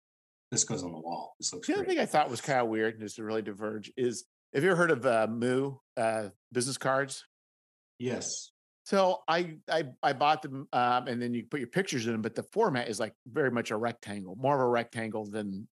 [0.51, 1.35] this goes on the wall.
[1.39, 1.67] This looks.
[1.67, 4.25] The other thing I thought was kind of weird, and just to really diverge, is
[4.53, 7.25] have you ever heard of uh, Moo uh, business cards?
[7.99, 8.51] Yes.
[8.85, 12.21] So I I I bought them, um, and then you put your pictures in them,
[12.21, 15.67] but the format is like very much a rectangle, more of a rectangle than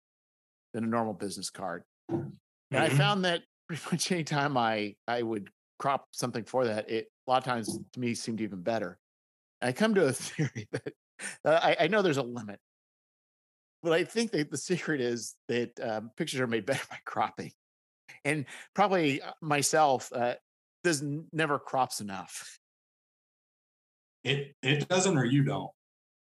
[0.73, 1.83] than a normal business card.
[2.09, 2.33] And
[2.71, 2.77] mm-hmm.
[2.77, 5.49] I found that pretty much anytime I I would
[5.79, 8.97] crop something for that, it a lot of times to me seemed even better.
[9.61, 10.93] And I come to a theory that
[11.45, 12.59] uh, I, I know there's a limit,
[13.83, 17.51] but I think that the secret is that um, pictures are made better by cropping,
[18.25, 20.35] and probably uh, myself uh,
[20.83, 22.59] does never crops enough.
[24.23, 25.71] It it doesn't, or you don't.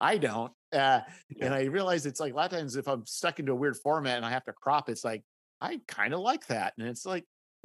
[0.01, 1.01] I don't, uh,
[1.31, 1.47] yeah.
[1.47, 3.77] and I realize it's like a lot of times if I'm stuck into a weird
[3.77, 5.23] format and I have to crop, it's like
[5.61, 7.25] I kind of like that, and it's like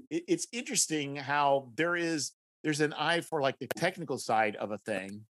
[0.10, 2.32] it, it's interesting how there is
[2.64, 5.26] there's an eye for like the technical side of a thing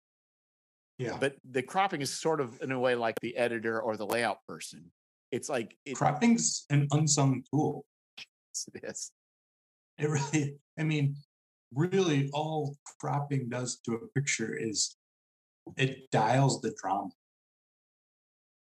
[0.99, 1.15] yeah.
[1.17, 4.45] But the cropping is sort of in a way like the editor or the layout
[4.45, 4.91] person.
[5.31, 7.85] It's like it, cropping's an unsung tool.
[8.17, 9.11] Yes, it is.
[9.97, 11.15] It really, I mean,
[11.73, 14.97] really all cropping does to a picture is
[15.77, 17.09] it dials the drama.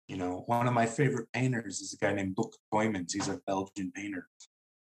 [0.08, 3.12] You know, one of my favorite painters is a guy named Luc Tuymans.
[3.12, 4.26] He's a Belgian painter.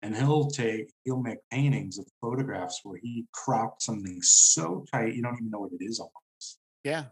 [0.02, 5.22] And he'll take, he'll make paintings of photographs where he cropped something so tight you
[5.22, 6.58] don't even know what it is almost.
[6.84, 7.04] Yeah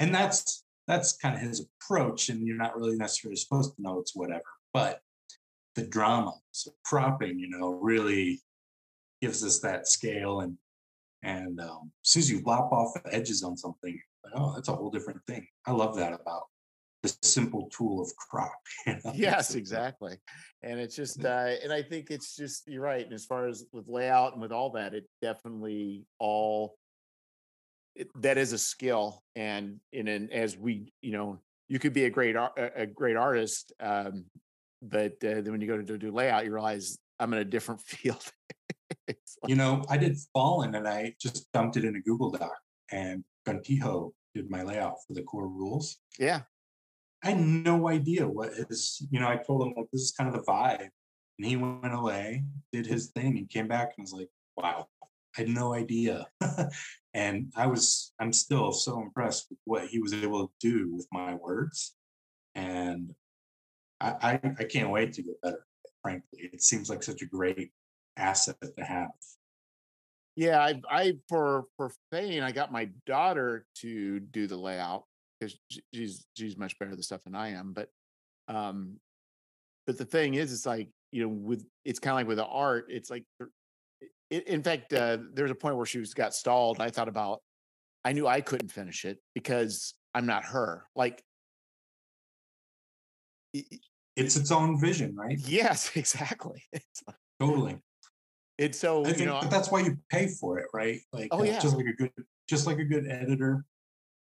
[0.00, 4.00] and that's that's kind of his approach and you're not really necessarily supposed to know
[4.00, 4.42] it's whatever
[4.72, 5.00] but
[5.76, 8.40] the drama so cropping you know really
[9.22, 10.56] gives us that scale and
[11.22, 14.00] and um, as soon as you lop off the edges on something
[14.34, 16.44] oh that's a whole different thing i love that about
[17.02, 18.52] the simple tool of crop
[18.86, 19.12] you know?
[19.14, 20.16] yes exactly
[20.62, 23.64] and it's just uh, and i think it's just you're right and as far as
[23.72, 26.76] with layout and with all that it definitely all
[27.94, 32.04] it, that is a skill and in an as we you know you could be
[32.04, 34.24] a great a great artist um,
[34.82, 37.80] but uh, then when you go to do layout you realize i'm in a different
[37.86, 38.24] field.
[39.08, 42.52] Like, you know i did fallen and i just dumped it in a google doc
[42.92, 45.98] and guntijo did my layout for the core rules.
[46.18, 46.42] Yeah
[47.24, 50.28] i had no idea what is you know i told him like this is kind
[50.28, 50.88] of the vibe
[51.38, 54.86] and he went away did his thing and came back and was like wow
[55.36, 56.26] I had no idea.
[57.14, 61.06] and I was, I'm still so impressed with what he was able to do with
[61.12, 61.94] my words.
[62.54, 63.14] And
[64.00, 65.66] I, I, I can't wait to get better,
[66.02, 66.50] frankly.
[66.52, 67.70] It seems like such a great
[68.16, 69.10] asset to have.
[70.36, 75.04] Yeah, I, I for for Fane, I got my daughter to do the layout
[75.40, 75.58] because
[75.94, 77.72] she's she's much better at the stuff than I am.
[77.72, 77.88] But
[78.48, 78.98] um,
[79.86, 82.46] but the thing is, it's like you know, with it's kind of like with the
[82.46, 83.24] art, it's like
[84.30, 86.76] in fact, uh, there was a point where she was got stalled.
[86.76, 87.42] And I thought about,
[88.04, 90.84] I knew I couldn't finish it because I'm not her.
[90.94, 91.22] Like,
[93.52, 95.38] it's its own vision, right?
[95.40, 96.62] Yes, exactly.
[97.40, 97.82] totally.
[98.58, 101.00] It's so I think, you know, but that's why you pay for it, right?
[101.12, 102.12] Like, oh uh, yeah, just like a good,
[102.48, 103.64] just like a good editor.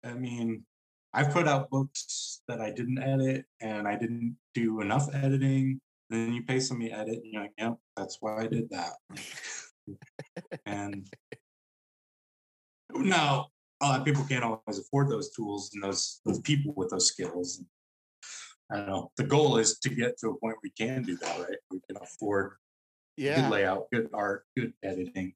[0.03, 0.65] I mean,
[1.15, 5.81] I've put out books that I didn't edit and I didn't do enough editing.
[6.11, 8.93] Then you pay somebody to edit, and you're like, "Yep, that's why I did that."
[10.67, 11.07] and
[12.95, 13.49] now
[13.81, 17.09] a lot of people can't always afford those tools and those those people with those
[17.09, 17.63] skills.
[18.71, 19.11] I don't know.
[19.17, 21.59] The goal is to get to a point where we can do that, right?
[21.71, 22.53] We can afford
[23.17, 23.43] yeah.
[23.43, 25.35] good layout, good art, good editing.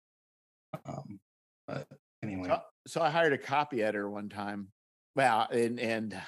[0.86, 1.20] Um,
[1.66, 1.86] but
[2.22, 4.68] anyway, so, so I hired a copy editor one time.
[5.16, 6.22] Well, and and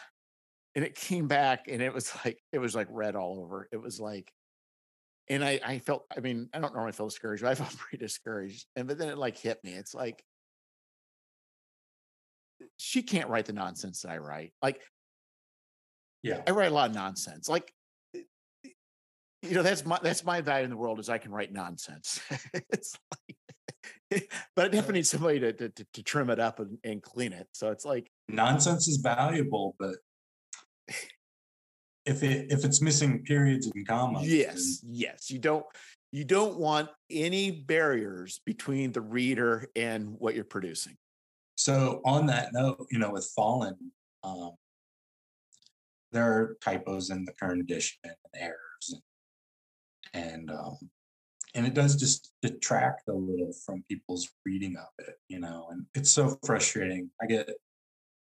[0.75, 3.69] and it came back and it was like it was like red all over.
[3.71, 4.33] It was like
[5.31, 8.03] and I, I felt, I mean, I don't normally feel discouraged, but I felt pretty
[8.03, 8.67] discouraged.
[8.77, 9.73] And but then it like hit me.
[9.73, 10.25] It's like
[12.77, 14.53] she can't write the nonsense that I write.
[14.63, 14.81] Like,
[16.23, 16.43] Yeah.
[16.47, 17.49] I write a lot of nonsense.
[17.49, 17.73] Like,
[18.15, 18.21] eh,
[18.65, 18.71] eh,
[19.43, 22.21] you know, that's my that's my value in the world is I can write nonsense.
[22.71, 22.99] it's
[24.11, 27.33] like, but I definitely need somebody to to, to trim it up and, and clean
[27.33, 27.49] it.
[27.53, 29.97] So it's like, Nonsense is valuable, but
[32.05, 35.65] if it if it's missing periods and commas, then- yes, yes, you don't
[36.13, 40.97] you don't want any barriers between the reader and what you're producing.
[41.57, 43.75] So on that note, you know, with Fallen,
[44.23, 44.53] um,
[46.13, 49.03] there are typos in the current edition and errors, and
[50.15, 50.79] and, um,
[51.55, 55.85] and it does just detract a little from people's reading of it, you know, and
[55.95, 57.11] it's so frustrating.
[57.21, 57.51] I get,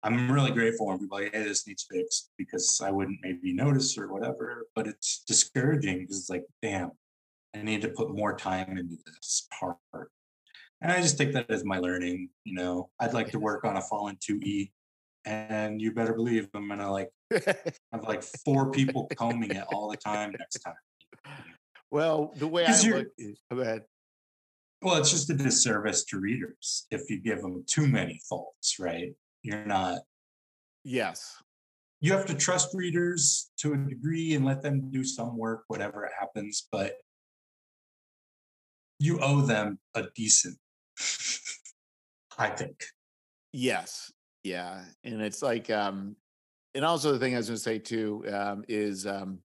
[0.04, 3.54] I'm really grateful when people are like, hey, this needs fixed because I wouldn't maybe
[3.54, 6.90] notice or whatever, but it's discouraging because it's like, damn,
[7.56, 9.78] I need to put more time into this part.
[10.82, 12.28] And I just take that as my learning.
[12.44, 14.70] You know, I'd like to work on a Fallen 2E,
[15.24, 19.96] and you better believe I'm gonna like have like four people combing it all the
[19.96, 20.74] time next time.
[21.90, 23.84] well, the way I look is go ahead.
[24.82, 29.14] Well, it's just a disservice to readers if you give them too many faults, right?
[29.44, 30.00] You're not.
[30.84, 31.36] Yes.
[32.00, 36.10] You have to trust readers to a degree and let them do some work, whatever
[36.18, 36.94] happens, but
[38.98, 40.56] you owe them a decent.
[42.38, 42.84] I think.
[43.52, 44.10] Yes.
[44.42, 44.82] Yeah.
[45.04, 46.16] And it's like, um,
[46.74, 49.40] and also the thing I was gonna say too, um, is um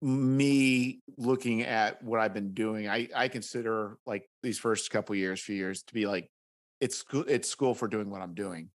[0.00, 5.40] me looking at what I've been doing, I I consider like these first couple years,
[5.40, 6.30] few years to be like
[6.80, 8.70] it's school it's school for doing what I'm doing.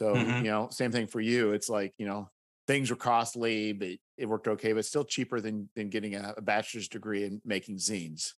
[0.00, 0.42] So, Mhm.
[0.42, 1.52] you know, same thing for you.
[1.52, 2.30] It's like, you know,
[2.66, 6.40] things were costly, but it worked okay, but still cheaper than than getting a, a
[6.40, 8.32] bachelor's degree in making zines.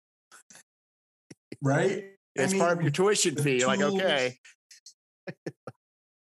[1.61, 2.03] Right?
[2.39, 3.59] I It's part of your tuition fee.
[3.59, 4.39] You're like, okay.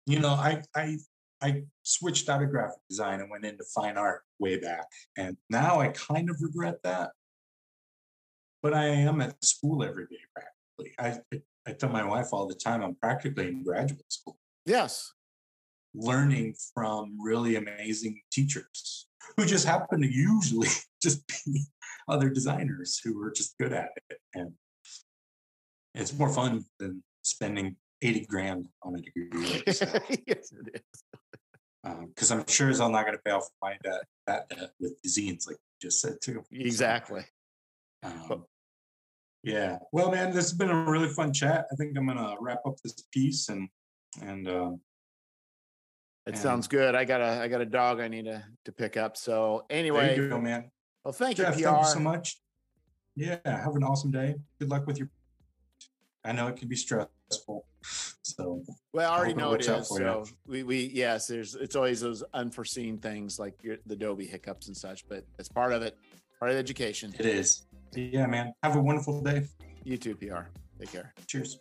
[0.07, 0.97] you know, I I
[1.43, 4.87] I switched out of graphic design and went into fine art way back,
[5.19, 7.11] and now I kind of regret that.
[8.63, 10.95] But I am at school every day practically.
[10.99, 15.13] I, I tell my wife all the time I'm practically in graduate school, Yes.
[15.99, 20.69] Learning from really amazing teachers who just happen to usually
[21.03, 21.65] just be
[22.09, 24.53] other designers who are just good at it, and
[25.95, 29.29] it's more fun than spending 80 grand on a degree.
[29.33, 29.65] like
[30.27, 30.83] yes, it
[31.85, 31.93] is.
[32.09, 34.95] because I'm sure as I'm not going to pay off my debt, that debt with
[35.07, 36.43] zines, like you just said too.
[36.53, 37.25] Exactly.
[38.03, 38.45] um,
[39.43, 39.79] yeah.
[39.93, 41.67] Well, man, this has been a really fun chat.
[41.73, 43.69] I think I'm going to wrap up this piece and
[44.23, 44.81] and um,
[46.29, 46.95] It And- sounds good.
[46.95, 49.17] I got a I got a dog I need to to pick up.
[49.17, 50.71] So anyway, there you go, man.
[51.03, 52.39] well, thank Jeff, you, thank you so much.
[53.17, 53.39] Yeah.
[53.47, 54.35] Have an awesome day.
[54.61, 55.09] Good luck with your.
[56.25, 57.65] I know it can be stressful.
[58.21, 59.89] So Well, I already know it is.
[59.89, 64.67] So we we yes, there's it's always those unforeseen things like your, the Adobe hiccups
[64.69, 65.97] and such, but it's part of it,
[66.39, 67.15] part of education.
[67.19, 67.65] it is.
[67.95, 68.53] Yeah, man.
[68.63, 69.47] Have a wonderful day.
[69.83, 70.51] You too, PR.
[70.79, 71.15] Take care.
[71.27, 71.59] Cheers.